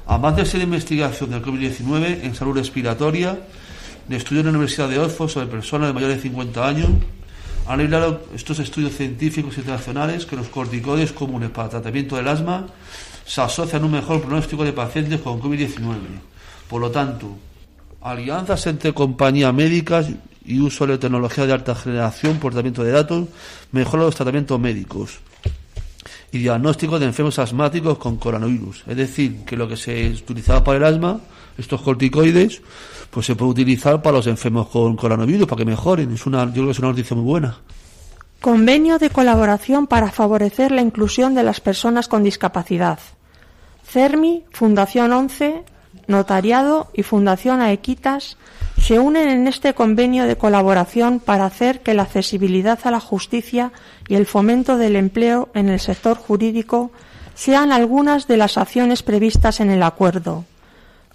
Además 0.08 0.36
de 0.36 0.46
ser 0.46 0.62
investigación 0.62 1.32
del 1.32 1.42
COVID-19 1.42 2.24
en 2.24 2.36
salud 2.36 2.58
respiratoria, 2.58 3.38
de 4.08 4.18
estudio 4.18 4.42
en 4.42 4.48
la 4.48 4.52
Universidad 4.52 4.90
de 4.90 5.00
Oxford 5.00 5.30
sobre 5.30 5.48
personas 5.48 5.88
de 5.88 5.94
mayores 5.94 6.18
de 6.18 6.24
50 6.24 6.68
años, 6.68 6.90
han 7.68 7.80
revelado 7.80 8.24
estos 8.36 8.60
estudios 8.60 8.94
científicos 8.96 9.58
internacionales 9.58 10.26
que 10.26 10.36
los 10.36 10.48
corticoides 10.48 11.12
comunes 11.14 11.50
para 11.50 11.70
tratamiento 11.70 12.16
del 12.16 12.28
asma 12.28 12.68
se 13.26 13.42
asocian 13.42 13.84
a 13.84 13.86
un 13.86 13.92
mejor 13.92 14.22
pronóstico 14.22 14.64
de 14.64 14.74
pacientes 14.74 15.22
con 15.22 15.42
COVID-19. 15.42 15.98
Por 16.68 16.82
lo 16.82 16.92
tanto, 16.92 17.38
alianzas 18.02 18.68
entre 18.68 18.94
compañías 18.94 19.54
médicas 19.54 20.08
y 20.46 20.60
uso 20.60 20.86
de 20.86 20.98
tecnología 20.98 21.46
de 21.46 21.54
alta 21.54 21.74
generación 21.74 22.38
por 22.38 22.52
tratamiento 22.52 22.84
de 22.84 22.92
datos 22.92 23.28
mejoran 23.72 24.08
los 24.08 24.16
tratamientos 24.16 24.60
médicos 24.60 25.20
y 26.34 26.40
diagnósticos 26.40 27.00
de 27.00 27.06
enfermos 27.06 27.40
asmáticos 27.40 27.98
con 27.98 28.18
coronavirus. 28.18 28.84
Es 28.88 28.98
decir, 28.98 29.46
que 29.46 29.56
lo 29.56 29.68
que 29.68 29.78
se 29.78 30.10
utilizaba 30.10 30.64
para 30.64 30.78
el 30.80 30.84
asma, 30.84 31.22
estos 31.58 31.82
corticoides, 31.82 32.62
pues 33.14 33.28
se 33.28 33.36
puede 33.36 33.52
utilizar 33.52 34.02
para 34.02 34.18
los 34.18 34.28
enfermos 34.28 34.68
con 34.70 34.96
coronavirus, 34.96 35.48
para 35.48 35.60
que 35.60 35.66
mejoren. 35.66 36.12
Es 36.14 36.26
una, 36.26 36.46
yo 36.46 36.54
creo 36.54 36.66
que 36.66 36.72
es 36.72 36.80
una 36.80 36.88
noticia 36.90 37.16
muy 37.16 37.26
buena. 37.26 37.58
Convenio 38.42 38.98
de 38.98 39.12
colaboración 39.12 39.86
para 39.86 40.12
favorecer 40.12 40.72
la 40.72 40.82
inclusión 40.82 41.36
de 41.36 41.44
las 41.44 41.62
personas 41.62 42.08
con 42.08 42.24
discapacidad. 42.24 43.00
CERMI, 43.88 44.44
Fundación 44.52 45.14
11, 45.14 45.64
Notariado 46.08 46.90
y 46.94 47.04
Fundación 47.04 47.62
Aequitas 47.62 48.38
se 48.82 49.00
unen 49.00 49.30
en 49.30 49.48
este 49.48 49.76
convenio 49.76 50.26
de 50.26 50.36
colaboración 50.36 51.20
para 51.20 51.46
hacer 51.46 51.82
que 51.82 51.94
la 51.94 52.04
accesibilidad 52.04 52.80
a 52.84 52.92
la 52.92 53.00
justicia 53.00 53.72
y 54.08 54.16
el 54.16 54.26
fomento 54.26 54.78
del 54.78 54.96
empleo 54.96 55.50
en 55.54 55.70
el 55.70 55.80
sector 55.80 56.18
jurídico 56.18 56.92
sean 57.36 57.72
algunas 57.72 58.28
de 58.28 58.38
las 58.38 58.58
acciones 58.58 59.04
previstas 59.04 59.60
en 59.60 59.70
el 59.70 59.84
acuerdo. 59.84 60.46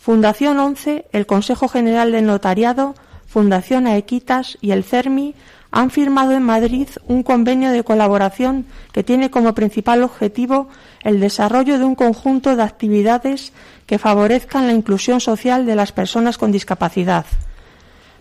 Fundación 0.08 0.58
11, 0.58 1.04
el 1.12 1.26
Consejo 1.26 1.68
General 1.68 2.10
del 2.12 2.24
Notariado, 2.24 2.94
Fundación 3.26 3.86
Aequitas 3.86 4.56
y 4.62 4.70
el 4.70 4.82
CERMI 4.82 5.34
han 5.70 5.90
firmado 5.90 6.32
en 6.32 6.42
Madrid 6.42 6.88
un 7.06 7.22
convenio 7.22 7.70
de 7.72 7.84
colaboración 7.84 8.64
que 8.92 9.04
tiene 9.04 9.30
como 9.30 9.52
principal 9.52 10.02
objetivo 10.02 10.70
el 11.02 11.20
desarrollo 11.20 11.78
de 11.78 11.84
un 11.84 11.94
conjunto 11.94 12.56
de 12.56 12.62
actividades 12.62 13.52
que 13.84 13.98
favorezcan 13.98 14.66
la 14.66 14.72
inclusión 14.72 15.20
social 15.20 15.66
de 15.66 15.76
las 15.76 15.92
personas 15.92 16.38
con 16.38 16.52
discapacidad. 16.52 17.26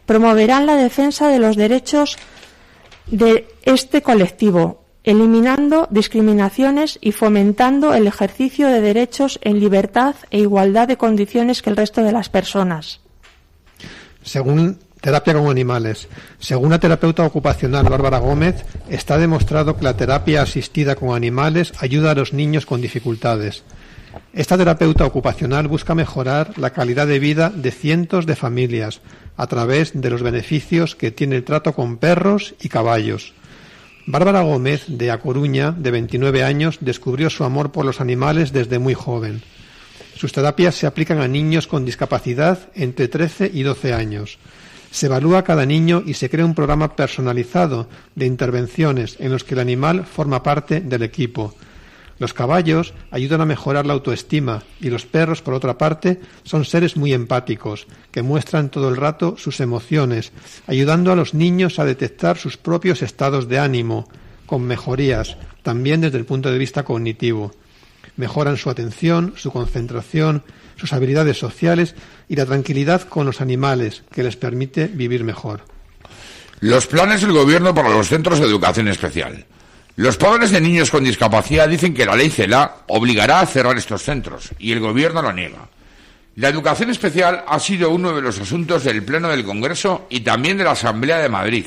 Promoverán 0.05 0.65
la 0.65 0.75
defensa 0.75 1.29
de 1.29 1.39
los 1.39 1.55
derechos 1.55 2.17
de 3.05 3.47
este 3.63 4.01
colectivo, 4.01 4.81
eliminando 5.07 5.87
discriminaciones 5.89 6.99
y 7.01 7.13
fomentando 7.13 7.93
el 7.93 8.07
ejercicio 8.07 8.67
de 8.67 8.81
derechos 8.81 9.39
en 9.41 9.57
libertad 9.57 10.15
e 10.31 10.39
igualdad 10.39 10.89
de 10.89 10.97
condiciones 10.97 11.61
que 11.61 11.69
el 11.69 11.77
resto 11.77 12.03
de 12.03 12.11
las 12.11 12.27
personas. 12.27 12.99
Según 14.21 14.79
terapia 14.99 15.33
con 15.33 15.49
animales, 15.49 16.09
según 16.39 16.71
la 16.71 16.79
terapeuta 16.79 17.25
ocupacional 17.25 17.85
Bárbara 17.85 18.17
Gómez, 18.17 18.65
está 18.89 19.17
demostrado 19.17 19.77
que 19.77 19.85
la 19.85 19.95
terapia 19.95 20.41
asistida 20.41 20.95
con 20.95 21.15
animales 21.15 21.71
ayuda 21.79 22.11
a 22.11 22.15
los 22.15 22.33
niños 22.33 22.65
con 22.65 22.81
dificultades. 22.81 23.63
Esta 24.33 24.57
terapeuta 24.57 25.05
ocupacional 25.05 25.69
busca 25.69 25.95
mejorar 25.95 26.57
la 26.57 26.71
calidad 26.71 27.07
de 27.07 27.19
vida 27.19 27.49
de 27.49 27.71
cientos 27.71 28.25
de 28.25 28.35
familias 28.35 28.99
a 29.37 29.47
través 29.47 29.93
de 29.93 30.09
los 30.09 30.21
beneficios 30.21 30.97
que 30.97 31.11
tiene 31.11 31.37
el 31.37 31.45
trato 31.45 31.71
con 31.71 31.95
perros 31.95 32.55
y 32.59 32.67
caballos. 32.67 33.33
Bárbara 34.09 34.39
Gómez, 34.39 34.85
de 34.87 35.11
A 35.11 35.19
Coruña, 35.19 35.73
de 35.73 35.91
29 35.91 36.41
años, 36.41 36.77
descubrió 36.79 37.29
su 37.29 37.43
amor 37.43 37.73
por 37.73 37.83
los 37.83 37.99
animales 37.99 38.53
desde 38.53 38.79
muy 38.79 38.93
joven. 38.93 39.41
Sus 40.15 40.31
terapias 40.31 40.75
se 40.75 40.87
aplican 40.87 41.19
a 41.19 41.27
niños 41.27 41.67
con 41.67 41.83
discapacidad 41.83 42.69
entre 42.73 43.09
13 43.09 43.51
y 43.53 43.63
12 43.63 43.93
años. 43.93 44.39
Se 44.91 45.07
evalúa 45.07 45.39
a 45.39 45.43
cada 45.43 45.65
niño 45.65 46.03
y 46.05 46.13
se 46.13 46.29
crea 46.29 46.45
un 46.45 46.55
programa 46.55 46.95
personalizado 46.95 47.89
de 48.15 48.25
intervenciones 48.27 49.17
en 49.19 49.33
los 49.33 49.43
que 49.43 49.55
el 49.55 49.59
animal 49.59 50.05
forma 50.05 50.41
parte 50.41 50.79
del 50.79 51.03
equipo. 51.03 51.53
Los 52.19 52.33
caballos 52.33 52.93
ayudan 53.11 53.41
a 53.41 53.45
mejorar 53.45 53.85
la 53.85 53.93
autoestima 53.93 54.63
y 54.79 54.89
los 54.89 55.05
perros, 55.05 55.41
por 55.41 55.53
otra 55.53 55.77
parte, 55.77 56.19
son 56.43 56.65
seres 56.65 56.97
muy 56.97 57.13
empáticos, 57.13 57.87
que 58.11 58.23
muestran 58.23 58.69
todo 58.69 58.89
el 58.89 58.97
rato 58.97 59.35
sus 59.37 59.59
emociones, 59.59 60.31
ayudando 60.65 61.11
a 61.11 61.15
los 61.15 61.33
niños 61.33 61.77
a 61.77 61.85
detectar 61.85 62.37
sus 62.37 62.57
propios 62.57 63.03
estados 63.03 63.47
de 63.47 63.59
ánimo, 63.59 64.09
con 64.47 64.63
mejorías, 64.63 65.37
también 65.61 66.01
desde 66.01 66.17
el 66.17 66.25
punto 66.25 66.51
de 66.51 66.57
vista 66.57 66.83
cognitivo. 66.83 67.53
Mejoran 68.15 68.57
su 68.57 68.71
atención, 68.71 69.33
su 69.35 69.51
concentración, 69.51 70.43
sus 70.75 70.93
habilidades 70.93 71.37
sociales 71.37 71.93
y 72.27 72.35
la 72.35 72.47
tranquilidad 72.47 73.01
con 73.01 73.27
los 73.27 73.41
animales, 73.41 74.03
que 74.11 74.23
les 74.23 74.37
permite 74.37 74.87
vivir 74.87 75.23
mejor. 75.23 75.61
Los 76.61 76.87
planes 76.87 77.21
del 77.21 77.33
Gobierno 77.33 77.75
para 77.75 77.89
los 77.89 78.07
centros 78.07 78.39
de 78.39 78.45
educación 78.45 78.87
especial. 78.87 79.45
Los 79.97 80.15
padres 80.15 80.51
de 80.51 80.61
niños 80.61 80.91
con 80.91 81.03
discapacidad 81.03 81.67
dicen 81.67 81.91
que 81.91 82.05
la 82.05 82.15
ley 82.15 82.29
CELA 82.29 82.83
obligará 82.85 83.39
a 83.39 83.47
cerrar 83.47 83.75
estos 83.79 84.03
centros 84.03 84.51
y 84.59 84.71
el 84.71 84.79
Gobierno 84.79 85.23
lo 85.23 85.33
niega. 85.33 85.67
La 86.35 86.49
educación 86.49 86.91
especial 86.91 87.43
ha 87.47 87.57
sido 87.57 87.89
uno 87.89 88.15
de 88.15 88.21
los 88.21 88.39
asuntos 88.39 88.83
del 88.83 89.01
Pleno 89.01 89.27
del 89.27 89.43
Congreso 89.43 90.05
y 90.11 90.19
también 90.19 90.59
de 90.59 90.65
la 90.65 90.71
Asamblea 90.73 91.17
de 91.17 91.29
Madrid, 91.29 91.65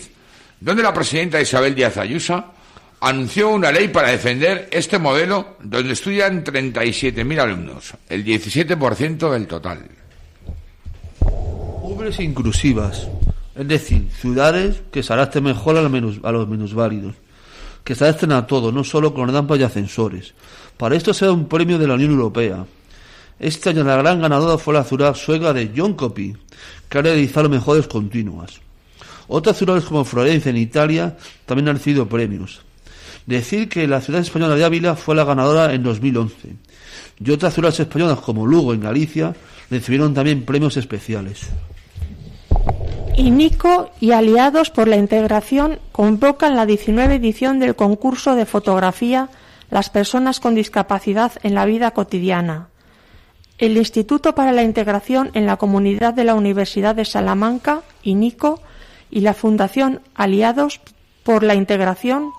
donde 0.61 0.85
la 0.85 0.95
presidenta 0.95 1.41
Isabel 1.41 1.75
Díaz 1.75 1.97
Ayuso 1.97 2.45
anunció 3.01 3.49
una 3.49 3.73
ley 3.73 3.89
para 3.89 4.11
defender 4.11 4.69
este 4.71 5.01
modelo 5.01 5.57
donde 5.61 5.93
estudian 5.93 6.45
37.000 6.45 7.41
alumnos, 7.41 7.95
el 8.09 8.25
17% 8.25 9.29
del 9.29 9.49
total. 9.49 9.89
Ubres 11.83 12.21
inclusivas, 12.21 13.09
es 13.57 13.67
decir, 13.67 14.09
ciudades 14.21 14.83
que 14.93 15.03
se 15.03 15.13
adapten 15.13 15.43
mejor 15.43 15.77
a 15.77 15.83
los 16.31 16.49
minusválidos 16.49 17.17
que 17.85 17.95
se 17.95 18.05
adapten 18.05 18.33
a 18.33 18.47
todo, 18.47 18.73
no 18.73 18.85
solo 18.85 19.15
con 19.15 19.33
rampas 19.33 19.59
y 19.59 19.63
ascensores. 19.63 20.35
Para 20.77 20.97
esto 20.97 21.13
se 21.13 21.27
da 21.27 21.33
un 21.33 21.47
premio 21.49 21.79
de 21.79 21.87
la 21.87 21.95
Unión 21.95 22.13
Europea. 22.13 22.65
Este 23.39 23.71
año 23.71 23.85
la 23.85 23.97
gran 23.97 24.21
ganadora 24.21 24.59
fue 24.59 24.75
la 24.75 24.85
ciudad 24.85 25.15
sueca 25.15 25.53
de 25.53 25.73
Jonkopy, 25.75 26.37
que 26.89 26.99
ha 26.99 27.03
realizado 27.03 27.49
mejores 27.49 27.87
continuas. 27.87 28.61
Otras 29.29 29.57
ciudades 29.57 29.85
como 29.85 30.05
Florencia 30.05 30.51
en 30.51 30.57
Italia 30.57 31.17
también 31.47 31.69
han 31.69 31.77
recibido 31.77 32.09
premios. 32.09 32.63
Decir 33.27 33.69
que 33.69 33.87
la 33.87 34.01
ciudad 34.01 34.23
española 34.23 34.57
de 34.57 34.65
Ávila 34.65 34.97
fue 34.97 35.15
la 35.15 35.25
ganadora 35.25 35.73
en 35.73 35.83
2011 35.83 36.35
y 37.23 37.31
otras 37.31 37.55
ciudades 37.55 37.79
españolas 37.81 38.19
como 38.19 38.47
Lugo 38.47 38.75
en 38.75 38.81
Galicia 38.81 39.35
recibieron 39.71 40.15
también 40.15 40.45
premios 40.45 40.77
especiales. 40.77 41.49
Y 43.21 43.31
Nico 43.31 43.91
y 44.01 44.13
aliados 44.13 44.71
por 44.71 44.89
la 44.89 44.97
integración 44.97 45.79
convocan 45.93 46.57
la 46.57 46.65
19 46.65 47.17
edición 47.17 47.59
del 47.59 47.77
concurso 47.77 48.35
de 48.35 48.47
fotografía 48.47 49.29
Las 49.69 49.91
personas 49.91 50.41
con 50.41 50.55
discapacidad 50.55 51.33
en 51.43 51.55
la 51.55 51.67
vida 51.67 51.91
cotidiana. 51.91 52.69
El 53.59 53.77
Instituto 53.77 54.35
para 54.35 54.53
la 54.53 54.63
Integración 54.63 55.31
en 55.35 55.45
la 55.45 55.59
Comunidad 55.59 56.15
de 56.15 56.25
la 56.25 56.35
Universidad 56.35 56.95
de 56.95 57.05
Salamanca, 57.05 57.83
INICO, 58.03 58.63
y 59.11 59.21
la 59.21 59.35
Fundación 59.35 60.01
Aliados 60.15 60.81
por 61.23 61.43
la 61.43 61.55
Integración 61.55 62.33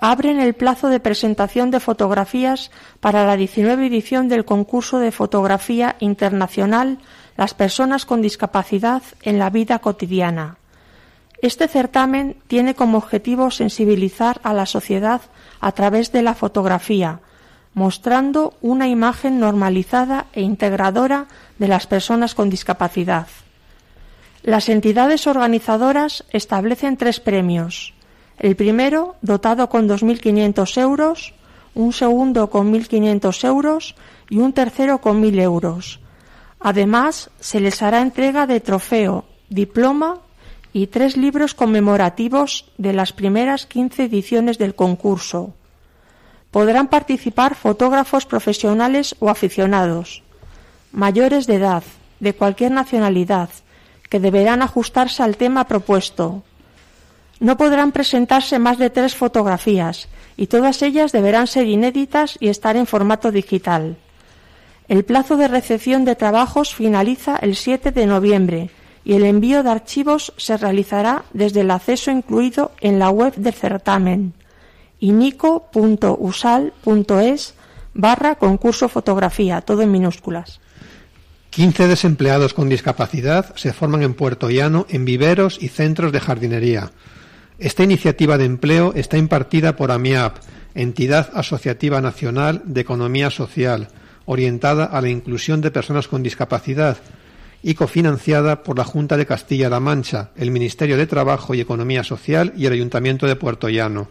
abren 0.00 0.38
el 0.38 0.54
plazo 0.54 0.90
de 0.90 1.00
presentación 1.00 1.72
de 1.72 1.80
fotografías 1.80 2.70
para 3.00 3.26
la 3.26 3.36
19 3.36 3.84
edición 3.84 4.28
del 4.28 4.44
concurso 4.44 5.00
de 5.00 5.10
fotografía 5.10 5.96
internacional 5.98 6.98
las 7.40 7.54
personas 7.54 8.04
con 8.04 8.20
discapacidad 8.20 9.02
en 9.22 9.38
la 9.38 9.48
vida 9.48 9.78
cotidiana. 9.78 10.58
Este 11.40 11.68
certamen 11.68 12.36
tiene 12.48 12.74
como 12.74 12.98
objetivo 12.98 13.50
sensibilizar 13.50 14.42
a 14.42 14.52
la 14.52 14.66
sociedad 14.66 15.22
a 15.58 15.72
través 15.72 16.12
de 16.12 16.20
la 16.20 16.34
fotografía, 16.34 17.20
mostrando 17.72 18.52
una 18.60 18.88
imagen 18.88 19.40
normalizada 19.40 20.26
e 20.34 20.42
integradora 20.42 21.28
de 21.58 21.68
las 21.68 21.86
personas 21.86 22.34
con 22.34 22.50
discapacidad. 22.50 23.26
Las 24.42 24.68
entidades 24.68 25.26
organizadoras 25.26 26.24
establecen 26.32 26.98
tres 26.98 27.20
premios. 27.20 27.94
El 28.38 28.54
primero, 28.54 29.16
dotado 29.22 29.70
con 29.70 29.88
2.500 29.88 30.78
euros, 30.78 31.32
un 31.74 31.94
segundo 31.94 32.50
con 32.50 32.70
1.500 32.70 33.44
euros 33.46 33.94
y 34.28 34.40
un 34.40 34.52
tercero 34.52 35.00
con 35.00 35.22
1.000 35.22 35.40
euros, 35.40 36.00
Además, 36.60 37.30
se 37.40 37.58
les 37.58 37.82
hará 37.82 38.02
entrega 38.02 38.46
de 38.46 38.60
trofeo, 38.60 39.24
diploma 39.48 40.18
y 40.72 40.88
tres 40.88 41.16
libros 41.16 41.54
conmemorativos 41.54 42.70
de 42.76 42.92
las 42.92 43.12
primeras 43.12 43.66
15 43.66 44.04
ediciones 44.04 44.58
del 44.58 44.74
concurso. 44.74 45.54
Podrán 46.50 46.88
participar 46.88 47.54
fotógrafos 47.54 48.26
profesionales 48.26 49.16
o 49.20 49.30
aficionados, 49.30 50.22
mayores 50.92 51.46
de 51.46 51.54
edad, 51.54 51.82
de 52.20 52.34
cualquier 52.34 52.72
nacionalidad, 52.72 53.48
que 54.10 54.20
deberán 54.20 54.60
ajustarse 54.60 55.22
al 55.22 55.36
tema 55.36 55.66
propuesto. 55.66 56.42
No 57.38 57.56
podrán 57.56 57.92
presentarse 57.92 58.58
más 58.58 58.76
de 58.76 58.90
tres 58.90 59.14
fotografías 59.14 60.08
y 60.36 60.48
todas 60.48 60.82
ellas 60.82 61.12
deberán 61.12 61.46
ser 61.46 61.66
inéditas 61.66 62.36
y 62.38 62.48
estar 62.48 62.76
en 62.76 62.86
formato 62.86 63.30
digital. 63.30 63.96
El 64.90 65.04
plazo 65.04 65.36
de 65.36 65.46
recepción 65.46 66.04
de 66.04 66.16
trabajos 66.16 66.74
finaliza 66.74 67.36
el 67.36 67.54
7 67.54 67.92
de 67.92 68.06
noviembre 68.06 68.70
y 69.04 69.12
el 69.12 69.22
envío 69.22 69.62
de 69.62 69.70
archivos 69.70 70.32
se 70.36 70.56
realizará 70.56 71.22
desde 71.32 71.60
el 71.60 71.70
acceso 71.70 72.10
incluido 72.10 72.72
en 72.80 72.98
la 72.98 73.10
web 73.10 73.32
del 73.36 73.54
certamen 73.54 74.34
inico.usal.es 74.98 77.54
barra 77.94 78.34
concurso 78.34 78.88
fotografía, 78.88 79.60
todo 79.60 79.82
en 79.82 79.92
minúsculas. 79.92 80.58
15 81.50 81.86
desempleados 81.86 82.52
con 82.52 82.68
discapacidad 82.68 83.54
se 83.54 83.72
forman 83.72 84.02
en 84.02 84.14
Puerto 84.14 84.50
Llano 84.50 84.86
en 84.88 85.04
viveros 85.04 85.56
y 85.62 85.68
centros 85.68 86.10
de 86.10 86.18
jardinería. 86.18 86.90
Esta 87.60 87.84
iniciativa 87.84 88.38
de 88.38 88.46
empleo 88.46 88.92
está 88.96 89.18
impartida 89.18 89.76
por 89.76 89.92
AMIAP, 89.92 90.38
Entidad 90.74 91.30
Asociativa 91.32 92.00
Nacional 92.00 92.62
de 92.64 92.80
Economía 92.80 93.30
Social, 93.30 93.86
orientada 94.26 94.84
a 94.84 95.00
la 95.00 95.08
inclusión 95.08 95.60
de 95.60 95.70
personas 95.70 96.08
con 96.08 96.22
discapacidad 96.22 96.98
y 97.62 97.74
cofinanciada 97.74 98.62
por 98.62 98.78
la 98.78 98.84
Junta 98.84 99.16
de 99.16 99.26
Castilla-La 99.26 99.80
Mancha, 99.80 100.30
el 100.36 100.50
Ministerio 100.50 100.96
de 100.96 101.06
Trabajo 101.06 101.54
y 101.54 101.60
Economía 101.60 102.04
Social 102.04 102.52
y 102.56 102.66
el 102.66 102.72
Ayuntamiento 102.72 103.26
de 103.26 103.36
Puerto 103.36 103.68
Llano. 103.68 104.08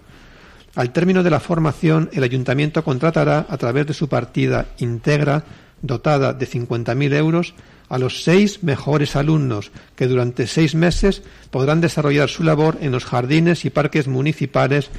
Al 0.75 0.91
término 0.91 1.23
de 1.23 1.31
la 1.31 1.39
formación, 1.39 2.09
el 2.13 2.23
Ayuntamiento 2.23 2.83
contratará, 2.83 3.45
a 3.49 3.57
través 3.57 3.87
de 3.87 3.93
su 3.93 4.07
partida 4.07 4.67
Integra, 4.77 5.43
dotada 5.81 6.33
de 6.33 6.47
50.000 6.47 7.13
euros, 7.13 7.53
a 7.89 7.97
los 7.97 8.23
seis 8.23 8.61
mejores 8.63 9.15
alumnos 9.15 9.71
que 9.95 10.07
durante 10.07 10.45
seis 10.45 10.75
meses 10.75 11.23
podrán 11.49 11.81
desarrollar 11.81 12.29
su 12.29 12.43
labor 12.43 12.77
en 12.81 12.91
los 12.91 13.05
jardines 13.05 13.65
y 13.65 13.71
parques 13.71 14.07
municipales, 14.07 14.89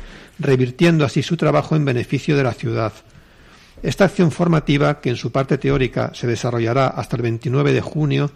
revirtiendo 0.40 1.04
así 1.04 1.22
su 1.22 1.36
trabajo 1.36 1.76
en 1.76 1.84
beneficio 1.84 2.36
de 2.36 2.42
la 2.42 2.52
ciudad. 2.52 2.92
Esta 3.82 4.04
acción 4.04 4.30
formativa, 4.30 5.00
que 5.00 5.08
en 5.08 5.16
su 5.16 5.32
parte 5.32 5.56
teórica 5.56 6.10
se 6.12 6.26
desarrollará 6.26 6.88
hasta 6.88 7.16
el 7.16 7.22
29 7.22 7.72
de 7.72 7.80
junio 7.80 8.30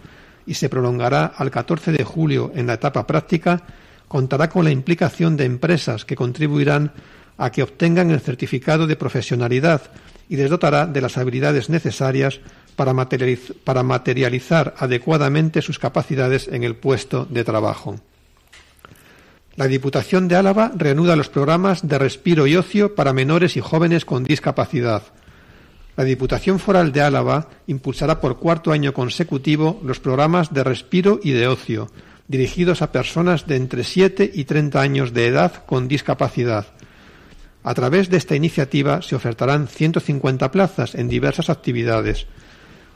y 0.46 0.54
se 0.54 0.70
prolongará 0.70 1.26
al 1.26 1.50
14 1.50 1.92
de 1.92 2.02
julio 2.02 2.50
en 2.54 2.66
la 2.66 2.74
etapa 2.74 3.06
práctica, 3.06 3.62
contará 4.08 4.48
con 4.48 4.64
la 4.64 4.70
implicación 4.70 5.36
de 5.36 5.44
empresas 5.44 6.06
que 6.06 6.16
contribuirán 6.16 6.92
a 7.36 7.50
que 7.50 7.62
obtengan 7.62 8.10
el 8.10 8.20
certificado 8.20 8.86
de 8.86 8.96
profesionalidad 8.96 9.82
y 10.30 10.36
les 10.36 10.48
dotará 10.48 10.86
de 10.86 11.02
las 11.02 11.18
habilidades 11.18 11.68
necesarias 11.68 12.40
para, 12.74 12.94
materializar 12.94 14.74
adecuadamente 14.78 15.60
sus 15.60 15.78
capacidades 15.78 16.48
en 16.48 16.64
el 16.64 16.74
puesto 16.74 17.26
de 17.26 17.44
trabajo. 17.44 17.96
La 19.56 19.66
Diputación 19.68 20.26
de 20.26 20.36
Álava 20.36 20.72
reanuda 20.74 21.16
los 21.16 21.28
programas 21.28 21.86
de 21.86 21.98
respiro 21.98 22.46
y 22.46 22.56
ocio 22.56 22.94
para 22.94 23.12
menores 23.12 23.56
y 23.56 23.60
jóvenes 23.60 24.06
con 24.06 24.24
discapacidad 24.24 25.02
la 25.96 26.04
Diputación 26.04 26.58
Foral 26.58 26.92
de 26.92 27.02
Álava 27.02 27.48
impulsará 27.66 28.20
por 28.20 28.38
cuarto 28.38 28.72
año 28.72 28.92
consecutivo 28.92 29.80
los 29.84 30.00
programas 30.00 30.52
de 30.52 30.64
respiro 30.64 31.20
y 31.22 31.30
de 31.30 31.46
ocio, 31.46 31.90
dirigidos 32.26 32.82
a 32.82 32.90
personas 32.90 33.46
de 33.46 33.56
entre 33.56 33.84
7 33.84 34.30
y 34.32 34.44
30 34.44 34.80
años 34.80 35.12
de 35.12 35.26
edad 35.26 35.64
con 35.66 35.88
discapacidad. 35.88 36.66
A 37.62 37.74
través 37.74 38.10
de 38.10 38.16
esta 38.16 38.36
iniciativa 38.36 39.02
se 39.02 39.14
ofertarán 39.14 39.68
150 39.68 40.50
plazas 40.50 40.94
en 40.94 41.08
diversas 41.08 41.48
actividades. 41.48 42.26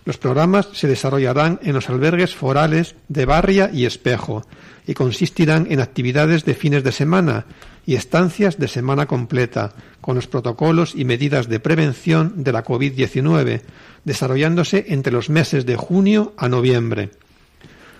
Los 0.08 0.16
programas 0.16 0.70
se 0.72 0.88
desarrollarán 0.88 1.60
en 1.62 1.74
los 1.74 1.90
albergues 1.90 2.34
forales 2.34 2.94
de 3.08 3.26
Barria 3.26 3.70
y 3.70 3.84
Espejo 3.84 4.42
y 4.86 4.94
consistirán 4.94 5.66
en 5.68 5.80
actividades 5.80 6.46
de 6.46 6.54
fines 6.54 6.82
de 6.82 6.92
semana 6.92 7.44
y 7.84 7.94
estancias 7.94 8.58
de 8.58 8.68
semana 8.68 9.04
completa, 9.04 9.74
con 10.00 10.16
los 10.16 10.26
protocolos 10.26 10.94
y 10.94 11.04
medidas 11.04 11.46
de 11.50 11.60
prevención 11.60 12.42
de 12.42 12.52
la 12.52 12.64
COVID-19, 12.64 13.60
desarrollándose 14.06 14.86
entre 14.88 15.12
los 15.12 15.28
meses 15.28 15.66
de 15.66 15.76
junio 15.76 16.32
a 16.38 16.48
noviembre. 16.48 17.10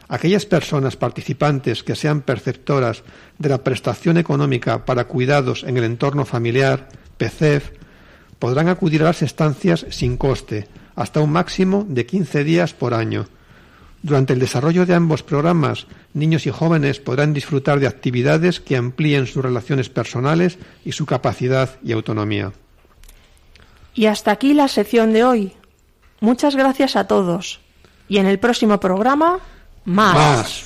Aquellas 0.09 0.47
personas 0.47 0.97
participantes 0.97 1.83
que 1.83 1.95
sean 1.95 2.23
perceptoras 2.23 3.03
de 3.37 3.51
la 3.51 3.63
prestación 3.63 4.17
económica 4.17 4.87
para 4.87 5.05
cuidados 5.05 5.63
en 5.63 5.77
el 5.77 5.85
entorno 5.85 6.25
familiar, 6.25 6.89
PCEF, 7.19 7.73
podrán 8.39 8.69
acudir 8.69 9.03
a 9.03 9.07
las 9.07 9.21
estancias 9.21 9.85
sin 9.91 10.17
coste, 10.17 10.69
hasta 10.99 11.21
un 11.21 11.31
máximo 11.31 11.87
de 11.89 12.07
15 12.07 12.43
días 12.43 12.75
por 12.75 12.93
año. 12.93 13.29
Durante 14.03 14.33
el 14.33 14.41
desarrollo 14.41 14.85
de 14.85 14.95
ambos 14.95 15.23
programas, 15.23 15.87
niños 16.13 16.47
y 16.47 16.51
jóvenes 16.51 16.99
podrán 16.99 17.33
disfrutar 17.33 17.79
de 17.79 17.87
actividades 17.87 18.59
que 18.59 18.77
amplíen 18.77 19.27
sus 19.27 19.43
relaciones 19.43 19.89
personales 19.89 20.59
y 20.85 20.93
su 20.93 21.07
capacidad 21.07 21.71
y 21.85 21.93
autonomía. 21.93 22.53
Y 23.95 24.07
hasta 24.07 24.33
aquí 24.33 24.55
la 24.55 24.67
sección 24.67 25.13
de 25.13 25.23
hoy. 25.23 25.53
Muchas 26.21 26.57
gracias 26.57 26.97
a 26.97 27.07
todos. 27.07 27.61
Y 28.09 28.19
en 28.19 28.27
el 28.27 28.41
próximo 28.41 28.81
programa, 28.81 29.39
más. 29.85 30.15
Más. 30.15 30.65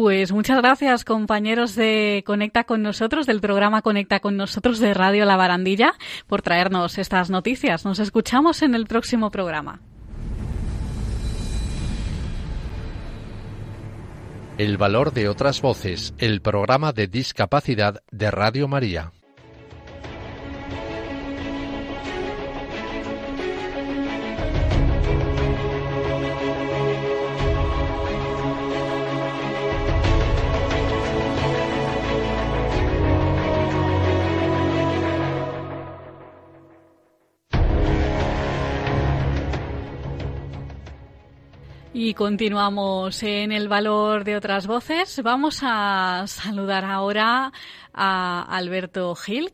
Pues 0.00 0.32
muchas 0.32 0.56
gracias, 0.56 1.04
compañeros 1.04 1.74
de 1.74 2.24
Conecta 2.24 2.64
con 2.64 2.80
nosotros, 2.80 3.26
del 3.26 3.42
programa 3.42 3.82
Conecta 3.82 4.20
con 4.20 4.34
nosotros 4.38 4.78
de 4.78 4.94
Radio 4.94 5.26
La 5.26 5.36
Barandilla, 5.36 5.92
por 6.26 6.40
traernos 6.40 6.96
estas 6.96 7.28
noticias. 7.28 7.84
Nos 7.84 7.98
escuchamos 7.98 8.62
en 8.62 8.74
el 8.74 8.86
próximo 8.86 9.30
programa. 9.30 9.82
El 14.56 14.78
valor 14.78 15.12
de 15.12 15.28
otras 15.28 15.60
voces, 15.60 16.14
el 16.16 16.40
programa 16.40 16.94
de 16.94 17.06
discapacidad 17.06 18.02
de 18.10 18.30
Radio 18.30 18.68
María. 18.68 19.12
Y 42.02 42.14
continuamos 42.14 43.22
en 43.22 43.52
el 43.52 43.68
valor 43.68 44.24
de 44.24 44.34
otras 44.34 44.66
voces. 44.66 45.20
Vamos 45.22 45.58
a 45.62 46.24
saludar 46.28 46.82
ahora 46.82 47.52
a 47.92 48.56
Alberto 48.56 49.14
Gil, 49.14 49.52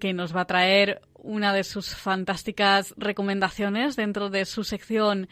que 0.00 0.12
nos 0.12 0.34
va 0.34 0.40
a 0.40 0.46
traer 0.46 1.02
una 1.24 1.52
de 1.52 1.64
sus 1.64 1.96
fantásticas 1.96 2.94
recomendaciones 2.96 3.96
dentro 3.96 4.30
de 4.30 4.44
su 4.44 4.62
sección 4.62 5.28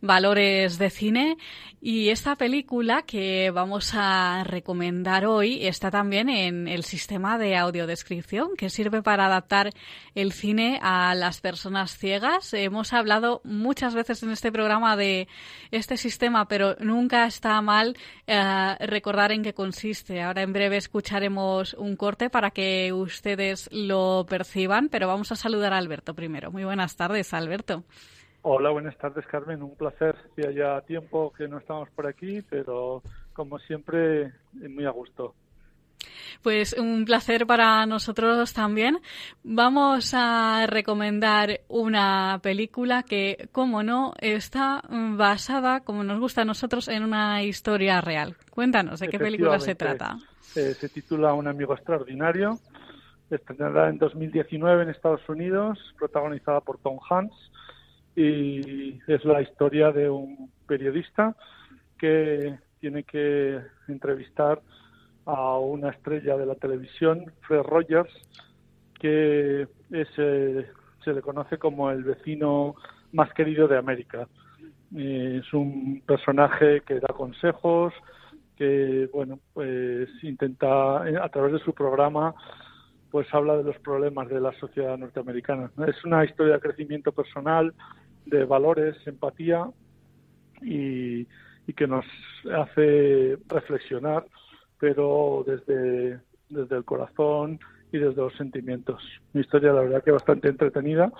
Valores 0.00 0.78
de 0.78 0.90
Cine. 0.90 1.36
Y 1.80 2.08
esta 2.08 2.36
película 2.36 3.02
que 3.02 3.50
vamos 3.50 3.92
a 3.94 4.42
recomendar 4.44 5.26
hoy 5.26 5.66
está 5.66 5.90
también 5.90 6.30
en 6.30 6.66
el 6.66 6.82
sistema 6.82 7.36
de 7.36 7.56
audiodescripción 7.56 8.56
que 8.56 8.70
sirve 8.70 9.02
para 9.02 9.26
adaptar 9.26 9.70
el 10.14 10.32
cine 10.32 10.78
a 10.82 11.14
las 11.14 11.42
personas 11.42 11.98
ciegas. 11.98 12.54
Hemos 12.54 12.94
hablado 12.94 13.42
muchas 13.44 13.94
veces 13.94 14.22
en 14.22 14.30
este 14.30 14.50
programa 14.50 14.96
de 14.96 15.28
este 15.70 15.98
sistema, 15.98 16.48
pero 16.48 16.76
nunca 16.80 17.26
está 17.26 17.60
mal 17.60 17.96
eh, 18.26 18.76
recordar 18.80 19.32
en 19.32 19.42
qué 19.42 19.52
consiste. 19.52 20.22
Ahora 20.22 20.40
en 20.40 20.54
breve 20.54 20.78
escucharemos 20.78 21.74
un 21.74 21.96
corte 21.96 22.30
para 22.30 22.50
que 22.50 22.94
ustedes 22.94 23.68
lo 23.72 24.24
perciban, 24.26 24.88
pero 24.88 25.06
vamos 25.06 25.32
a 25.32 25.33
saludar 25.36 25.72
a 25.72 25.78
Alberto 25.78 26.14
primero. 26.14 26.50
Muy 26.50 26.64
buenas 26.64 26.96
tardes, 26.96 27.32
Alberto. 27.34 27.84
Hola, 28.42 28.70
buenas 28.70 28.96
tardes, 28.98 29.26
Carmen. 29.26 29.62
Un 29.62 29.74
placer. 29.74 30.16
Ya 30.36 30.80
tiempo 30.82 31.32
que 31.32 31.48
no 31.48 31.58
estamos 31.58 31.88
por 31.90 32.06
aquí, 32.06 32.42
pero 32.42 33.02
como 33.32 33.58
siempre, 33.58 34.32
muy 34.52 34.84
a 34.84 34.90
gusto. 34.90 35.34
Pues 36.42 36.74
un 36.74 37.06
placer 37.06 37.46
para 37.46 37.86
nosotros 37.86 38.52
también. 38.52 39.00
Vamos 39.42 40.12
a 40.14 40.66
recomendar 40.66 41.60
una 41.68 42.38
película 42.42 43.02
que, 43.02 43.48
como 43.52 43.82
no, 43.82 44.12
está 44.18 44.82
basada, 44.90 45.80
como 45.80 46.04
nos 46.04 46.20
gusta 46.20 46.42
a 46.42 46.44
nosotros, 46.44 46.88
en 46.88 47.02
una 47.02 47.42
historia 47.42 48.00
real. 48.00 48.36
Cuéntanos, 48.50 49.00
¿de 49.00 49.08
qué 49.08 49.18
película 49.18 49.58
se 49.58 49.74
trata? 49.74 50.18
Eh, 50.54 50.74
se 50.74 50.88
titula 50.88 51.32
Un 51.32 51.48
amigo 51.48 51.74
extraordinario. 51.74 52.58
Estrenada 53.30 53.88
en 53.88 53.98
2019 53.98 54.82
en 54.82 54.90
Estados 54.90 55.26
Unidos, 55.28 55.78
protagonizada 55.98 56.60
por 56.60 56.78
Tom 56.78 56.98
Hanks 57.08 57.34
y 58.16 59.00
es 59.06 59.24
la 59.24 59.42
historia 59.42 59.90
de 59.90 60.08
un 60.08 60.50
periodista 60.66 61.34
que 61.98 62.58
tiene 62.80 63.02
que 63.04 63.60
entrevistar 63.88 64.60
a 65.26 65.58
una 65.58 65.90
estrella 65.90 66.36
de 66.36 66.46
la 66.46 66.54
televisión, 66.54 67.32
Fred 67.40 67.62
Rogers, 67.62 68.12
que 69.00 69.62
es, 69.90 70.08
eh, 70.18 70.66
se 71.02 71.12
le 71.12 71.22
conoce 71.22 71.58
como 71.58 71.90
el 71.90 72.04
vecino 72.04 72.76
más 73.12 73.32
querido 73.32 73.66
de 73.66 73.78
América. 73.78 74.28
Eh, 74.94 75.40
es 75.42 75.52
un 75.54 76.02
personaje 76.06 76.82
que 76.82 77.00
da 77.00 77.08
consejos, 77.08 77.94
que 78.56 79.08
bueno, 79.12 79.40
pues 79.52 80.08
intenta 80.22 81.02
a 81.02 81.28
través 81.30 81.54
de 81.54 81.58
su 81.60 81.72
programa 81.72 82.34
pues 83.14 83.32
habla 83.32 83.56
de 83.56 83.62
los 83.62 83.78
problemas 83.78 84.28
de 84.28 84.40
la 84.40 84.52
sociedad 84.58 84.98
norteamericana. 84.98 85.70
Es 85.86 86.04
una 86.04 86.24
historia 86.24 86.54
de 86.54 86.60
crecimiento 86.60 87.12
personal, 87.12 87.72
de 88.26 88.44
valores, 88.44 88.96
empatía 89.06 89.70
y, 90.60 91.24
que 91.76 91.86
nos 91.86 92.04
hace 92.52 93.38
reflexionar, 93.46 94.26
pero 94.80 95.44
desde, 95.46 96.18
desde 96.48 96.76
el 96.76 96.84
corazón 96.84 97.60
y 97.92 97.98
desde 97.98 98.20
los 98.20 98.34
sentimientos. 98.34 99.00
Mi 99.32 99.42
historia, 99.42 99.72
la 99.72 99.82
verdad, 99.82 100.02
que 100.02 100.10
bastante 100.10 100.48
entretenida, 100.48 101.12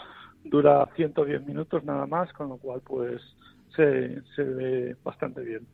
dura 0.43 0.89
110 0.97 1.47
minutos 1.47 1.85
nada 1.85 2.09
más, 2.09 2.33
con 2.33 2.49
lo 2.49 2.57
cual, 2.57 2.81
pues, 2.85 3.23
se, 3.77 4.21
se 4.35 4.43
ve 4.43 4.97
bastante 5.05 5.43
bien 5.43 5.65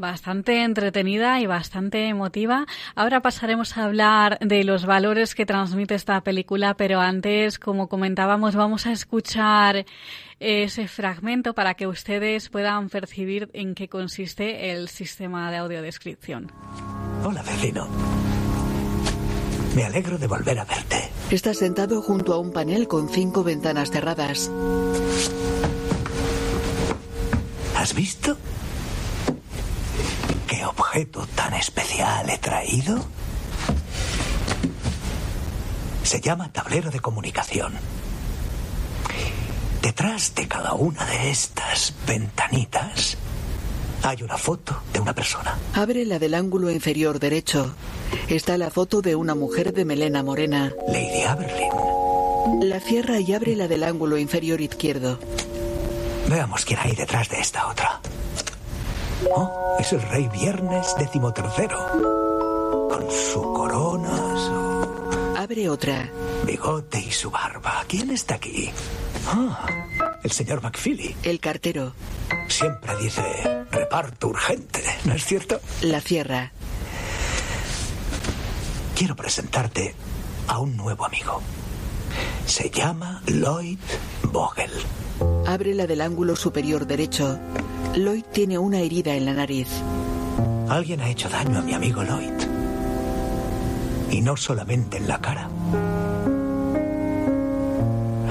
bastante 0.00 0.64
entretenida 0.64 1.38
y 1.40 1.46
bastante 1.46 2.08
emotiva. 2.08 2.66
Ahora 2.96 3.20
pasaremos 3.20 3.76
a 3.76 3.84
hablar 3.84 4.38
de 4.40 4.64
los 4.64 4.86
valores 4.86 5.34
que 5.34 5.46
transmite 5.46 5.94
esta 5.94 6.20
película, 6.22 6.74
pero 6.74 7.00
antes, 7.00 7.58
como 7.58 7.88
comentábamos, 7.88 8.56
vamos 8.56 8.86
a 8.86 8.92
escuchar 8.92 9.84
ese 10.40 10.88
fragmento 10.88 11.54
para 11.54 11.74
que 11.74 11.86
ustedes 11.86 12.48
puedan 12.48 12.88
percibir 12.88 13.50
en 13.52 13.74
qué 13.74 13.88
consiste 13.88 14.72
el 14.72 14.88
sistema 14.88 15.50
de 15.50 15.58
audiodescripción. 15.58 16.50
Hola, 17.22 17.42
vecino. 17.42 17.86
Me 19.76 19.84
alegro 19.84 20.18
de 20.18 20.26
volver 20.26 20.58
a 20.58 20.64
verte. 20.64 21.10
Estás 21.30 21.58
sentado 21.58 22.02
junto 22.02 22.32
a 22.32 22.38
un 22.38 22.52
panel 22.52 22.88
con 22.88 23.08
cinco 23.08 23.44
ventanas 23.44 23.90
cerradas. 23.90 24.50
¿Has 27.76 27.94
visto? 27.94 28.36
¿Qué 30.80 30.98
objeto 30.98 31.26
tan 31.34 31.52
especial 31.52 32.30
he 32.30 32.38
traído? 32.38 33.04
Se 36.02 36.22
llama 36.22 36.50
tablero 36.50 36.90
de 36.90 37.00
comunicación. 37.00 37.74
Detrás 39.82 40.34
de 40.34 40.48
cada 40.48 40.72
una 40.72 41.04
de 41.04 41.30
estas 41.30 41.92
ventanitas 42.06 43.18
hay 44.02 44.22
una 44.22 44.38
foto 44.38 44.80
de 44.94 45.00
una 45.00 45.14
persona. 45.14 45.58
Abre 45.74 46.06
la 46.06 46.18
del 46.18 46.32
ángulo 46.32 46.70
inferior 46.70 47.20
derecho. 47.20 47.74
Está 48.28 48.56
la 48.56 48.70
foto 48.70 49.02
de 49.02 49.14
una 49.16 49.34
mujer 49.34 49.74
de 49.74 49.84
melena 49.84 50.22
morena. 50.22 50.72
Lady 50.88 51.22
Aberlin. 51.24 52.70
La 52.70 52.80
cierra 52.80 53.20
y 53.20 53.34
abre 53.34 53.54
la 53.54 53.68
del 53.68 53.84
ángulo 53.84 54.16
inferior 54.16 54.62
izquierdo. 54.62 55.18
Veamos 56.28 56.64
quién 56.64 56.80
hay 56.82 56.96
detrás 56.96 57.28
de 57.28 57.38
esta 57.38 57.66
otra. 57.66 58.00
Oh, 59.28 59.76
es 59.78 59.92
el 59.92 60.02
rey 60.02 60.28
Viernes 60.28 60.94
decimotercero. 60.98 61.78
Con 62.88 63.10
su 63.10 63.42
corona, 63.52 64.16
su... 64.36 65.36
Abre 65.36 65.68
otra. 65.68 66.08
Bigote 66.46 67.00
y 67.00 67.10
su 67.10 67.30
barba. 67.30 67.84
¿Quién 67.86 68.10
está 68.10 68.36
aquí? 68.36 68.70
Ah, 69.26 69.66
el 70.22 70.30
señor 70.30 70.62
McFeely. 70.62 71.16
El 71.22 71.40
cartero. 71.40 71.92
Siempre 72.48 72.96
dice 72.96 73.22
reparto 73.70 74.28
urgente, 74.28 74.82
¿no 75.04 75.14
es 75.14 75.24
cierto? 75.24 75.60
La 75.82 76.00
cierra. 76.00 76.52
Quiero 78.96 79.16
presentarte 79.16 79.94
a 80.48 80.58
un 80.58 80.76
nuevo 80.76 81.04
amigo. 81.04 81.40
Se 82.46 82.70
llama 82.70 83.22
Lloyd 83.26 83.78
Vogel. 84.24 84.70
Abre 85.46 85.74
la 85.74 85.86
del 85.86 86.00
ángulo 86.00 86.34
superior 86.36 86.86
derecho. 86.86 87.38
Lloyd 87.96 88.24
tiene 88.32 88.56
una 88.56 88.78
herida 88.78 89.14
en 89.14 89.24
la 89.24 89.32
nariz. 89.32 89.68
Alguien 90.68 91.00
ha 91.00 91.08
hecho 91.08 91.28
daño 91.28 91.58
a 91.58 91.62
mi 91.62 91.74
amigo 91.74 92.04
Lloyd. 92.04 92.32
Y 94.10 94.20
no 94.20 94.36
solamente 94.36 94.98
en 94.98 95.08
la 95.08 95.20
cara. 95.20 95.48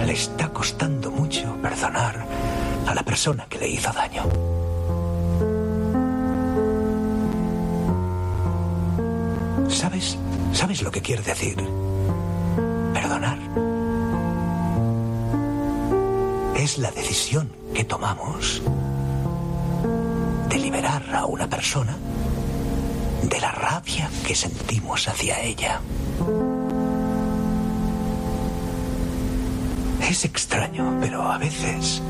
Le 0.05 0.13
está 0.13 0.49
costando 0.49 1.11
mucho 1.11 1.55
perdonar 1.61 2.25
a 2.87 2.95
la 2.95 3.03
persona 3.03 3.45
que 3.49 3.59
le 3.59 3.67
hizo 3.69 3.91
daño. 3.91 4.23
¿Sabes? 9.67 10.17
¿Sabes 10.53 10.81
lo 10.81 10.89
que 10.89 11.01
quiere 11.01 11.21
decir? 11.21 11.57
Perdonar. 12.93 13.37
Es 16.55 16.77
la 16.77 16.91
decisión 16.91 17.51
que 17.73 17.83
tomamos 17.83 18.61
a 21.13 21.25
una 21.25 21.49
persona 21.49 21.95
de 23.23 23.39
la 23.39 23.51
rabia 23.51 24.09
que 24.25 24.35
sentimos 24.35 25.07
hacia 25.07 25.41
ella. 25.41 25.81
Es 30.01 30.25
extraño, 30.25 30.97
pero 31.01 31.21
a 31.23 31.37
veces 31.37 32.01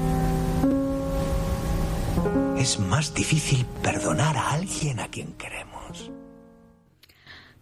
es 2.57 2.79
más 2.79 3.13
difícil 3.13 3.65
perdonar 3.81 4.37
a 4.37 4.51
alguien 4.51 4.99
a 4.99 5.07
quien 5.07 5.33
queremos. 5.33 6.11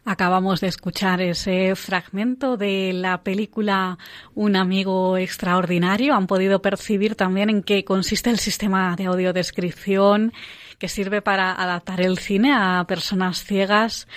Acabamos 0.10 0.62
de 0.62 0.68
escuchar 0.68 1.20
ese 1.20 1.76
fragmento 1.76 2.56
de 2.56 2.94
la 2.94 3.24
película 3.24 3.98
Un 4.36 4.56
amigo 4.56 5.18
extraordinario. 5.18 6.16
Han 6.16 6.28
podido 6.28 6.62
percibir 6.62 7.16
también 7.16 7.50
en 7.50 7.62
qué 7.62 7.84
consiste 7.84 8.30
el 8.30 8.40
sistema 8.40 8.96
de 8.96 9.08
audiodescripción 9.08 10.32
que 10.78 10.88
sirve 10.88 11.22
para 11.22 11.52
adaptar 11.52 12.02
el 12.02 12.18
cine 12.18 12.54
a 12.54 12.84
personas 12.88 13.44
ciegas. 13.44 14.08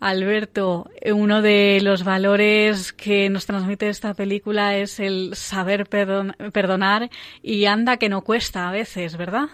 Alberto, 0.00 0.88
uno 1.12 1.42
de 1.42 1.80
los 1.82 2.04
valores 2.04 2.92
que 2.94 3.28
nos 3.28 3.44
transmite 3.44 3.88
esta 3.88 4.14
película 4.14 4.76
es 4.76 4.98
el 4.98 5.34
saber 5.34 5.86
perdonar 5.86 7.10
y 7.42 7.66
anda 7.66 7.98
que 7.98 8.08
no 8.08 8.22
cuesta 8.22 8.68
a 8.68 8.72
veces, 8.72 9.18
¿verdad? 9.18 9.48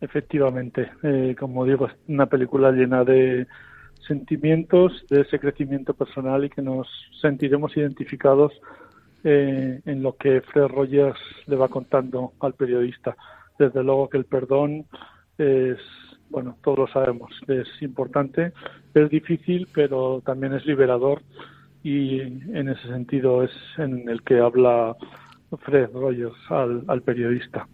Efectivamente, 0.00 0.92
eh, 1.02 1.34
como 1.38 1.66
digo, 1.66 1.88
es 1.88 1.92
una 2.06 2.26
película 2.26 2.70
llena 2.70 3.04
de 3.04 3.48
sentimientos, 4.06 5.04
de 5.10 5.22
ese 5.22 5.38
crecimiento 5.38 5.94
personal 5.94 6.44
y 6.44 6.50
que 6.50 6.62
nos 6.62 6.88
sentiremos 7.20 7.76
identificados 7.76 8.52
eh, 9.24 9.80
en 9.84 10.02
lo 10.02 10.16
que 10.16 10.40
Fred 10.40 10.68
Rogers 10.68 11.20
le 11.46 11.56
va 11.56 11.68
contando 11.68 12.32
al 12.40 12.54
periodista. 12.54 13.16
Desde 13.58 13.82
luego 13.82 14.08
que 14.08 14.16
el 14.16 14.24
perdón 14.24 14.86
es, 15.40 15.78
bueno, 16.28 16.56
todos 16.62 16.78
lo 16.78 16.86
sabemos, 16.88 17.30
es 17.48 17.66
importante, 17.80 18.52
es 18.94 19.10
difícil, 19.10 19.68
pero 19.72 20.22
también 20.24 20.54
es 20.54 20.64
liberador 20.66 21.22
y 21.82 22.20
en 22.20 22.68
ese 22.68 22.88
sentido 22.88 23.42
es 23.42 23.52
en 23.78 24.08
el 24.08 24.22
que 24.22 24.38
habla 24.38 24.96
Fred 25.64 25.90
Rogers 25.92 26.36
al, 26.50 26.84
al 26.88 27.02
periodista 27.02 27.66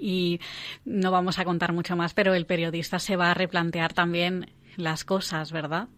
y 0.00 0.40
no 0.84 1.10
vamos 1.10 1.38
a 1.38 1.44
contar 1.44 1.72
mucho 1.72 1.96
más, 1.96 2.14
pero 2.14 2.34
el 2.34 2.46
periodista 2.46 2.98
se 2.98 3.16
va 3.16 3.30
a 3.30 3.34
replantear 3.34 3.92
también 3.92 4.46
las 4.76 5.04
cosas, 5.04 5.52
¿verdad? 5.52 5.88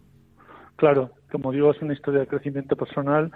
Claro, 0.75 1.11
como 1.31 1.51
digo, 1.51 1.71
es 1.71 1.81
una 1.81 1.93
historia 1.93 2.21
de 2.21 2.27
crecimiento 2.27 2.75
personal. 2.75 3.31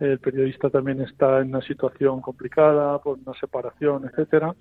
El 0.00 0.18
periodista 0.18 0.70
también 0.70 1.00
está 1.00 1.40
en 1.40 1.48
una 1.48 1.60
situación 1.62 2.20
complicada 2.20 2.98
por 3.00 3.18
una 3.18 3.34
separación, 3.38 4.04
etcétera. 4.06 4.54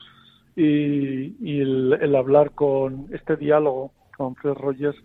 Y, 0.56 1.60
el, 1.60 2.16
hablar 2.16 2.52
con 2.52 3.08
este 3.12 3.36
diálogo 3.36 3.92
con 4.16 4.36
Fred 4.36 4.54
Rogers 4.54 4.98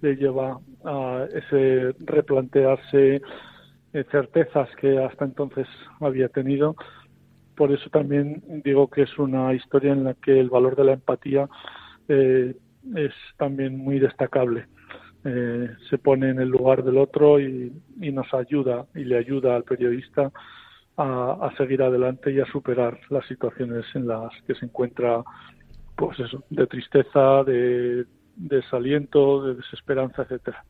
le 0.00 0.16
lleva 0.16 0.58
a 0.84 1.26
ese 1.32 1.94
replantearse 2.00 3.20
eh, 3.92 4.04
certezas 4.10 4.68
que 4.76 4.98
hasta 4.98 5.24
entonces 5.24 5.66
había 6.00 6.28
tenido. 6.28 6.76
Por 7.54 7.72
eso 7.72 7.88
también 7.90 8.42
digo 8.64 8.88
que 8.88 9.02
es 9.02 9.18
una 9.18 9.54
historia 9.54 9.92
en 9.92 10.04
la 10.04 10.14
que 10.14 10.40
el 10.40 10.50
valor 10.50 10.74
de 10.76 10.84
la 10.84 10.92
empatía 10.94 11.48
eh, 12.08 12.56
es 12.96 13.12
también 13.36 13.78
muy 13.78 13.98
destacable. 13.98 14.66
Eh, 15.24 15.70
se 15.88 15.96
pone 15.96 16.28
en 16.30 16.38
el 16.38 16.48
lugar 16.48 16.84
del 16.84 16.98
otro 16.98 17.40
y, 17.40 17.72
nos 17.96 18.32
ayuda 18.34 18.86
y 18.94 19.04
le 19.04 19.16
ayuda 19.16 19.56
al 19.56 19.64
periodista 19.64 20.30
a, 20.96 21.50
seguir 21.56 21.82
adelante 21.82 22.32
y 22.32 22.40
a 22.40 22.46
superar 22.46 22.98
las 23.10 23.26
situaciones 23.26 23.84
en 23.94 24.06
las 24.06 24.30
que 24.46 24.54
se 24.54 24.66
encuentra, 24.66 25.22
pues 25.96 26.18
eso, 26.20 26.44
de 26.50 26.66
tristeza, 26.66 27.42
de 27.44 28.04
desaliento, 28.36 29.44
de 29.46 29.54
desesperanza, 29.54 30.22
etcétera. 30.22 30.64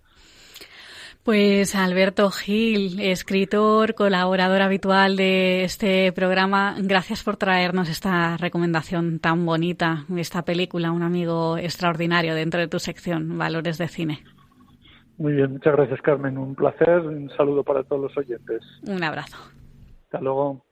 Pues 1.23 1.75
Alberto 1.75 2.31
Gil, 2.31 3.01
escritor, 3.01 3.95
colaborador 3.95 4.61
habitual 4.61 5.17
de 5.17 5.65
este 5.65 6.13
programa, 6.13 6.77
gracias 6.79 7.25
por 7.25 7.39
traernos 7.39 7.89
esta 7.89 8.37
recomendación 8.37 9.21
tan 9.21 9.47
bonita, 9.47 10.05
esta 10.19 10.43
película, 10.43 10.93
un 10.93 11.03
amigo 11.03 11.57
extraordinario 11.57 12.35
dentro 12.35 12.61
de 12.61 12.69
tu 12.69 12.79
sección, 12.79 13.39
Valores 13.39 13.79
de 13.79 13.89
Cine. 13.89 14.19
Muy 15.17 15.33
bien, 15.33 15.53
muchas 15.53 15.75
gracias 15.75 16.03
Carmen, 16.03 16.37
un 16.37 16.55
placer, 16.55 17.01
un 17.01 17.31
saludo 17.31 17.65
para 17.65 17.83
todos 17.85 18.03
los 18.03 18.19
oyentes. 18.19 18.61
Un 18.87 19.03
abrazo. 19.03 19.39
Hasta 20.15 20.23
luego. 20.23 20.65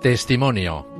Testimonio. 0.00 0.91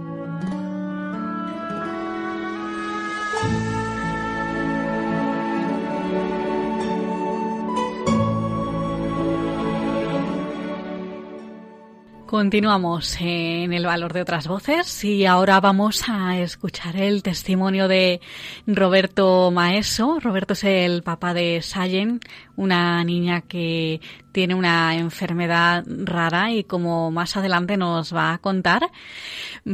Continuamos 12.32 13.18
en 13.20 13.74
el 13.74 13.84
valor 13.84 14.14
de 14.14 14.22
otras 14.22 14.48
voces 14.48 15.04
y 15.04 15.26
ahora 15.26 15.60
vamos 15.60 16.04
a 16.08 16.38
escuchar 16.38 16.96
el 16.96 17.22
testimonio 17.22 17.88
de 17.88 18.22
Roberto 18.66 19.50
Maeso. 19.50 20.18
Roberto 20.18 20.54
es 20.54 20.64
el 20.64 21.02
papá 21.02 21.34
de 21.34 21.60
Sayen, 21.60 22.20
una 22.56 23.04
niña 23.04 23.42
que 23.42 24.00
tiene 24.32 24.54
una 24.54 24.96
enfermedad 24.96 25.84
rara 25.86 26.50
y 26.50 26.64
como 26.64 27.10
más 27.10 27.36
adelante 27.36 27.76
nos 27.76 28.16
va 28.16 28.32
a 28.32 28.38
contar, 28.38 28.90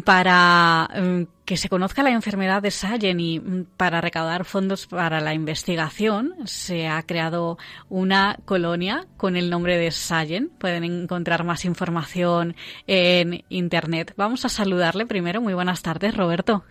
para 0.05 0.91
mm, 1.01 1.38
que 1.49 1.57
se 1.57 1.71
conozca 1.71 2.03
la 2.03 2.11
enfermedad 2.11 2.61
de 2.61 2.71
Sayen 2.71 3.21
y 3.21 3.41
mm, 3.41 3.69
para 3.79 4.03
recaudar 4.03 4.45
fondos 4.45 4.87
para 4.87 5.23
la 5.23 5.33
investigación 5.33 6.35
se 6.45 6.89
ha 6.89 7.03
creado 7.05 7.57
una 7.89 8.37
colonia 8.45 9.07
con 9.17 9.35
el 9.35 9.49
nombre 9.49 9.79
de 9.79 9.91
Sayen. 9.91 10.51
Pueden 10.59 10.85
encontrar 10.85 11.45
más 11.45 11.65
información 11.65 12.55
en 12.87 13.45
internet. 13.49 14.13
Vamos 14.19 14.45
a 14.45 14.51
saludarle 14.51 15.07
primero. 15.07 15.41
Muy 15.41 15.55
buenas 15.55 15.81
tardes, 15.81 16.15
Roberto. 16.15 16.65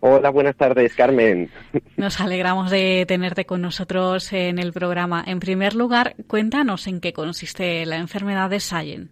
Hola, 0.00 0.30
buenas 0.30 0.56
tardes, 0.56 0.96
Carmen. 0.96 1.48
Nos 1.96 2.20
alegramos 2.20 2.72
de 2.72 3.04
tenerte 3.06 3.44
con 3.44 3.62
nosotros 3.62 4.32
en 4.32 4.58
el 4.58 4.72
programa. 4.72 5.22
En 5.24 5.38
primer 5.38 5.76
lugar, 5.76 6.16
cuéntanos 6.26 6.88
en 6.88 7.00
qué 7.00 7.12
consiste 7.12 7.86
la 7.86 7.98
enfermedad 7.98 8.50
de 8.50 8.58
Sayen. 8.58 9.08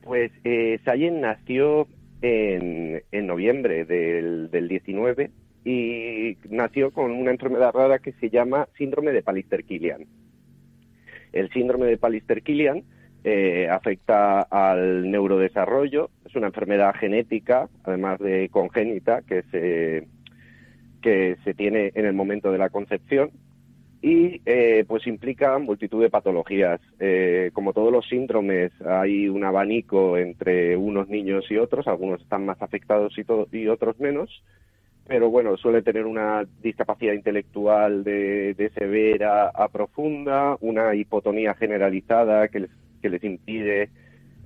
Pues 0.00 0.32
eh, 0.44 0.80
Sayen 0.82 1.20
nació 1.20 1.86
en, 2.24 3.26
noviembre 3.26 3.84
del, 3.84 4.50
del 4.50 4.68
19 4.68 5.30
y 5.64 6.36
nació 6.48 6.90
con 6.90 7.10
una 7.10 7.30
enfermedad 7.30 7.72
rara 7.72 7.98
que 7.98 8.12
se 8.12 8.30
llama 8.30 8.68
síndrome 8.78 9.12
de 9.12 9.22
Palister-Killian. 9.22 10.06
El 11.32 11.50
síndrome 11.50 11.86
de 11.86 11.98
Palister-Killian 11.98 12.84
eh, 13.24 13.68
afecta 13.70 14.42
al 14.42 15.10
neurodesarrollo, 15.10 16.10
es 16.24 16.34
una 16.34 16.46
enfermedad 16.46 16.94
genética, 16.94 17.68
además 17.82 18.18
de 18.20 18.48
congénita, 18.50 19.22
que 19.22 19.42
se, 19.50 20.06
que 21.02 21.36
se 21.44 21.54
tiene 21.54 21.92
en 21.94 22.06
el 22.06 22.14
momento 22.14 22.52
de 22.52 22.58
la 22.58 22.70
concepción 22.70 23.30
y 24.04 24.42
eh, 24.44 24.84
pues 24.86 25.06
implica 25.06 25.58
multitud 25.58 26.02
de 26.02 26.10
patologías. 26.10 26.78
Eh, 27.00 27.48
como 27.54 27.72
todos 27.72 27.90
los 27.90 28.06
síndromes, 28.06 28.70
hay 28.82 29.30
un 29.30 29.44
abanico 29.44 30.18
entre 30.18 30.76
unos 30.76 31.08
niños 31.08 31.46
y 31.50 31.56
otros, 31.56 31.88
algunos 31.88 32.20
están 32.20 32.44
más 32.44 32.60
afectados 32.60 33.14
y, 33.50 33.66
otros 33.66 33.98
menos, 33.98 34.44
pero 35.06 35.30
bueno, 35.30 35.56
suele 35.56 35.80
tener 35.80 36.04
una 36.04 36.46
discapacidad 36.62 37.14
intelectual 37.14 38.04
de, 38.04 38.52
de 38.52 38.68
severa 38.72 39.48
a 39.48 39.68
profunda, 39.68 40.58
una 40.60 40.94
hipotonía 40.94 41.54
generalizada 41.54 42.48
que 42.48 42.60
les 42.60 42.70
que 43.00 43.08
les 43.08 43.24
impide 43.24 43.88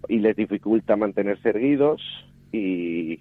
y 0.09 0.19
les 0.19 0.37
dificulta 0.37 0.95
mantenerse 0.97 1.49
erguidos 1.49 2.01
y 2.53 3.21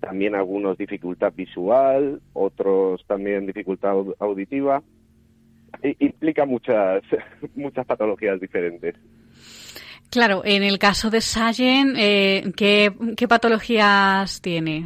también 0.00 0.34
algunos 0.34 0.76
dificultad 0.76 1.32
visual, 1.34 2.20
otros 2.34 3.02
también 3.06 3.46
dificultad 3.46 3.94
auditiva. 4.18 4.82
implica 5.98 6.44
muchas, 6.44 7.02
muchas 7.54 7.86
patologías 7.86 8.40
diferentes. 8.40 8.94
Claro, 10.10 10.42
en 10.44 10.64
el 10.64 10.78
caso 10.78 11.08
de 11.08 11.20
Sayen, 11.20 11.94
eh, 11.96 12.52
¿qué, 12.56 12.92
patologías 13.28 14.40
tiene? 14.42 14.84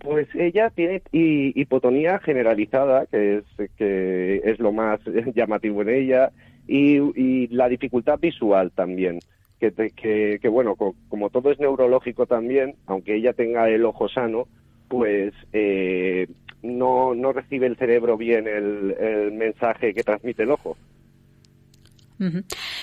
Pues 0.00 0.26
ella 0.34 0.70
tiene 0.70 1.00
hipotonía 1.12 2.18
generalizada, 2.18 3.06
que 3.06 3.36
es, 3.36 3.70
que 3.76 4.40
es 4.44 4.58
lo 4.58 4.72
más 4.72 4.98
llamativo 5.34 5.82
en 5.82 5.90
ella, 5.90 6.32
y, 6.66 7.46
la 7.48 7.68
dificultad 7.68 8.18
visual 8.18 8.72
también. 8.72 9.20
Que, 9.60 10.38
que, 10.40 10.48
bueno, 10.48 10.74
como 10.74 11.30
todo 11.30 11.52
es 11.52 11.60
neurológico 11.60 12.26
también, 12.26 12.76
aunque 12.86 13.14
ella 13.14 13.34
tenga 13.34 13.68
el 13.68 13.84
ojo 13.84 14.08
sano, 14.08 14.48
pues 14.88 15.34
eh, 15.52 16.26
no, 16.62 17.14
no 17.14 17.32
recibe 17.32 17.66
el 17.66 17.76
cerebro 17.76 18.16
bien 18.16 18.46
el, 18.46 19.32
mensaje 19.32 19.94
que 19.94 20.02
transmite 20.02 20.42
el 20.42 20.50
ojo. 20.50 20.76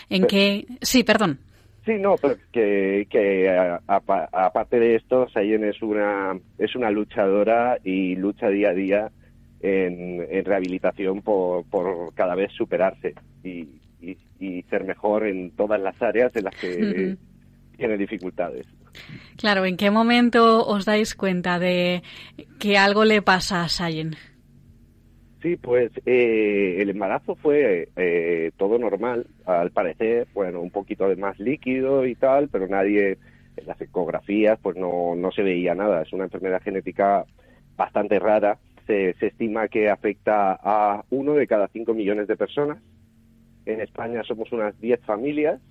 ¿En 0.09 0.25
qué? 0.25 0.65
Sí, 0.81 1.03
perdón. 1.03 1.39
Sí, 1.85 1.93
no, 1.99 2.15
pero 2.17 2.35
que, 2.51 3.07
que 3.09 3.49
aparte 3.87 4.79
de 4.79 4.95
esto, 4.95 5.29
Sayen 5.29 5.63
es 5.63 5.81
una, 5.81 6.37
es 6.57 6.75
una 6.75 6.91
luchadora 6.91 7.77
y 7.83 8.15
lucha 8.15 8.49
día 8.49 8.71
a 8.71 8.73
día 8.73 9.11
en, 9.61 10.43
rehabilitación 10.43 11.21
por, 11.21 11.65
por, 11.65 12.13
cada 12.13 12.35
vez 12.35 12.51
superarse 12.51 13.15
y, 13.43 13.69
y, 14.01 14.63
ser 14.69 14.83
mejor 14.83 15.27
en 15.27 15.51
todas 15.51 15.79
las 15.79 16.01
áreas 16.01 16.35
en 16.35 16.43
las 16.43 16.55
que 16.55 17.15
tiene 17.77 17.97
dificultades. 17.97 18.65
Claro, 19.37 19.65
¿en 19.65 19.77
qué 19.77 19.91
momento 19.91 20.65
os 20.65 20.85
dais 20.85 21.15
cuenta 21.15 21.59
de 21.59 22.01
que 22.59 22.77
algo 22.77 23.05
le 23.05 23.21
pasa 23.21 23.63
a 23.63 23.69
Sayen? 23.69 24.15
Sí, 25.41 25.55
pues 25.55 25.91
eh, 26.05 26.77
el 26.79 26.89
embarazo 26.89 27.35
fue 27.35 27.89
eh, 27.95 28.51
todo 28.57 28.79
normal, 28.79 29.27
al 29.45 29.69
parecer, 29.71 30.27
bueno, 30.33 30.61
un 30.61 30.71
poquito 30.71 31.07
de 31.07 31.15
más 31.15 31.39
líquido 31.39 32.05
y 32.07 32.15
tal, 32.15 32.49
pero 32.49 32.67
nadie, 32.67 33.19
en 33.55 33.67
las 33.67 33.79
ecografías, 33.79 34.57
pues 34.59 34.75
no, 34.75 35.15
no 35.15 35.31
se 35.31 35.43
veía 35.43 35.75
nada. 35.75 36.01
Es 36.01 36.11
una 36.11 36.23
enfermedad 36.23 36.61
genética 36.63 37.25
bastante 37.75 38.17
rara. 38.17 38.57
Se, 38.87 39.13
se 39.19 39.27
estima 39.27 39.67
que 39.67 39.89
afecta 39.89 40.57
a 40.59 41.03
uno 41.11 41.33
de 41.33 41.45
cada 41.45 41.67
cinco 41.67 41.93
millones 41.93 42.27
de 42.27 42.35
personas. 42.35 42.79
En 43.65 43.79
España 43.81 44.23
somos 44.23 44.51
unas 44.51 44.79
diez 44.79 44.99
familias 45.01 45.61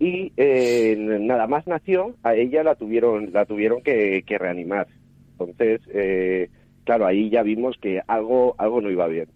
y 0.00 0.32
eh, 0.38 0.96
nada 0.98 1.46
más 1.46 1.66
nació, 1.66 2.16
a 2.22 2.34
ella 2.34 2.64
la 2.64 2.74
tuvieron, 2.74 3.32
la 3.34 3.44
tuvieron 3.44 3.82
que, 3.82 4.24
que 4.26 4.38
reanimar. 4.38 4.88
Entonces, 5.32 5.82
eh, 5.92 6.48
claro, 6.84 7.06
ahí 7.06 7.28
ya 7.28 7.42
vimos 7.42 7.76
que 7.76 8.00
algo, 8.06 8.54
algo 8.56 8.80
no 8.80 8.90
iba 8.90 9.06
bien. 9.08 9.28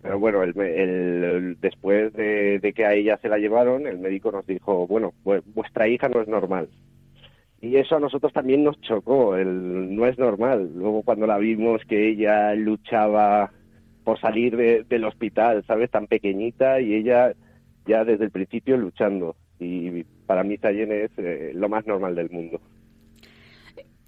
Pero 0.00 0.20
bueno, 0.20 0.44
el, 0.44 1.56
después 1.60 2.12
de, 2.12 2.72
que 2.74 2.86
a 2.86 2.94
ella 2.94 3.18
se 3.20 3.28
la 3.28 3.38
llevaron, 3.38 3.88
el 3.88 3.98
médico 3.98 4.30
nos 4.30 4.46
dijo, 4.46 4.86
bueno, 4.86 5.12
vuestra 5.24 5.88
hija 5.88 6.08
no 6.08 6.22
es 6.22 6.28
normal. 6.28 6.68
Y 7.60 7.76
eso 7.76 7.96
a 7.96 8.00
nosotros 8.00 8.32
también 8.32 8.62
nos 8.62 8.80
chocó, 8.82 9.36
el 9.36 9.94
no 9.94 10.06
es 10.06 10.18
normal. 10.18 10.70
Luego 10.74 11.02
cuando 11.02 11.26
la 11.26 11.36
vimos 11.36 11.82
que 11.84 12.10
ella 12.10 12.54
luchaba 12.54 13.50
por 14.04 14.20
salir 14.20 14.86
del 14.86 15.04
hospital, 15.04 15.64
¿sabes? 15.66 15.90
Tan 15.90 16.06
pequeñita 16.06 16.80
y 16.80 16.94
ella 16.94 17.34
ya 17.86 18.04
desde 18.04 18.24
el 18.24 18.30
principio 18.30 18.76
luchando. 18.76 19.34
Y 19.60 20.04
para 20.26 20.42
mí 20.42 20.56
Sayen 20.56 20.90
es 20.90 21.10
eh, 21.18 21.52
lo 21.54 21.68
más 21.68 21.86
normal 21.86 22.14
del 22.14 22.30
mundo. 22.30 22.60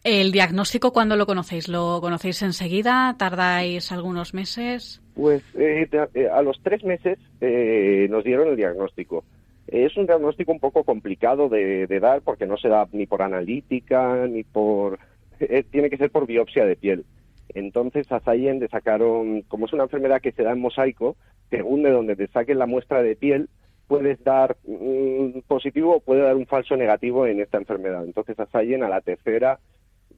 ¿El 0.04 0.32
diagnóstico 0.32 0.92
cuándo 0.92 1.14
lo 1.14 1.26
conocéis? 1.26 1.68
¿Lo 1.68 2.00
conocéis 2.00 2.42
enseguida? 2.42 3.14
¿Tardáis 3.16 3.92
algunos 3.92 4.34
meses? 4.34 5.00
Pues 5.14 5.44
eh, 5.54 5.88
eh, 6.14 6.28
a 6.28 6.42
los 6.42 6.60
tres 6.60 6.82
meses 6.82 7.20
eh, 7.40 8.08
nos 8.10 8.24
dieron 8.24 8.48
el 8.48 8.56
diagnóstico. 8.56 9.22
Es 9.68 9.96
un 9.96 10.06
diagnóstico 10.06 10.50
un 10.50 10.58
poco 10.58 10.82
complicado 10.82 11.48
de, 11.48 11.86
dar 12.00 12.20
porque 12.22 12.46
no 12.46 12.56
se 12.56 12.68
da 12.68 12.88
ni 12.90 13.06
por 13.06 13.22
analítica 13.22 14.26
ni 14.26 14.42
por... 14.42 14.98
tiene 15.70 15.88
que 15.88 15.98
ser 15.98 16.10
por 16.10 16.26
biopsia 16.26 16.64
de 16.64 16.74
piel. 16.74 17.04
Entonces 17.50 18.10
a 18.10 18.18
Sayen 18.18 18.58
le 18.58 18.66
sacaron, 18.66 19.42
como 19.42 19.66
es 19.66 19.72
una 19.72 19.84
enfermedad 19.84 20.20
que 20.20 20.32
se 20.32 20.42
da 20.42 20.50
en 20.50 20.60
mosaico, 20.60 21.14
según 21.48 21.84
de 21.84 21.90
donde 21.90 22.16
te 22.16 22.26
saquen 22.26 22.58
la 22.58 22.66
muestra 22.66 23.04
de 23.04 23.14
piel, 23.14 23.48
puedes 23.92 24.24
dar 24.24 24.56
un 24.64 25.44
positivo 25.46 25.96
o 25.96 26.00
puede 26.00 26.22
dar 26.22 26.34
un 26.34 26.46
falso 26.46 26.74
negativo 26.78 27.26
en 27.26 27.42
esta 27.42 27.58
enfermedad. 27.58 28.02
Entonces 28.06 28.40
a 28.40 28.46
Sayen 28.46 28.82
a 28.82 28.88
la 28.88 29.02
tercera 29.02 29.58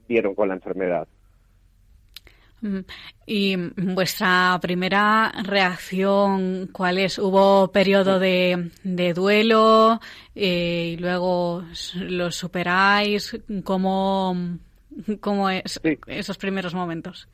dieron 0.07 0.37
con 0.37 0.47
la 0.47 0.55
enfermedad. 0.55 1.09
Mm, 2.61 2.79
¿Y 3.27 3.57
vuestra 3.77 4.57
primera 4.63 5.33
reacción 5.43 6.69
cuál 6.71 6.99
es? 6.99 7.19
¿Hubo 7.19 7.73
periodo 7.73 8.21
de, 8.21 8.71
duelo 9.13 9.99
eh, 10.37 10.93
y 10.93 10.97
luego 10.97 11.65
lo 11.97 12.31
superáis? 12.31 13.37
¿Cómo, 13.65 14.37
cómo 15.19 15.51
es 15.51 15.81
esos 16.07 16.39
primeros 16.39 16.77
momentos? 16.77 17.29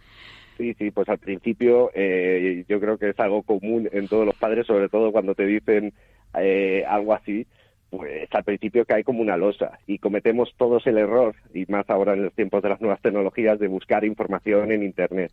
Sí, 0.56 0.72
sí, 0.78 0.90
pues 0.90 1.06
al 1.10 1.18
principio 1.18 1.90
eh, 1.94 2.64
yo 2.66 2.80
creo 2.80 2.96
que 2.96 3.10
es 3.10 3.20
algo 3.20 3.42
común 3.42 3.90
en 3.92 4.08
todos 4.08 4.24
los 4.24 4.36
padres, 4.36 4.66
sobre 4.66 4.88
todo 4.88 5.12
cuando 5.12 5.34
te 5.34 5.44
dicen 5.44 5.92
eh, 6.34 6.84
algo 6.86 7.14
así, 7.14 7.46
pues 7.90 8.28
al 8.32 8.44
principio 8.44 8.84
cae 8.84 9.02
como 9.02 9.20
una 9.20 9.36
losa 9.36 9.80
y 9.86 9.98
cometemos 9.98 10.54
todos 10.56 10.86
el 10.86 10.96
error, 10.96 11.34
y 11.52 11.66
más 11.66 11.90
ahora 11.90 12.14
en 12.14 12.22
los 12.22 12.32
tiempos 12.32 12.62
de 12.62 12.68
las 12.68 12.80
nuevas 12.80 13.02
tecnologías, 13.02 13.58
de 13.58 13.66
buscar 13.66 14.04
información 14.04 14.70
en 14.70 14.84
Internet, 14.84 15.32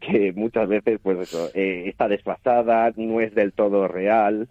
que 0.00 0.32
muchas 0.34 0.66
veces 0.68 0.98
pues 1.02 1.18
eso, 1.18 1.50
eh, 1.54 1.84
está 1.86 2.08
desfasada, 2.08 2.90
no 2.96 3.20
es 3.20 3.34
del 3.34 3.52
todo 3.52 3.86
real, 3.86 4.48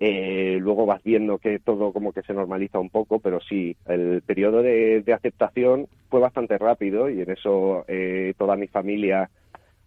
eh, 0.00 0.58
luego 0.60 0.86
vas 0.86 1.02
viendo 1.02 1.38
que 1.38 1.58
todo 1.58 1.92
como 1.92 2.12
que 2.12 2.22
se 2.22 2.32
normaliza 2.32 2.78
un 2.78 2.88
poco, 2.88 3.18
pero 3.18 3.40
sí, 3.40 3.76
el 3.86 4.22
periodo 4.22 4.62
de, 4.62 5.04
aceptación 5.14 5.88
fue 6.08 6.20
bastante 6.20 6.56
rápido 6.56 7.10
y 7.10 7.20
en 7.20 7.30
eso 7.30 7.84
eh, 7.88 8.32
toda 8.38 8.56
mi 8.56 8.68
familia 8.68 9.28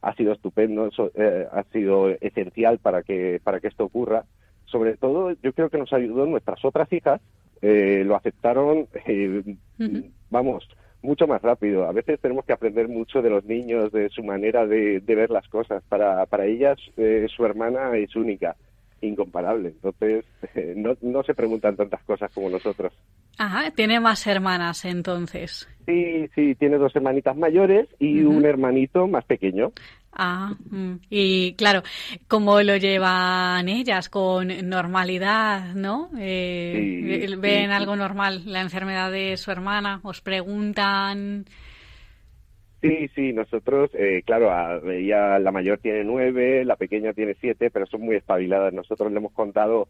ha 0.03 0.15
sido 0.15 0.33
estupendo, 0.33 0.87
eso, 0.87 1.11
ha 1.51 1.63
sido 1.71 2.09
esencial 2.09 2.79
para 2.79 3.01
que, 3.03 3.39
para 3.43 3.59
que 3.59 3.67
esto 3.67 3.85
ocurra 3.85 4.25
sobre 4.71 4.97
todo 4.97 5.31
yo 5.43 5.53
creo 5.53 5.69
que 5.69 5.77
nos 5.77 5.91
ayudó 5.93 6.25
nuestras 6.25 6.63
otras 6.63 6.91
hijas, 6.93 7.21
eh, 7.61 8.03
lo 8.05 8.15
aceptaron, 8.15 8.87
eh, 9.05 9.55
vamos, 10.29 10.67
mucho 11.01 11.27
más 11.27 11.41
rápido. 11.41 11.87
A 11.87 11.91
veces 11.91 12.19
tenemos 12.19 12.45
que 12.45 12.53
aprender 12.53 12.87
mucho 12.87 13.21
de 13.21 13.29
los 13.29 13.43
niños, 13.45 13.91
de 13.91 14.09
su 14.09 14.23
manera 14.23 14.65
de, 14.65 14.99
ver 15.05 15.29
las 15.29 15.47
cosas. 15.47 15.83
Para, 15.89 16.25
para 16.25 16.45
ellas, 16.45 16.79
eh, 16.97 17.27
su 17.35 17.45
hermana 17.45 17.95
es 17.97 18.15
única, 18.15 18.55
incomparable. 19.01 19.69
Entonces, 19.69 20.25
no, 20.75 20.95
no 21.01 21.23
se 21.23 21.33
preguntan 21.33 21.75
tantas 21.75 22.03
cosas 22.03 22.31
como 22.33 22.49
nosotros. 22.49 22.93
Ajá, 23.37 23.71
tiene 23.71 23.99
más 23.99 24.25
hermanas 24.27 24.85
entonces. 24.85 25.67
Sí, 25.85 26.29
sí, 26.35 26.55
tiene 26.55 26.77
dos 26.77 26.95
hermanitas 26.95 27.35
mayores 27.35 27.87
y 27.99 28.21
un 28.21 28.45
hermanito 28.45 29.07
más 29.07 29.25
pequeño. 29.25 29.71
Ah, 30.13 30.53
mm. 30.69 30.95
y 31.09 31.53
claro, 31.53 31.83
¿cómo 32.27 32.61
lo 32.61 32.75
llevan 32.77 33.69
ellas? 33.69 34.09
Con 34.09 34.69
normalidad, 34.69 35.73
¿no? 35.73 36.09
Eh, 36.19 37.27
¿Ven 37.37 37.71
algo 37.71 37.95
normal 37.95 38.41
la 38.45 38.61
enfermedad 38.61 39.11
de 39.11 39.37
su 39.37 39.51
hermana? 39.51 40.01
¿Os 40.03 40.21
preguntan? 40.21 41.45
Sí, 42.81 43.07
sí, 43.13 43.31
nosotros, 43.31 43.91
eh, 43.93 44.23
claro, 44.25 44.49
ella, 44.91 45.37
la 45.37 45.51
mayor 45.51 45.77
tiene 45.77 46.03
nueve, 46.03 46.65
la 46.65 46.77
pequeña 46.77 47.13
tiene 47.13 47.35
siete, 47.39 47.69
pero 47.69 47.85
son 47.85 48.01
muy 48.01 48.15
espabiladas. 48.15 48.73
Nosotros 48.73 49.11
le 49.11 49.19
hemos 49.19 49.33
contado, 49.33 49.87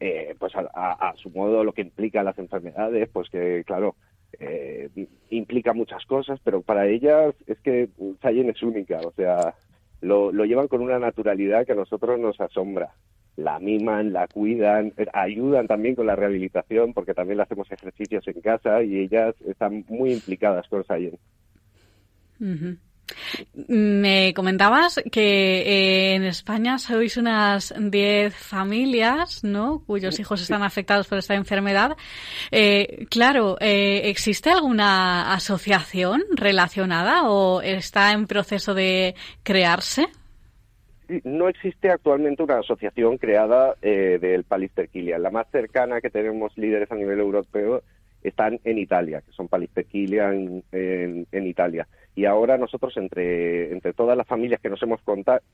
eh, 0.00 0.34
pues 0.38 0.52
a, 0.54 1.14
su 1.16 1.30
modo, 1.30 1.64
lo 1.64 1.72
que 1.72 1.80
implica 1.80 2.22
las 2.22 2.38
enfermedades, 2.38 3.08
pues 3.10 3.30
que, 3.30 3.64
claro, 3.66 3.96
eh, 4.38 4.88
implica 5.30 5.72
muchas 5.72 6.04
cosas, 6.06 6.40
pero 6.42 6.62
para 6.62 6.86
ellas 6.86 7.34
es 7.46 7.58
que 7.60 7.88
Sayen 8.22 8.50
es 8.50 8.62
única, 8.62 9.00
o 9.00 9.12
sea, 9.12 9.54
lo, 10.00 10.32
lo 10.32 10.44
llevan 10.44 10.68
con 10.68 10.82
una 10.82 10.98
naturalidad 10.98 11.66
que 11.66 11.72
a 11.72 11.76
nosotros 11.76 12.18
nos 12.18 12.40
asombra. 12.40 12.94
La 13.36 13.58
miman, 13.58 14.12
la 14.12 14.28
cuidan, 14.28 14.94
ayudan 15.12 15.66
también 15.66 15.94
con 15.94 16.06
la 16.06 16.16
rehabilitación, 16.16 16.94
porque 16.94 17.12
también 17.12 17.40
hacemos 17.40 17.70
ejercicios 17.70 18.26
en 18.28 18.40
casa 18.40 18.82
y 18.82 18.98
ellas 18.98 19.34
están 19.46 19.84
muy 19.88 20.12
implicadas 20.12 20.66
con 20.68 20.84
Sayen. 20.84 21.18
Me 23.68 24.32
comentabas 24.34 25.02
que 25.10 25.60
eh, 25.62 26.14
en 26.14 26.24
España 26.24 26.78
sois 26.78 27.16
unas 27.16 27.74
10 27.78 28.34
familias, 28.34 29.44
¿no? 29.44 29.82
Cuyos 29.86 30.18
hijos 30.18 30.42
están 30.42 30.62
afectados 30.62 31.06
por 31.06 31.18
esta 31.18 31.34
enfermedad. 31.34 31.96
Eh, 32.50 33.06
claro, 33.10 33.56
eh, 33.60 34.02
¿existe 34.04 34.50
alguna 34.50 35.32
asociación 35.32 36.24
relacionada 36.34 37.28
o 37.28 37.62
está 37.62 38.12
en 38.12 38.26
proceso 38.26 38.74
de 38.74 39.14
crearse? 39.42 40.06
No 41.22 41.48
existe 41.48 41.90
actualmente 41.90 42.42
una 42.42 42.58
asociación 42.58 43.16
creada 43.16 43.76
del 43.80 44.42
Palisterquilia. 44.42 45.18
La 45.20 45.30
más 45.30 45.46
cercana 45.52 46.00
que 46.00 46.10
tenemos 46.10 46.56
líderes 46.58 46.90
a 46.90 46.96
nivel 46.96 47.20
europeo 47.20 47.82
están 48.28 48.60
en 48.64 48.78
Italia, 48.78 49.22
que 49.22 49.32
son 49.32 49.48
Palisterquilia 49.48 50.32
en 50.32 51.46
Italia 51.46 51.86
y 52.16 52.24
ahora 52.24 52.56
nosotros 52.56 52.96
entre, 52.96 53.70
entre 53.70 53.92
todas 53.92 54.16
las 54.16 54.26
familias 54.26 54.58
que 54.60 54.70
nos 54.70 54.82
hemos 54.82 55.00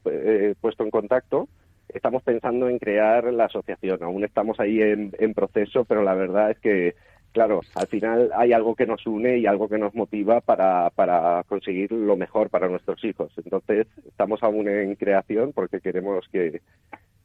eh, 0.04 0.54
puesto 0.60 0.84
en 0.84 0.90
contacto, 0.92 1.48
estamos 1.88 2.22
pensando 2.22 2.68
en 2.68 2.78
crear 2.78 3.32
la 3.34 3.46
asociación. 3.46 4.00
Aún 4.04 4.24
estamos 4.24 4.60
ahí 4.60 4.80
en, 4.80 5.34
proceso, 5.34 5.84
pero 5.84 6.04
la 6.04 6.14
verdad 6.14 6.52
es 6.52 6.60
que, 6.60 6.94
claro, 7.32 7.62
al 7.74 7.88
final 7.88 8.30
hay 8.36 8.52
algo 8.52 8.76
que 8.76 8.86
nos 8.86 9.04
une 9.08 9.38
y 9.38 9.46
algo 9.46 9.68
que 9.68 9.76
nos 9.76 9.92
motiva 9.96 10.40
para, 10.40 10.90
para 10.90 11.42
conseguir 11.48 11.90
lo 11.90 12.16
mejor 12.16 12.48
para 12.48 12.68
nuestros 12.68 13.04
hijos. 13.04 13.32
Entonces, 13.44 13.88
estamos 14.06 14.40
aún 14.44 14.68
en 14.68 14.94
creación 14.94 15.52
porque 15.52 15.80
queremos 15.80 16.28
que, 16.30 16.60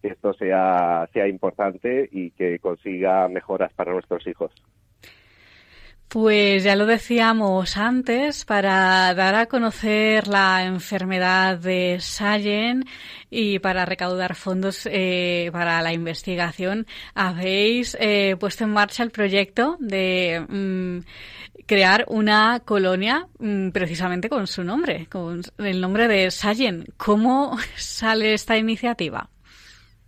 que 0.01 0.07
esto 0.07 0.33
sea, 0.33 1.07
sea 1.13 1.27
importante 1.27 2.09
y 2.11 2.31
que 2.31 2.57
consiga 2.57 3.27
mejoras 3.27 3.71
para 3.73 3.93
nuestros 3.93 4.25
hijos. 4.25 4.51
Pues 6.09 6.63
ya 6.63 6.77
lo 6.77 6.85
decíamos 6.85 7.75
antes, 7.75 8.45
para 8.45 9.13
dar 9.13 9.35
a 9.35 9.47
conocer 9.47 10.29
la 10.29 10.63
enfermedad 10.63 11.57
de 11.57 11.97
Sayen 11.99 12.85
y 13.29 13.59
para 13.59 13.85
recaudar 13.85 14.35
fondos 14.35 14.87
eh, 14.89 15.49
para 15.51 15.81
la 15.81 15.91
investigación, 15.91 16.87
habéis 17.13 17.97
eh, 17.99 18.37
puesto 18.39 18.63
en 18.63 18.69
marcha 18.69 19.03
el 19.03 19.11
proyecto 19.11 19.75
de 19.81 20.45
mm, 20.47 20.99
crear 21.65 22.05
una 22.07 22.61
colonia 22.61 23.27
mm, 23.39 23.71
precisamente 23.71 24.29
con 24.29 24.47
su 24.47 24.63
nombre, 24.63 25.07
con 25.07 25.41
el 25.57 25.81
nombre 25.81 26.07
de 26.07 26.31
Sayen. 26.31 26.85
¿Cómo 26.95 27.57
sale 27.75 28.33
esta 28.33 28.57
iniciativa? 28.57 29.29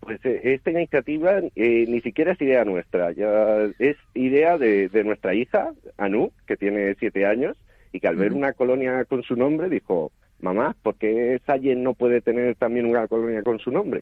Pues 0.09 0.25
eh, 0.25 0.41
esta 0.55 0.71
iniciativa 0.71 1.37
eh, 1.55 1.85
ni 1.87 2.01
siquiera 2.01 2.31
es 2.31 2.41
idea 2.41 2.65
nuestra, 2.65 3.11
ya 3.11 3.59
es 3.77 3.95
idea 4.15 4.57
de, 4.57 4.89
nuestra 5.05 5.35
hija, 5.35 5.71
Anu, 5.99 6.31
que 6.47 6.57
tiene 6.57 6.95
siete 6.95 7.27
años, 7.27 7.55
y 7.91 7.99
que 7.99 8.07
al 8.07 8.15
ver 8.15 8.33
una 8.33 8.53
colonia 8.53 9.05
con 9.05 9.21
su 9.21 9.35
nombre 9.35 9.69
dijo, 9.69 10.11
mamá, 10.39 10.75
¿por 10.81 10.95
qué 10.95 11.39
Sayen 11.45 11.83
no 11.83 11.93
puede 11.93 12.21
tener 12.21 12.55
también 12.55 12.87
una 12.87 13.07
colonia 13.07 13.43
con 13.43 13.59
su 13.59 13.69
nombre? 13.69 14.01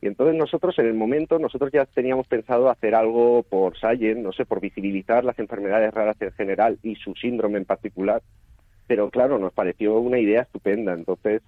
Y 0.00 0.06
entonces 0.06 0.36
nosotros 0.36 0.78
en 0.78 0.86
el 0.86 0.94
momento, 0.94 1.40
nosotros 1.40 1.72
ya 1.72 1.84
teníamos 1.84 2.28
pensado 2.28 2.70
hacer 2.70 2.94
algo 2.94 3.42
por 3.42 3.76
Sayen, 3.76 4.22
no 4.22 4.30
sé, 4.30 4.44
por 4.44 4.60
visibilizar 4.60 5.24
las 5.24 5.40
enfermedades 5.40 5.92
raras 5.92 6.16
en 6.20 6.30
general 6.30 6.78
y 6.84 6.94
su 6.94 7.16
síndrome 7.16 7.58
en 7.58 7.64
particular, 7.64 8.22
pero 8.86 9.10
claro, 9.10 9.40
nos 9.40 9.52
pareció 9.52 9.98
una 9.98 10.20
idea 10.20 10.42
estupenda, 10.42 10.92
entonces 10.92 11.42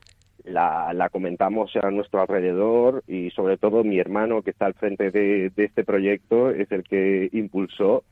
la, 0.45 1.09
comentamos 1.11 1.71
a 1.77 1.91
nuestro 1.91 2.21
alrededor 2.21 3.05
y 3.07 3.31
sobre 3.31 3.57
todo 3.57 3.85
mi 3.85 3.99
hermano 3.99 4.43
que 4.43 4.51
está 4.51 4.67
al 4.67 4.75
frente 4.75 5.11
de, 5.11 5.53
este 5.57 5.85
proyecto 5.85 6.51
es 6.51 6.71
el 6.73 6.83
que 6.83 7.29
impulsó 7.33 8.05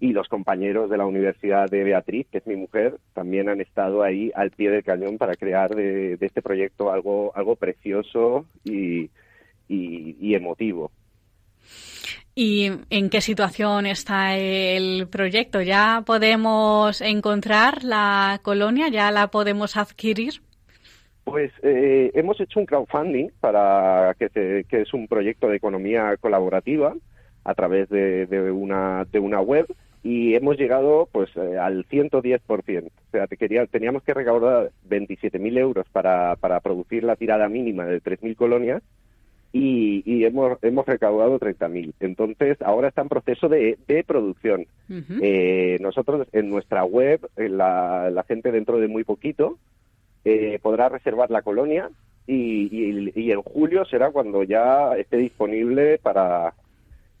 y 0.00 0.12
los 0.12 0.28
compañeros 0.28 0.90
de 0.90 0.96
la 0.96 1.06
Universidad 1.06 1.68
de 1.68 1.82
Beatriz, 1.82 2.26
que 2.30 2.38
es 2.38 2.46
mi 2.46 2.54
mujer, 2.54 2.98
también 3.14 3.48
han 3.48 3.60
estado 3.60 4.02
ahí 4.02 4.30
al 4.34 4.52
pie 4.52 4.70
del 4.70 4.84
cañón 4.84 5.18
para 5.18 5.34
crear 5.34 5.74
de, 5.74 6.16
este 6.20 6.40
proyecto 6.40 6.92
algo, 6.92 7.32
algo 7.34 7.56
precioso 7.56 8.46
y, 8.64 9.10
y 9.68 10.34
emotivo. 10.34 10.92
¿Y 12.40 12.70
en 12.90 13.10
qué 13.10 13.20
situación 13.20 13.86
está 13.86 14.36
el 14.36 15.08
proyecto? 15.08 15.60
¿Ya 15.60 16.04
podemos 16.06 17.00
encontrar 17.00 17.82
la 17.82 18.38
colonia? 18.44 18.86
¿Ya 18.88 19.10
la 19.10 19.32
podemos 19.32 19.76
adquirir? 19.76 20.40
Pues 21.30 21.52
eh, 21.62 22.10
hemos 22.14 22.40
hecho 22.40 22.60
un 22.60 22.66
crowdfunding 22.66 23.30
para 23.40 24.14
que, 24.18 24.64
que, 24.68 24.80
es 24.80 24.94
un 24.94 25.08
proyecto 25.08 25.48
de 25.48 25.56
economía 25.56 26.16
colaborativa 26.16 26.94
a 27.44 27.54
través 27.54 27.88
de, 27.88 28.50
una, 28.52 29.06
de 29.10 29.18
una 29.18 29.40
web 29.40 29.66
y 30.02 30.34
hemos 30.34 30.56
llegado 30.56 31.08
pues 31.10 31.30
eh, 31.36 31.58
al 31.58 31.86
110%. 31.86 32.86
O 32.86 33.10
sea, 33.10 33.26
te 33.26 33.36
quería, 33.36 33.66
teníamos 33.66 34.02
que 34.02 34.14
recaudar 34.14 34.70
27.000 34.88 35.58
euros 35.58 35.86
para, 35.92 36.36
para 36.36 36.60
producir 36.60 37.04
la 37.04 37.16
tirada 37.16 37.48
mínima 37.48 37.84
de 37.84 38.02
3.000 38.02 38.36
colonias 38.36 38.82
y, 39.52 40.02
y, 40.04 40.24
hemos, 40.24 40.58
hemos 40.62 40.86
recaudado 40.86 41.38
30.000. 41.40 41.94
Entonces, 42.00 42.60
ahora 42.60 42.88
está 42.88 43.02
en 43.02 43.08
proceso 43.08 43.48
de, 43.48 43.78
de 43.86 44.04
producción. 44.04 44.66
eh, 45.22 45.78
nosotros 45.80 46.28
en 46.32 46.50
nuestra 46.50 46.84
web, 46.84 47.26
la, 47.36 48.10
la 48.10 48.22
gente 48.24 48.52
dentro 48.52 48.78
de 48.78 48.88
muy 48.88 49.04
poquito 49.04 49.58
eh, 50.30 50.58
podrá 50.60 50.90
reservar 50.90 51.30
la 51.30 51.40
colonia 51.40 51.90
y, 52.26 53.30
en 53.30 53.40
julio 53.40 53.86
será 53.86 54.10
cuando 54.10 54.42
ya 54.42 54.94
esté 54.98 55.16
disponible 55.16 55.96
para, 55.96 56.52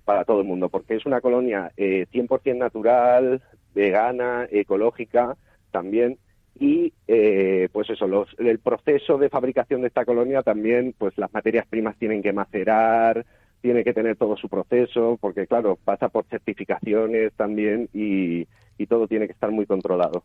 para 0.04 0.26
todo 0.26 0.42
el 0.42 0.46
mundo, 0.46 0.68
porque 0.68 0.96
es 0.96 1.06
una 1.06 1.22
colonia 1.22 1.72
eh, 1.78 2.06
100% 2.12 2.58
natural, 2.58 3.40
vegana, 3.74 4.46
ecológica 4.50 5.38
también. 5.70 6.18
Y 6.60 6.92
eh, 7.06 7.70
pues 7.72 7.88
eso, 7.88 8.06
los, 8.06 8.28
el 8.38 8.58
proceso 8.58 9.16
de 9.16 9.30
fabricación 9.30 9.80
de 9.80 9.88
esta 9.88 10.04
colonia 10.04 10.42
también, 10.42 10.94
pues 10.98 11.16
las 11.16 11.32
materias 11.32 11.66
primas 11.66 11.96
tienen 11.96 12.22
que 12.22 12.34
macerar, 12.34 13.24
tiene 13.62 13.84
que 13.84 13.94
tener 13.94 14.16
todo 14.16 14.36
su 14.36 14.50
proceso, 14.50 15.16
porque 15.18 15.46
claro, 15.46 15.78
pasa 15.82 16.10
por 16.10 16.26
certificaciones 16.26 17.32
también 17.34 17.88
y 17.94 18.46
todo 18.86 19.08
tiene 19.08 19.26
que 19.26 19.32
estar 19.32 19.50
muy 19.50 19.64
controlado. 19.64 20.24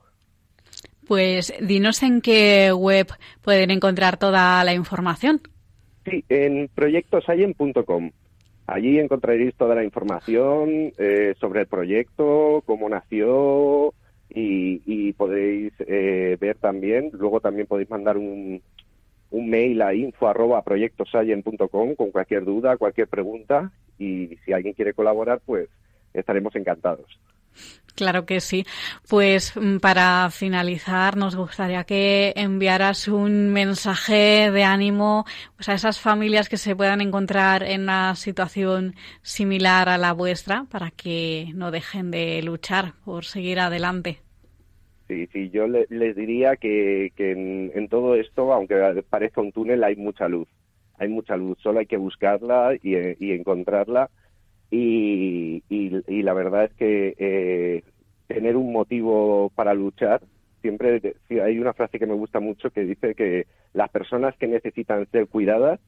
Pues 1.07 1.53
dinos 1.61 2.03
en 2.03 2.21
qué 2.21 2.71
web 2.71 3.07
pueden 3.41 3.71
encontrar 3.71 4.17
toda 4.17 4.63
la 4.63 4.73
información. 4.73 5.41
Sí, 6.05 6.23
en 6.29 6.69
proyectosayen.com. 6.73 8.11
Allí 8.67 8.99
encontraréis 8.99 9.55
toda 9.55 9.75
la 9.75 9.83
información 9.83 10.93
eh, 10.97 11.35
sobre 11.39 11.61
el 11.61 11.67
proyecto, 11.67 12.63
cómo 12.65 12.87
nació 12.87 13.93
y, 14.29 15.13
podéis 15.13 15.73
eh, 15.79 16.37
ver 16.39 16.57
también, 16.57 17.09
luego 17.13 17.39
también 17.39 17.67
podéis 17.67 17.89
mandar 17.89 18.17
un, 18.17 18.61
un 19.31 19.49
mail 19.49 19.81
a 19.81 19.93
info.proyectosayen.com 19.93 21.95
con 21.95 22.11
cualquier 22.11 22.45
duda, 22.45 22.77
cualquier 22.77 23.07
pregunta 23.07 23.71
y 23.99 24.37
si 24.45 24.53
alguien 24.53 24.73
quiere 24.73 24.93
colaborar, 24.93 25.41
pues 25.45 25.69
estaremos 26.13 26.55
encantados. 26.55 27.19
Claro 27.95 28.25
que 28.25 28.39
sí. 28.39 28.65
Pues 29.07 29.53
mm, 29.55 29.77
para 29.77 30.29
finalizar, 30.31 31.15
nos 31.15 31.35
gustaría 31.35 31.83
que 31.83 32.33
enviaras 32.35 33.07
un 33.07 33.53
mensaje 33.53 34.49
de 34.51 34.63
ánimo 34.63 35.25
pues, 35.55 35.69
a 35.69 35.73
esas 35.73 35.99
familias 35.99 36.49
que 36.49 36.57
se 36.57 36.75
puedan 36.75 37.01
encontrar 37.01 37.63
en 37.63 37.83
una 37.83 38.15
situación 38.15 38.95
similar 39.21 39.89
a 39.89 39.97
la 39.97 40.13
vuestra 40.13 40.65
para 40.71 40.89
que 40.91 41.51
no 41.53 41.69
dejen 41.69 42.09
de 42.09 42.41
luchar 42.41 42.93
por 43.05 43.25
seguir 43.25 43.59
adelante. 43.59 44.19
Sí, 45.07 45.27
sí, 45.31 45.49
yo 45.51 45.67
les 45.67 46.15
diría 46.15 46.55
que, 46.55 47.11
en, 47.17 47.87
todo 47.89 48.15
esto, 48.15 48.53
aunque 48.53 49.03
parezca 49.07 49.41
un 49.41 49.51
túnel, 49.51 49.83
hay 49.83 49.95
mucha 49.95 50.27
luz. 50.27 50.47
Hay 50.97 51.09
mucha 51.09 51.35
luz, 51.35 51.57
solo 51.61 51.79
hay 51.79 51.85
que 51.85 51.97
buscarla 51.97 52.75
y 52.81 53.31
encontrarla 53.31 54.09
y, 54.71 55.61
la 56.23 56.33
verdad 56.33 56.65
es 56.65 56.73
que 56.73 57.15
eh, 57.17 57.83
tener 58.27 58.55
un 58.55 58.71
motivo 58.71 59.51
para 59.55 59.73
luchar, 59.73 60.21
siempre 60.61 61.15
hay 61.43 61.59
una 61.59 61.73
frase 61.73 61.99
que 61.99 62.07
me 62.07 62.13
gusta 62.13 62.39
mucho 62.39 62.71
que 62.71 62.85
dice 62.85 63.15
que 63.15 63.47
las 63.73 63.89
personas 63.89 64.35
que 64.37 64.47
necesitan 64.47 65.05
ser 65.11 65.27
cuidadas 65.27 65.79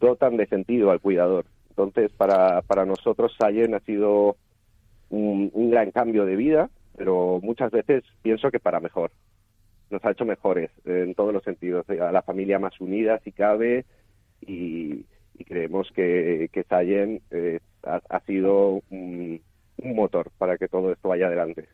dotan 0.00 0.36
de 0.36 0.46
sentido 0.46 0.90
al 0.90 1.00
cuidador. 1.00 1.46
Entonces, 1.70 2.12
para, 2.12 2.62
para 2.62 2.84
nosotros, 2.86 3.34
Sayen 3.38 3.74
ha 3.74 3.80
sido 3.80 4.36
un, 5.10 5.70
gran 5.70 5.90
cambio 5.90 6.24
de 6.24 6.36
vida, 6.36 6.70
pero 6.96 7.40
muchas 7.42 7.70
veces 7.70 8.04
pienso 8.22 8.50
que 8.50 8.60
para 8.60 8.80
mejor. 8.80 9.10
Nos 9.90 10.04
ha 10.04 10.12
hecho 10.12 10.24
mejores 10.24 10.70
en 10.84 11.14
todos 11.14 11.32
los 11.32 11.42
sentidos, 11.42 11.88
a 11.88 12.12
la 12.12 12.22
familia 12.22 12.58
más 12.58 12.80
unida 12.80 13.18
si 13.20 13.32
cabe 13.32 13.84
y, 14.40 15.04
creemos 15.42 15.90
que, 15.94 16.48
que 16.52 16.62
Sayen 16.64 17.20
eh, 17.30 17.58
ha, 17.82 18.20
sido 18.20 18.80
un, 18.90 19.40
motor 19.82 20.30
para 20.38 20.56
que 20.56 20.68
todo 20.68 20.92
esto 20.92 21.08
vaya 21.08 21.26
adelante. 21.26 21.68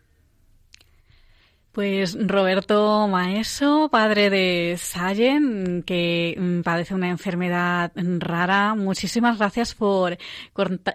Pues 1.73 2.19
Roberto 2.27 3.07
Maeso, 3.07 3.89
padre 3.93 4.29
de 4.29 4.75
Sayen, 4.77 5.85
que 5.85 6.35
mm, 6.37 6.63
padece 6.63 6.95
una 6.95 7.11
enfermedad 7.11 7.93
rara, 7.95 8.75
muchísimas 8.75 9.39
gracias 9.39 9.77
por 9.77 10.17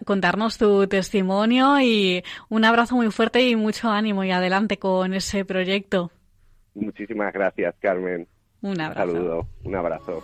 contarnos 0.04 0.58
tu 0.58 0.86
testimonio 0.88 1.80
y 1.80 2.24
un 2.50 2.66
abrazo 2.66 2.96
muy 2.96 3.10
fuerte 3.12 3.48
y 3.48 3.56
mucho 3.56 3.90
ánimo 3.90 4.26
y 4.26 4.32
adelante 4.32 4.78
con 4.78 5.14
ese 5.14 5.46
proyecto. 5.46 6.12
Muchísimas 6.74 7.34
gracias, 7.34 7.74
Carmen. 7.80 8.28
Un 8.62 8.82
abrazo. 8.82 9.12
Un 9.12 9.14
saludo, 9.14 9.48
un 9.64 9.76
abrazo. 9.76 10.24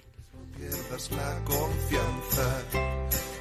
la 0.59 1.45
confianza, 1.45 2.63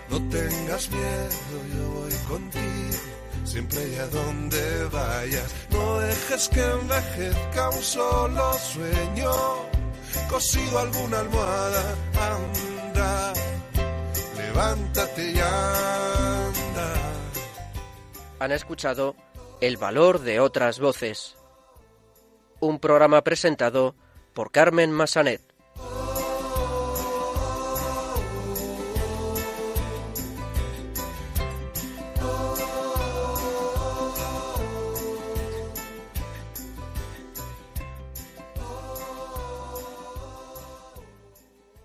no 0.09 0.29
tengas 0.29 0.89
miedo, 0.89 1.65
yo 1.75 1.89
voy 1.91 2.13
contigo 2.27 3.18
siempre 3.49 3.79
y 3.89 3.95
a 3.95 4.07
donde 4.07 4.85
vayas. 4.91 5.55
No 5.71 5.99
dejes 5.99 6.49
que 6.49 6.63
envejezca 6.63 7.69
un 7.71 7.81
solo 7.81 8.53
sueño, 8.53 9.31
cosido 10.29 10.79
alguna 10.79 11.19
almohada, 11.19 11.95
anda, 12.13 13.33
levántate 14.37 15.31
y 15.31 15.39
anda. 15.39 16.93
Han 18.39 18.51
escuchado 18.51 19.15
El 19.61 19.77
valor 19.77 20.19
de 20.19 20.39
otras 20.39 20.79
voces, 20.79 21.35
un 22.61 22.79
programa 22.79 23.23
presentado 23.23 23.95
por 24.33 24.51
Carmen 24.51 24.91
Massanet. 24.91 25.48